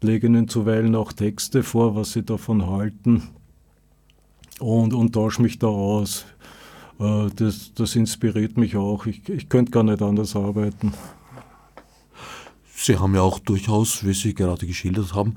lege 0.00 0.28
ihnen 0.28 0.46
zuweilen 0.46 0.94
auch 0.94 1.12
Texte 1.12 1.64
vor, 1.64 1.96
was 1.96 2.12
sie 2.12 2.22
davon 2.22 2.64
halten 2.68 3.22
und, 4.60 4.94
und 4.94 5.14
tausche 5.14 5.42
mich 5.42 5.58
da 5.58 5.66
aus. 5.66 6.26
Äh, 7.00 7.28
das, 7.34 7.72
das 7.74 7.96
inspiriert 7.96 8.56
mich 8.56 8.76
auch. 8.76 9.06
Ich, 9.06 9.28
ich 9.28 9.48
könnte 9.48 9.72
gar 9.72 9.82
nicht 9.82 10.02
anders 10.02 10.36
arbeiten. 10.36 10.92
Sie 12.80 12.96
haben 12.96 13.16
ja 13.16 13.22
auch 13.22 13.40
durchaus, 13.40 14.06
wie 14.06 14.14
Sie 14.14 14.34
gerade 14.34 14.64
geschildert 14.64 15.12
haben, 15.12 15.34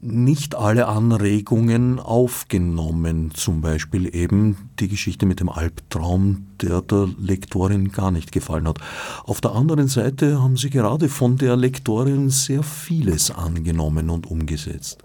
nicht 0.00 0.56
alle 0.56 0.88
Anregungen 0.88 2.00
aufgenommen. 2.00 3.30
Zum 3.34 3.60
Beispiel 3.60 4.12
eben 4.12 4.68
die 4.80 4.88
Geschichte 4.88 5.24
mit 5.24 5.38
dem 5.38 5.48
Albtraum, 5.48 6.48
der 6.60 6.82
der 6.82 7.08
Lektorin 7.20 7.92
gar 7.92 8.10
nicht 8.10 8.32
gefallen 8.32 8.66
hat. 8.66 8.78
Auf 9.22 9.40
der 9.40 9.52
anderen 9.52 9.86
Seite 9.86 10.42
haben 10.42 10.56
Sie 10.56 10.70
gerade 10.70 11.08
von 11.08 11.36
der 11.36 11.56
Lektorin 11.56 12.30
sehr 12.30 12.64
vieles 12.64 13.30
angenommen 13.30 14.10
und 14.10 14.28
umgesetzt. 14.28 15.04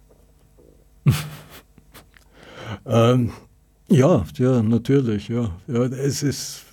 ähm, 2.87 3.33
ja, 3.87 4.25
ja, 4.35 4.63
natürlich. 4.63 5.27
Ja. 5.27 5.51
ja 5.67 5.83
es 5.83 6.23
ist 6.23 6.65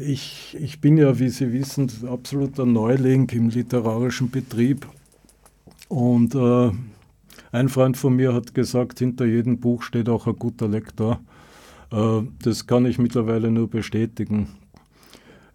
ich, 0.00 0.56
ich 0.58 0.80
bin 0.80 0.96
ja, 0.96 1.18
wie 1.18 1.28
Sie 1.28 1.52
wissen, 1.52 1.90
absoluter 2.06 2.66
Neuling 2.66 3.28
im 3.30 3.50
literarischen 3.50 4.30
Betrieb. 4.30 4.86
Und 5.88 6.34
äh, 6.34 6.70
ein 7.52 7.68
Freund 7.68 7.96
von 7.96 8.14
mir 8.14 8.32
hat 8.32 8.54
gesagt, 8.54 9.00
hinter 9.00 9.26
jedem 9.26 9.58
Buch 9.58 9.82
steht 9.82 10.08
auch 10.08 10.26
ein 10.26 10.36
guter 10.36 10.68
Lektor. 10.68 11.20
Äh, 11.92 12.22
das 12.42 12.66
kann 12.66 12.86
ich 12.86 12.98
mittlerweile 12.98 13.50
nur 13.50 13.68
bestätigen. 13.68 14.48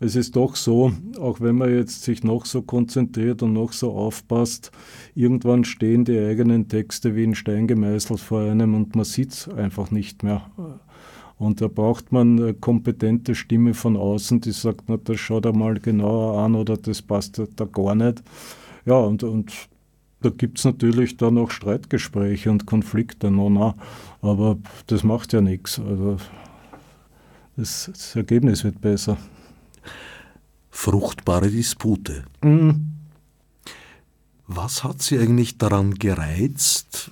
Es 0.02 0.16
ist 0.18 0.36
doch 0.36 0.58
so, 0.58 0.92
auch 1.20 1.40
wenn 1.40 1.56
man 1.56 1.74
jetzt 1.74 2.04
sich 2.04 2.24
noch 2.24 2.46
so 2.46 2.62
konzentriert 2.62 3.42
und 3.42 3.54
noch 3.54 3.72
so 3.72 3.94
aufpasst, 3.94 4.72
irgendwann 5.16 5.64
stehen 5.64 6.04
die 6.04 6.20
eigenen 6.20 6.68
Texte 6.68 7.16
wie 7.16 7.24
in 7.24 7.34
Stein 7.34 7.66
gemeißelt 7.66 8.20
vor 8.20 8.42
einem 8.42 8.76
und 8.76 8.96
man 8.96 9.06
sieht 9.06 9.32
es 9.32 9.48
einfach 9.48 9.92
nicht 9.92 10.22
mehr. 10.22 10.52
Und 11.38 11.60
da 11.60 11.68
braucht 11.68 12.12
man 12.12 12.40
eine 12.40 12.54
kompetente 12.54 13.36
Stimme 13.36 13.74
von 13.74 13.98
außen, 13.98 14.42
die 14.42 14.52
sagt, 14.52 14.86
na, 14.88 14.98
das 14.98 15.20
schaut 15.20 15.46
einmal 15.46 15.80
genauer 15.80 16.40
an 16.40 16.56
oder 16.56 16.78
das 16.78 17.02
passt 17.02 17.42
da 17.56 17.66
gar 17.66 17.94
nicht. 17.96 18.24
Ja, 18.86 18.96
und, 18.96 19.24
und 19.24 19.52
da 20.22 20.30
gibt 20.30 20.60
es 20.60 20.66
natürlich 20.66 21.18
dann 21.18 21.38
auch 21.38 21.52
Streitgespräche 21.52 22.50
und 22.50 22.66
Konflikte, 22.66 23.32
no, 23.32 23.50
na, 23.50 23.76
aber 24.22 24.58
das 24.88 25.04
macht 25.04 25.34
ja 25.34 25.42
nichts. 25.42 25.80
Also 25.80 26.18
das, 27.58 27.90
das, 27.92 28.16
Ergebnis 28.16 28.64
wird 28.64 28.80
besser. 28.82 29.18
Fruchtbare 30.70 31.50
Dispute. 31.50 32.24
Mhm. 32.44 32.92
Was 34.48 34.84
hat 34.84 35.02
Sie 35.02 35.18
eigentlich 35.18 35.58
daran 35.58 35.96
gereizt, 35.96 37.12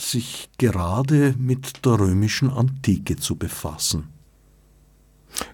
sich 0.00 0.50
gerade 0.58 1.34
mit 1.38 1.84
der 1.84 2.00
römischen 2.00 2.50
Antike 2.50 3.16
zu 3.16 3.36
befassen? 3.36 4.08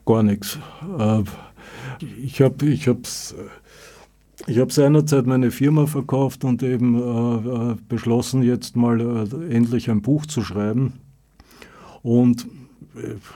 Gar 0.04 0.22
nichts. 0.22 0.58
Äh, 0.98 1.22
ich 2.20 2.40
habe 2.40 2.66
ich 2.66 2.88
ich 4.46 4.58
hab 4.58 4.72
seinerzeit 4.72 5.26
meine 5.26 5.50
Firma 5.50 5.86
verkauft 5.86 6.44
und 6.44 6.62
eben 6.62 6.94
äh, 6.94 7.72
äh, 7.72 7.76
beschlossen, 7.88 8.42
jetzt 8.42 8.76
mal 8.76 9.00
endlich 9.50 9.90
ein 9.90 10.02
Buch 10.02 10.26
zu 10.26 10.42
schreiben. 10.42 10.94
Und 12.02 12.46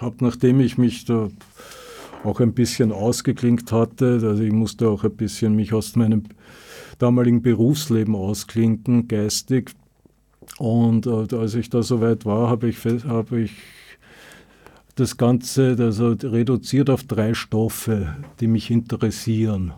habe, 0.01 0.17
nachdem 0.21 0.61
ich 0.61 0.79
mich 0.79 1.05
da 1.05 1.29
auch 2.23 2.41
ein 2.41 2.53
bisschen 2.53 2.93
ausgeklinkt 2.93 3.73
hatte, 3.73 4.21
also 4.23 4.43
ich 4.43 4.53
musste 4.53 4.89
auch 4.89 5.05
ein 5.05 5.17
bisschen 5.17 5.57
mich 5.57 5.73
aus 5.73 5.97
meinem 5.97 6.25
damaligen 6.99 7.43
Berufsleben 7.43 8.15
ausklinken, 8.15 9.09
geistig, 9.09 9.73
und 10.59 11.07
äh, 11.07 11.37
als 11.37 11.55
ich 11.55 11.71
da 11.71 11.83
soweit 11.83 12.25
war, 12.25 12.49
habe 12.49 12.69
ich, 12.69 12.85
hab 12.85 13.33
ich 13.33 13.53
das 14.95 15.17
Ganze 15.17 15.77
also 15.79 16.17
reduziert 16.23 16.91
auf 16.91 17.05
drei 17.05 17.35
Stoffe, 17.35 18.15
die 18.41 18.47
mich 18.47 18.71
interessieren. 18.71 19.73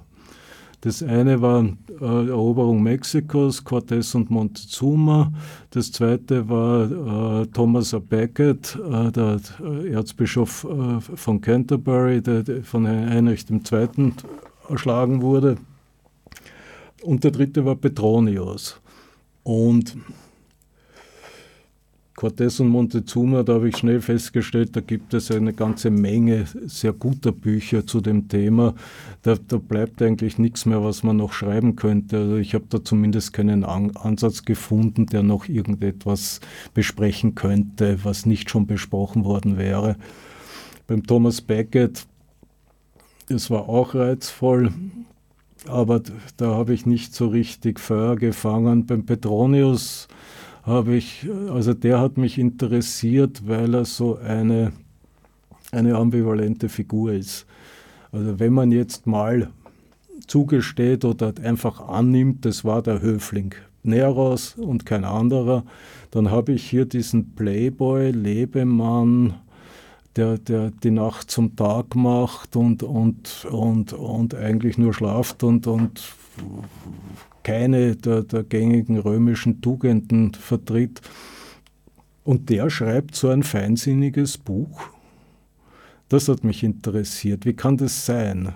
Das 0.83 1.01
eine 1.01 1.41
war 1.41 1.65
äh, 1.65 2.29
Eroberung 2.29 2.83
Mexikos, 2.83 3.65
Cortés 3.65 4.17
und 4.17 4.31
Montezuma. 4.31 5.33
Das 5.71 5.93
zweite 5.93 6.49
war 6.49 7.43
äh, 7.43 7.47
Thomas 7.47 7.95
A. 7.95 8.01
Becket, 8.01 8.77
äh, 8.91 9.13
der 9.13 9.41
Erzbischof 9.93 10.65
äh, 10.65 11.01
von 11.01 11.41
Canterbury, 11.41 12.21
der, 12.21 12.43
der 12.43 12.65
von 12.65 12.89
Heinrich 12.89 13.45
II. 13.49 14.13
erschlagen 14.69 15.23
wurde. 15.23 15.57
Und 17.05 17.23
der 17.23 17.31
dritte 17.31 17.65
war 17.65 17.77
Petronius. 17.77 18.81
Und 19.45 19.97
Cortés 22.15 22.61
und 22.61 22.69
Montezuma, 22.69 23.43
da 23.43 23.55
habe 23.55 23.71
ich 23.71 23.77
schnell 23.79 24.01
festgestellt, 24.01 24.77
da 24.77 24.81
gibt 24.81 25.15
es 25.15 25.31
eine 25.31 25.55
ganze 25.55 25.91
Menge 25.91 26.45
sehr 26.67 26.93
guter 26.93 27.33
Bücher 27.33 27.87
zu 27.87 28.01
dem 28.01 28.29
Thema. 28.29 28.75
Da, 29.23 29.37
da 29.49 29.57
bleibt 29.57 30.03
eigentlich 30.03 30.39
nichts 30.39 30.67
mehr, 30.67 30.85
was 30.85 31.03
man 31.03 31.17
noch 31.17 31.33
schreiben 31.33 31.75
könnte. 31.75 32.19
Also 32.19 32.37
ich 32.37 32.55
habe 32.55 32.67
da 32.69 32.85
zumindest 32.85 33.33
keinen 33.33 33.65
An 33.65 33.97
Ansatz 33.97 34.45
gefunden, 34.45 35.07
der 35.07 35.23
noch 35.23 35.49
irgendetwas 35.49 36.41
besprechen 36.75 37.35
könnte, 37.35 37.99
was 38.05 38.27
nicht 38.27 38.51
schon 38.51 38.67
besprochen 38.67 39.25
worden 39.25 39.57
wäre. 39.57 39.97
Beim 40.87 41.07
Thomas 41.07 41.41
Beckett, 41.41 42.07
es 43.29 43.51
war 43.51 43.71
auch 43.71 43.95
reizvoll, 43.95 44.71
aber 45.67 46.03
da 46.37 46.51
habe 46.51 46.75
ich 46.75 46.85
nicht 46.85 47.15
so 47.15 47.29
richtig 47.29 47.81
Feuer 47.81 48.17
gefangen. 48.17 48.85
Beim 48.85 49.07
Petronius 49.07 50.09
habe 50.63 50.95
ich, 50.95 51.29
also 51.51 51.75
der 51.75 52.01
hat 52.01 52.17
mich 52.17 52.39
interessiert, 52.39 53.47
weil 53.47 53.75
er 53.75 53.85
so 53.85 54.17
eine, 54.19 54.73
eine 55.73 55.97
ambivalente 55.97 56.69
Figur 56.69 57.13
ist. 57.13 57.47
Also 58.13 58.39
wenn 58.39 58.53
man 58.53 58.71
jetzt 58.71 59.07
mal 59.07 59.51
zugesteht 60.27 61.05
oder 61.05 61.33
einfach 61.43 61.81
annimmt, 61.81 62.45
das 62.45 62.65
war 62.65 62.83
der 62.83 63.03
Höfling 63.03 63.55
Neros 63.83 64.55
und 64.55 64.87
kein 64.87 65.05
anderer, 65.05 65.65
dann 66.13 66.31
habe 66.31 66.53
ich 66.53 66.69
hier 66.69 66.85
diesen 66.85 67.35
Playboy, 67.35 68.11
Lebemann, 68.11 69.35
der, 70.15 70.39
der 70.39 70.71
die 70.71 70.91
Nacht 70.91 71.31
zum 71.31 71.57
Tag 71.57 71.97
macht 71.97 72.55
und, 72.55 72.83
und, 72.83 73.47
und, 73.51 73.93
und 73.93 74.35
eigentlich 74.35 74.79
nur 74.79 74.95
schlaft 74.95 75.43
und, 75.43 75.67
und 75.67 76.03
keine 77.43 77.97
der, 77.97 78.23
der 78.23 78.43
gängigen 78.43 78.99
römischen 78.99 79.61
Tugenden 79.61 80.35
vertritt. 80.35 81.01
Und 82.25 82.51
der 82.51 82.71
schreibt 82.71 83.15
so 83.15 83.29
ein 83.29 83.43
feinsinniges 83.43 84.39
Buch. 84.39 84.81
Das 86.09 86.29
hat 86.29 86.45
mich 86.45 86.63
interessiert. 86.63 87.47
Wie 87.47 87.55
kann 87.55 87.77
das 87.77 88.07
sein? 88.07 88.53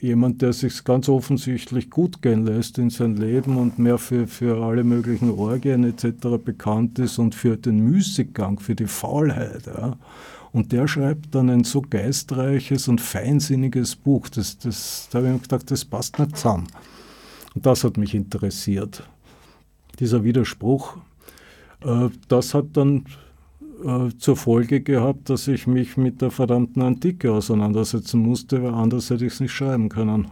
Jemand, 0.00 0.42
der 0.42 0.52
sich 0.52 0.82
ganz 0.82 1.08
offensichtlich 1.08 1.88
gut 1.88 2.20
gehen 2.20 2.44
lässt 2.44 2.78
in 2.78 2.90
sein 2.90 3.16
Leben 3.16 3.56
und 3.56 3.78
mehr 3.78 3.98
für, 3.98 4.26
für 4.26 4.60
alle 4.60 4.82
möglichen 4.82 5.30
Orgien 5.30 5.84
etc. 5.84 6.42
bekannt 6.44 6.98
ist 6.98 7.18
und 7.18 7.36
für 7.36 7.56
den 7.56 7.78
Müßiggang, 7.78 8.58
für 8.58 8.74
die 8.74 8.88
Faulheit. 8.88 9.66
Ja. 9.66 9.96
Und 10.52 10.72
der 10.72 10.88
schreibt 10.88 11.34
dann 11.34 11.48
ein 11.48 11.62
so 11.62 11.80
geistreiches 11.80 12.88
und 12.88 13.00
feinsinniges 13.00 13.94
Buch. 13.94 14.28
Das, 14.28 14.58
das, 14.58 15.08
da 15.10 15.18
habe 15.18 15.28
ich 15.28 15.34
mir 15.34 15.40
gedacht, 15.40 15.70
das 15.70 15.84
passt 15.84 16.18
nicht 16.18 16.36
zusammen. 16.36 16.66
Und 17.54 17.66
das 17.66 17.84
hat 17.84 17.96
mich 17.96 18.14
interessiert. 18.14 19.02
Dieser 19.98 20.24
Widerspruch, 20.24 20.96
äh, 21.84 22.08
das 22.28 22.54
hat 22.54 22.76
dann 22.76 23.06
äh, 23.84 24.10
zur 24.18 24.36
Folge 24.36 24.80
gehabt, 24.80 25.30
dass 25.30 25.48
ich 25.48 25.66
mich 25.66 25.96
mit 25.96 26.20
der 26.22 26.30
verdammten 26.30 26.82
Antike 26.82 27.32
auseinandersetzen 27.32 28.20
musste, 28.20 28.62
weil 28.62 28.74
anders 28.74 29.10
hätte 29.10 29.26
ich 29.26 29.34
es 29.34 29.40
nicht 29.40 29.52
schreiben 29.52 29.88
können. 29.88 30.28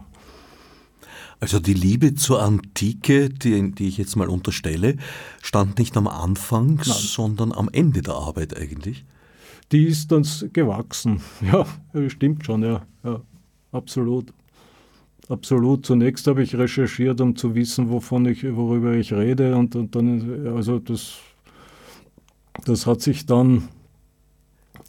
Also 1.41 1.59
die 1.59 1.73
Liebe 1.73 2.15
zur 2.15 2.41
Antike, 2.43 3.29
die, 3.29 3.71
die 3.71 3.87
ich 3.87 3.97
jetzt 3.97 4.15
mal 4.17 4.27
unterstelle, 4.27 4.97
stand 5.41 5.79
nicht 5.79 5.95
am 5.95 6.07
Anfang, 6.07 6.75
Nein. 6.75 6.83
sondern 6.85 7.53
am 7.53 7.69
Ende 7.71 8.01
der 8.01 8.15
Arbeit 8.15 8.57
eigentlich. 8.57 9.05
Die 9.71 9.85
ist 9.85 10.11
dann 10.11 10.27
gewachsen. 10.53 11.21
Ja, 11.41 11.65
stimmt 12.09 12.45
schon, 12.45 12.63
ja, 12.63 12.85
ja 13.03 13.21
absolut. 13.71 14.33
Absolut. 15.29 15.85
Zunächst 15.85 16.25
habe 16.25 16.41
ich 16.41 16.55
recherchiert, 16.55 17.21
um 17.21 17.35
zu 17.35 17.53
wissen, 17.53 17.91
wovon 17.91 18.25
ich, 18.25 18.43
worüber 18.43 18.93
ich 18.93 19.13
rede. 19.13 19.55
Und, 19.55 19.75
und 19.75 19.95
dann, 19.95 20.47
also 20.47 20.79
das, 20.79 21.17
das 22.65 22.87
hat 22.87 23.01
sich 23.01 23.27
dann 23.27 23.69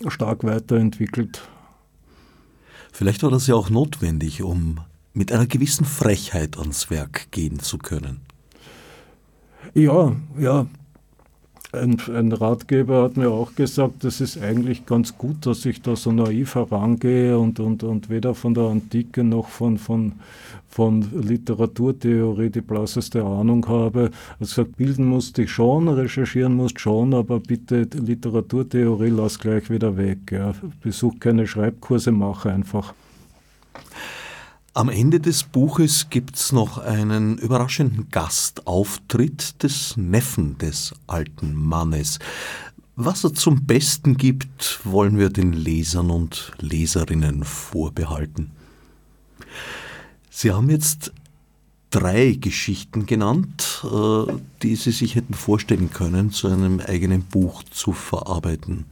stark 0.08 0.42
weiterentwickelt. 0.42 1.42
Vielleicht 2.90 3.22
war 3.22 3.30
das 3.30 3.46
ja 3.46 3.54
auch 3.54 3.68
notwendig, 3.68 4.42
um 4.42 4.80
mit 5.12 5.30
einer 5.30 5.46
gewissen 5.46 5.84
Frechheit 5.84 6.58
ans 6.58 6.88
Werk 6.88 7.30
gehen 7.30 7.60
zu 7.60 7.76
können. 7.76 8.20
Ja, 9.74 10.16
ja, 10.38 10.66
ein, 11.72 11.98
ein, 12.14 12.32
Ratgeber 12.32 13.02
hat 13.04 13.16
mir 13.16 13.30
auch 13.30 13.54
gesagt, 13.54 14.04
es 14.04 14.20
ist 14.20 14.42
eigentlich 14.42 14.86
ganz 14.86 15.16
gut, 15.16 15.46
dass 15.46 15.64
ich 15.64 15.82
da 15.82 15.96
so 15.96 16.10
naiv 16.10 16.54
herangehe 16.54 17.38
und, 17.38 17.60
und, 17.60 17.82
und 17.82 18.10
weder 18.10 18.34
von 18.34 18.54
der 18.54 18.64
Antike 18.64 19.22
noch 19.22 19.48
von, 19.48 19.78
von, 19.78 20.12
von 20.68 21.06
Literaturtheorie 21.12 22.50
die 22.50 22.60
blasseste 22.60 23.22
Ahnung 23.22 23.66
habe. 23.68 24.00
Er 24.00 24.32
hat 24.32 24.38
gesagt, 24.40 24.76
bilden 24.76 25.06
musste 25.06 25.42
ich 25.42 25.50
schon, 25.50 25.88
recherchieren 25.88 26.54
musste 26.54 26.80
schon, 26.80 27.14
aber 27.14 27.40
bitte 27.40 27.82
Literaturtheorie 27.82 29.10
lass 29.10 29.38
gleich 29.38 29.70
wieder 29.70 29.96
weg. 29.96 30.32
Ja. 30.32 30.54
Besuch 30.82 31.20
keine 31.20 31.46
Schreibkurse, 31.46 32.10
mach 32.10 32.46
einfach. 32.46 32.94
Am 34.72 34.88
Ende 34.88 35.18
des 35.18 35.42
Buches 35.42 36.10
gibt 36.10 36.36
es 36.36 36.52
noch 36.52 36.78
einen 36.78 37.38
überraschenden 37.38 38.08
Gastauftritt 38.08 39.60
des 39.64 39.96
Neffen 39.96 40.58
des 40.58 40.94
alten 41.08 41.56
Mannes. 41.56 42.20
Was 42.94 43.24
er 43.24 43.34
zum 43.34 43.66
Besten 43.66 44.16
gibt, 44.16 44.78
wollen 44.84 45.18
wir 45.18 45.30
den 45.30 45.54
Lesern 45.54 46.10
und 46.10 46.52
Leserinnen 46.60 47.42
vorbehalten. 47.42 48.52
Sie 50.30 50.52
haben 50.52 50.70
jetzt 50.70 51.12
drei 51.90 52.36
Geschichten 52.40 53.06
genannt, 53.06 53.84
äh, 53.84 54.32
die 54.62 54.76
Sie 54.76 54.92
sich 54.92 55.16
hätten 55.16 55.34
vorstellen 55.34 55.90
können, 55.90 56.30
zu 56.30 56.46
einem 56.46 56.78
eigenen 56.78 57.22
Buch 57.22 57.64
zu 57.64 57.92
verarbeiten. 57.92 58.86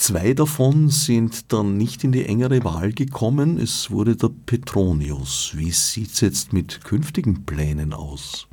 Zwei 0.00 0.32
davon 0.32 0.88
sind 0.88 1.52
dann 1.52 1.76
nicht 1.76 2.04
in 2.04 2.12
die 2.12 2.24
engere 2.24 2.64
Wahl 2.64 2.90
gekommen. 2.90 3.58
Es 3.58 3.90
wurde 3.90 4.16
der 4.16 4.30
Petronius. 4.46 5.52
Wie 5.54 5.72
sieht 5.72 6.12
es 6.12 6.22
jetzt 6.22 6.54
mit 6.54 6.82
künftigen 6.84 7.44
Plänen 7.44 7.92
aus? 7.92 8.48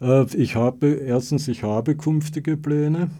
Äh, 0.00 0.26
ich 0.36 0.54
habe, 0.54 0.90
erstens, 0.90 1.48
ich 1.48 1.64
habe 1.64 1.96
künftige 1.96 2.56
Pläne 2.56 3.10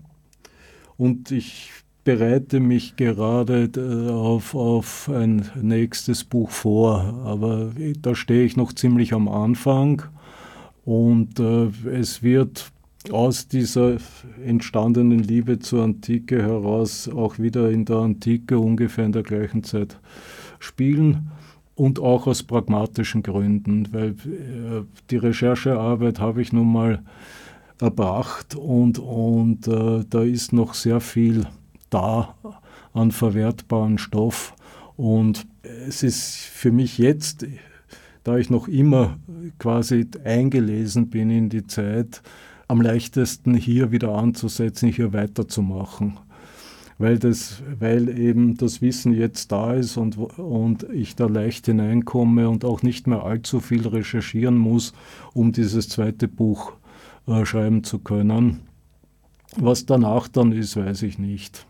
und 0.97 1.33
ich 1.33 1.73
bereite 2.05 2.61
mich 2.61 2.95
gerade 2.95 3.69
äh, 3.77 4.12
auf, 4.12 4.55
auf 4.55 5.09
ein 5.09 5.51
nächstes 5.61 6.23
Buch 6.23 6.51
vor, 6.51 7.01
aber 7.25 7.73
da 8.01 8.14
stehe 8.14 8.45
ich 8.45 8.57
noch 8.57 8.73
ziemlich 8.73 9.12
am 9.12 9.27
Anfang 9.27 10.03
und 10.85 11.41
äh, 11.41 11.66
es 11.91 12.23
wird 12.23 12.71
aus 13.11 13.49
dieser 13.49 13.96
entstandenen 14.44 15.20
Liebe 15.20 15.59
zur 15.59 15.84
Antike 15.84 16.42
heraus 16.42 17.09
auch 17.09 17.38
wieder 17.38 17.70
in 17.70 17.84
der 17.84 17.96
Antike 17.99 18.59
ungefähr 18.59 19.07
in 19.07 19.12
der 19.12 19.22
gleichen 19.22 19.62
Zeit 19.62 19.99
spielen 20.59 21.30
und 21.74 22.01
auch 22.01 22.26
aus 22.26 22.42
pragmatischen 22.42 23.22
Gründen, 23.22 23.88
weil 23.92 24.11
äh, 24.11 24.84
die 25.11 25.16
Recherchearbeit 25.16 26.18
habe 26.18 26.42
ich 26.42 26.53
nun 26.53 26.72
mal 26.72 27.03
erbracht 27.80 28.57
und, 28.57 28.99
und 28.99 29.68
äh, 29.68 30.05
da 30.11 30.22
ist 30.22 30.53
noch 30.53 30.74
sehr 30.74 31.01
viel 31.01 31.46
da 31.90 32.34
an 32.92 33.12
verwertbaren 33.12 33.99
Stoff 33.99 34.55
und 34.96 35.46
es 35.62 36.03
ist 36.03 36.34
für 36.34 36.72
mich 36.72 36.99
jetzt, 36.99 37.46
da 38.24 38.36
ich 38.36 38.51
noch 38.51 38.66
immer 38.66 39.18
quasi 39.61 40.07
eingelesen 40.24 41.09
bin 41.09 41.30
in 41.30 41.49
die 41.49 41.66
Zeit, 41.66 42.22
am 42.69 42.83
leichtesten 42.83 43.55
hier 43.55 43.91
wieder 43.91 44.14
anzusetzen, 44.14 44.91
hier 44.91 45.12
weiterzumachen. 45.12 46.19
Weil, 46.99 47.19
das, 47.19 47.62
weil 47.79 48.09
eben 48.19 48.57
das 48.57 48.83
Wissen 48.83 49.12
jetzt 49.12 49.53
da 49.53 49.73
ist 49.73 49.97
und, 49.97 50.19
und 50.39 50.83
ich 50.93 51.14
da 51.14 51.27
leicht 51.27 51.66
hineinkomme 51.66 52.49
und 52.49 52.64
auch 52.64 52.83
nicht 52.83 53.07
mehr 53.07 53.23
allzu 53.23 53.61
viel 53.61 53.87
recherchieren 53.87 54.59
muss, 54.59 54.93
um 55.33 55.53
dieses 55.53 55.89
zweite 55.89 56.27
Buch 56.27 56.73
äh, 57.29 57.47
schreiben 57.47 57.85
zu 57.85 58.01
können. 58.01 58.61
Was 59.57 59.87
danach 59.87 60.27
dann 60.27 60.51
ist, 60.53 60.77
weiß 60.77 61.03
ich 61.03 61.19
nicht. 61.19 61.66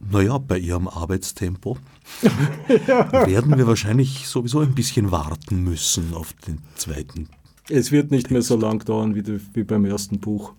Naja, 0.00 0.38
bei 0.38 0.58
Ihrem 0.58 0.88
Arbeitstempo 0.88 1.78
ja. 2.86 3.26
werden 3.26 3.56
wir 3.56 3.66
wahrscheinlich 3.66 4.26
sowieso 4.26 4.60
ein 4.60 4.74
bisschen 4.74 5.12
warten 5.12 5.62
müssen 5.62 6.12
auf 6.12 6.34
den 6.46 6.58
zweiten 6.74 7.28
es 7.70 7.92
wird 7.92 8.10
nicht 8.10 8.30
mehr 8.30 8.42
so 8.42 8.56
lang 8.56 8.84
dauern 8.84 9.14
wie, 9.14 9.40
wie 9.54 9.64
beim 9.64 9.84
ersten 9.84 10.20
Buch. 10.20 10.52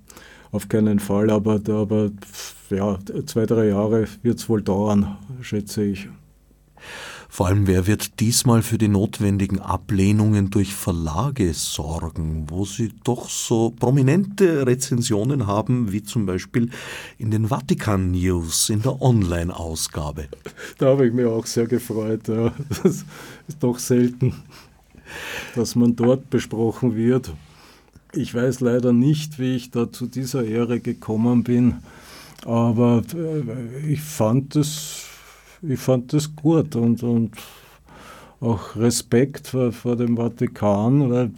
Auf 0.51 0.69
keinen 0.69 0.99
Fall, 0.99 1.29
aber, 1.29 1.59
aber 1.67 2.11
ja, 2.69 2.97
zwei, 3.25 3.45
drei 3.45 3.67
Jahre 3.67 4.07
wird 4.23 4.39
es 4.39 4.47
wohl 4.47 4.61
dauern, 4.61 5.17
schätze 5.41 5.83
ich. 5.83 6.07
Vor 7.35 7.47
allem, 7.47 7.67
wer 7.67 7.85
wird 7.85 8.21
diesmal 8.21 8.61
für 8.61 8.77
die 8.77 8.87
notwendigen 8.87 9.59
Ablehnungen 9.59 10.51
durch 10.51 10.73
Verlage 10.73 11.53
sorgen, 11.53 12.45
wo 12.49 12.63
sie 12.63 12.93
doch 13.03 13.27
so 13.27 13.71
prominente 13.77 14.65
Rezensionen 14.65 15.45
haben, 15.45 15.91
wie 15.91 16.01
zum 16.01 16.25
Beispiel 16.25 16.69
in 17.17 17.31
den 17.31 17.49
Vatikan 17.49 18.11
News 18.11 18.69
in 18.69 18.83
der 18.83 19.01
Online-Ausgabe? 19.01 20.29
Da 20.77 20.85
habe 20.85 21.07
ich 21.07 21.13
mich 21.13 21.25
auch 21.25 21.45
sehr 21.45 21.67
gefreut. 21.67 22.29
Ja. 22.29 22.53
Das 22.69 23.03
ist 23.49 23.57
doch 23.59 23.79
selten, 23.79 24.33
dass 25.55 25.75
man 25.75 25.95
dort 25.95 26.29
besprochen 26.29 26.95
wird. 26.95 27.33
Ich 28.13 28.33
weiß 28.33 28.61
leider 28.61 28.93
nicht, 28.93 29.39
wie 29.39 29.55
ich 29.55 29.71
da 29.71 29.91
zu 29.91 30.07
dieser 30.07 30.45
Ehre 30.45 30.79
gekommen 30.79 31.43
bin, 31.43 31.75
aber 32.45 33.03
äh, 33.13 33.91
ich 33.91 34.01
fand 34.01 34.55
es 34.55 35.05
ich 35.67 35.79
fand 35.79 36.13
das 36.13 36.35
gut 36.35 36.75
und, 36.75 37.01
und 37.03 37.31
auch 38.39 38.75
Respekt 38.75 39.47
vor, 39.47 39.71
vor 39.71 39.95
dem 39.95 40.17
Vatikan, 40.17 41.09
weil 41.09 41.31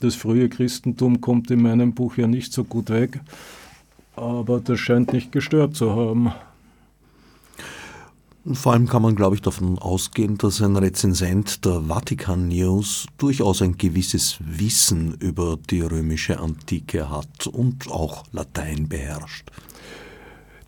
das 0.00 0.14
frühe 0.14 0.48
Christentum 0.48 1.20
kommt 1.20 1.50
in 1.50 1.62
meinem 1.62 1.94
Buch 1.94 2.16
ja 2.16 2.26
nicht 2.26 2.52
so 2.52 2.64
gut 2.64 2.90
weg, 2.90 3.20
aber 4.16 4.60
das 4.60 4.78
scheint 4.78 5.12
nicht 5.12 5.32
gestört 5.32 5.74
zu 5.74 5.94
haben. 5.96 6.32
Vor 8.52 8.74
allem 8.74 8.86
kann 8.86 9.00
man, 9.00 9.14
glaube 9.16 9.36
ich, 9.36 9.42
davon 9.42 9.78
ausgehen, 9.78 10.36
dass 10.36 10.60
ein 10.60 10.76
Rezensent 10.76 11.64
der 11.64 11.80
Vatikan 11.88 12.48
News 12.48 13.06
durchaus 13.16 13.62
ein 13.62 13.78
gewisses 13.78 14.36
Wissen 14.40 15.14
über 15.14 15.56
die 15.70 15.80
römische 15.80 16.38
Antike 16.38 17.08
hat 17.08 17.46
und 17.46 17.90
auch 17.90 18.24
Latein 18.32 18.86
beherrscht. 18.86 19.50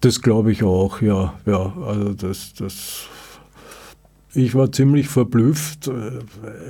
Das 0.00 0.22
glaube 0.22 0.52
ich 0.52 0.62
auch, 0.62 1.02
ja. 1.02 1.34
ja 1.44 1.74
also 1.82 2.14
das, 2.14 2.54
das, 2.54 3.08
ich 4.32 4.54
war 4.54 4.72
ziemlich 4.72 5.08
verblüfft. 5.08 5.90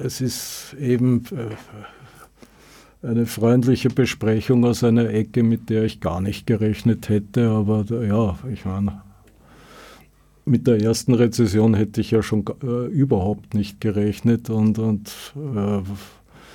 Es 0.02 0.20
ist 0.20 0.74
eben 0.80 1.24
äh, 1.26 3.06
eine 3.06 3.26
freundliche 3.26 3.90
Besprechung 3.90 4.64
aus 4.64 4.82
einer 4.82 5.08
Ecke, 5.10 5.44
mit 5.44 5.70
der 5.70 5.84
ich 5.84 6.00
gar 6.00 6.20
nicht 6.20 6.48
gerechnet 6.48 7.08
hätte. 7.08 7.48
Aber 7.50 7.84
ja, 8.04 8.36
ich 8.52 8.64
meine, 8.64 9.02
mit 10.46 10.66
der 10.66 10.80
ersten 10.80 11.12
Rezession 11.12 11.74
hätte 11.74 12.00
ich 12.00 12.12
ja 12.12 12.22
schon 12.22 12.44
äh, 12.62 12.86
überhaupt 12.86 13.52
nicht 13.54 13.80
gerechnet 13.80 14.48
und, 14.48 14.78
und 14.78 15.08
äh, 15.36 15.82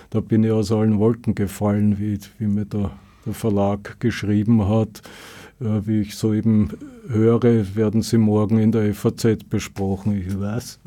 da 0.09 0.19
bin 0.19 0.43
ich 0.43 0.51
aus 0.51 0.71
allen 0.71 0.97
Wolken 0.97 1.35
gefallen, 1.35 1.99
wie, 1.99 2.17
wie 2.39 2.47
mir 2.47 2.65
der, 2.65 2.91
der 3.25 3.33
Verlag 3.33 3.99
geschrieben 3.99 4.67
hat. 4.67 5.01
Äh, 5.59 5.85
wie 5.85 6.01
ich 6.01 6.15
soeben 6.15 6.69
höre, 7.07 7.75
werden 7.75 8.01
sie 8.01 8.17
morgen 8.17 8.59
in 8.59 8.71
der 8.71 8.93
FAZ 8.95 9.43
besprochen. 9.49 10.17
Ich 10.17 10.39
weiß. 10.39 10.79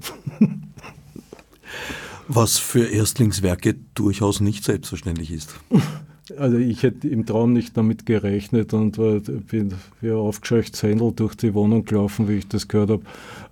Was 2.26 2.58
für 2.58 2.86
Erstlingswerke 2.86 3.76
durchaus 3.94 4.40
nicht 4.40 4.64
selbstverständlich 4.64 5.30
ist. 5.30 5.54
Also 6.38 6.56
ich 6.56 6.82
hätte 6.82 7.06
im 7.08 7.26
Traum 7.26 7.52
nicht 7.52 7.76
damit 7.76 8.06
gerechnet 8.06 8.72
und 8.72 8.96
bin 8.96 9.74
wie 10.00 10.10
ein 10.10 10.16
aufgescheuchtes 10.16 10.82
Händel 10.82 11.12
durch 11.12 11.34
die 11.34 11.52
Wohnung 11.52 11.84
gelaufen, 11.84 12.28
wie 12.28 12.38
ich 12.38 12.48
das 12.48 12.66
gehört 12.66 12.90
habe. 12.90 13.02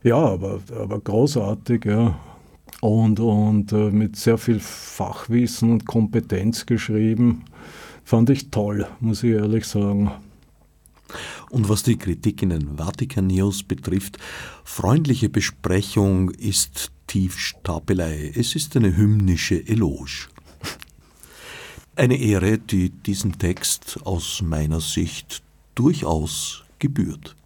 Ja, 0.03 0.17
aber, 0.17 0.61
aber 0.79 1.01
großartig, 1.01 1.85
ja. 1.85 2.19
Und, 2.81 3.21
und 3.21 3.73
äh, 3.73 3.91
mit 3.91 4.17
sehr 4.17 4.39
viel 4.39 4.59
Fachwissen 4.59 5.71
und 5.71 5.87
Kompetenz 5.87 6.67
geschrieben. 6.67 7.45
Fand 8.05 8.31
ich 8.31 8.51
toll, 8.51 8.87
muss 9.01 9.23
ich 9.23 9.33
ehrlich 9.33 9.67
sagen. 9.67 10.11
Und 11.51 11.69
was 11.69 11.83
die 11.83 11.97
Kritik 11.97 12.43
in 12.43 12.49
den 12.49 12.77
Vatikan 12.79 13.27
News 13.27 13.63
betrifft, 13.63 14.19
freundliche 14.65 15.29
Besprechung 15.29 16.31
ist 16.31 16.91
Tiefstapelei. 17.07 18.33
Es 18.35 18.57
ist 18.57 18.75
eine 18.77 18.97
hymnische 18.97 19.67
Eloge. 19.69 20.32
Eine 21.95 22.17
Ehre, 22.17 22.57
die 22.57 22.89
diesem 22.89 23.39
Text 23.39 23.99
aus 24.05 24.41
meiner 24.41 24.81
Sicht 24.81 25.43
durchaus 25.75 26.65
gebührt. 26.79 27.37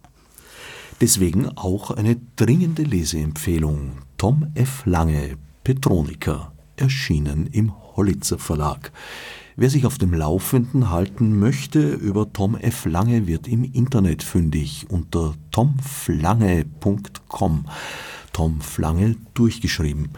Deswegen 1.01 1.49
auch 1.57 1.91
eine 1.91 2.15
dringende 2.37 2.83
Leseempfehlung. 2.83 3.97
Tom 4.17 4.49
F. 4.55 4.83
Lange, 4.85 5.35
Petronika, 5.65 6.53
erschienen 6.77 7.47
im 7.47 7.73
Hollitzer 7.97 8.39
Verlag. 8.39 8.93
Wer 9.57 9.69
sich 9.69 9.85
auf 9.85 9.97
dem 9.97 10.13
Laufenden 10.13 10.91
halten 10.91 11.37
möchte 11.37 11.81
über 11.81 12.31
Tom 12.31 12.55
F. 12.55 12.85
Lange, 12.85 13.27
wird 13.27 13.49
im 13.49 13.65
Internet 13.65 14.23
fündig 14.23 14.85
unter 14.87 15.33
tomflange.com. 15.51 17.65
Tom 18.31 18.61
Flange 18.61 19.17
durchgeschrieben. 19.33 20.11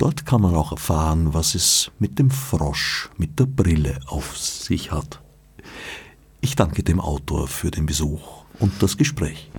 Dort 0.00 0.24
kann 0.24 0.40
man 0.40 0.54
auch 0.54 0.72
erfahren, 0.72 1.34
was 1.34 1.54
es 1.54 1.90
mit 1.98 2.18
dem 2.18 2.30
Frosch 2.30 3.10
mit 3.18 3.38
der 3.38 3.44
Brille 3.44 4.00
auf 4.06 4.34
sich 4.34 4.90
hat. 4.90 5.20
Ich 6.40 6.56
danke 6.56 6.82
dem 6.82 7.00
Autor 7.00 7.48
für 7.48 7.70
den 7.70 7.84
Besuch 7.84 8.44
und 8.60 8.72
das 8.82 8.96
Gespräch. 8.96 9.50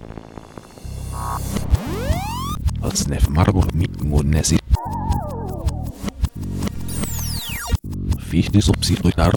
Mit 7.84 8.22
Fiz 8.24 8.52
de 8.52 8.62
subsidiar 8.62 9.34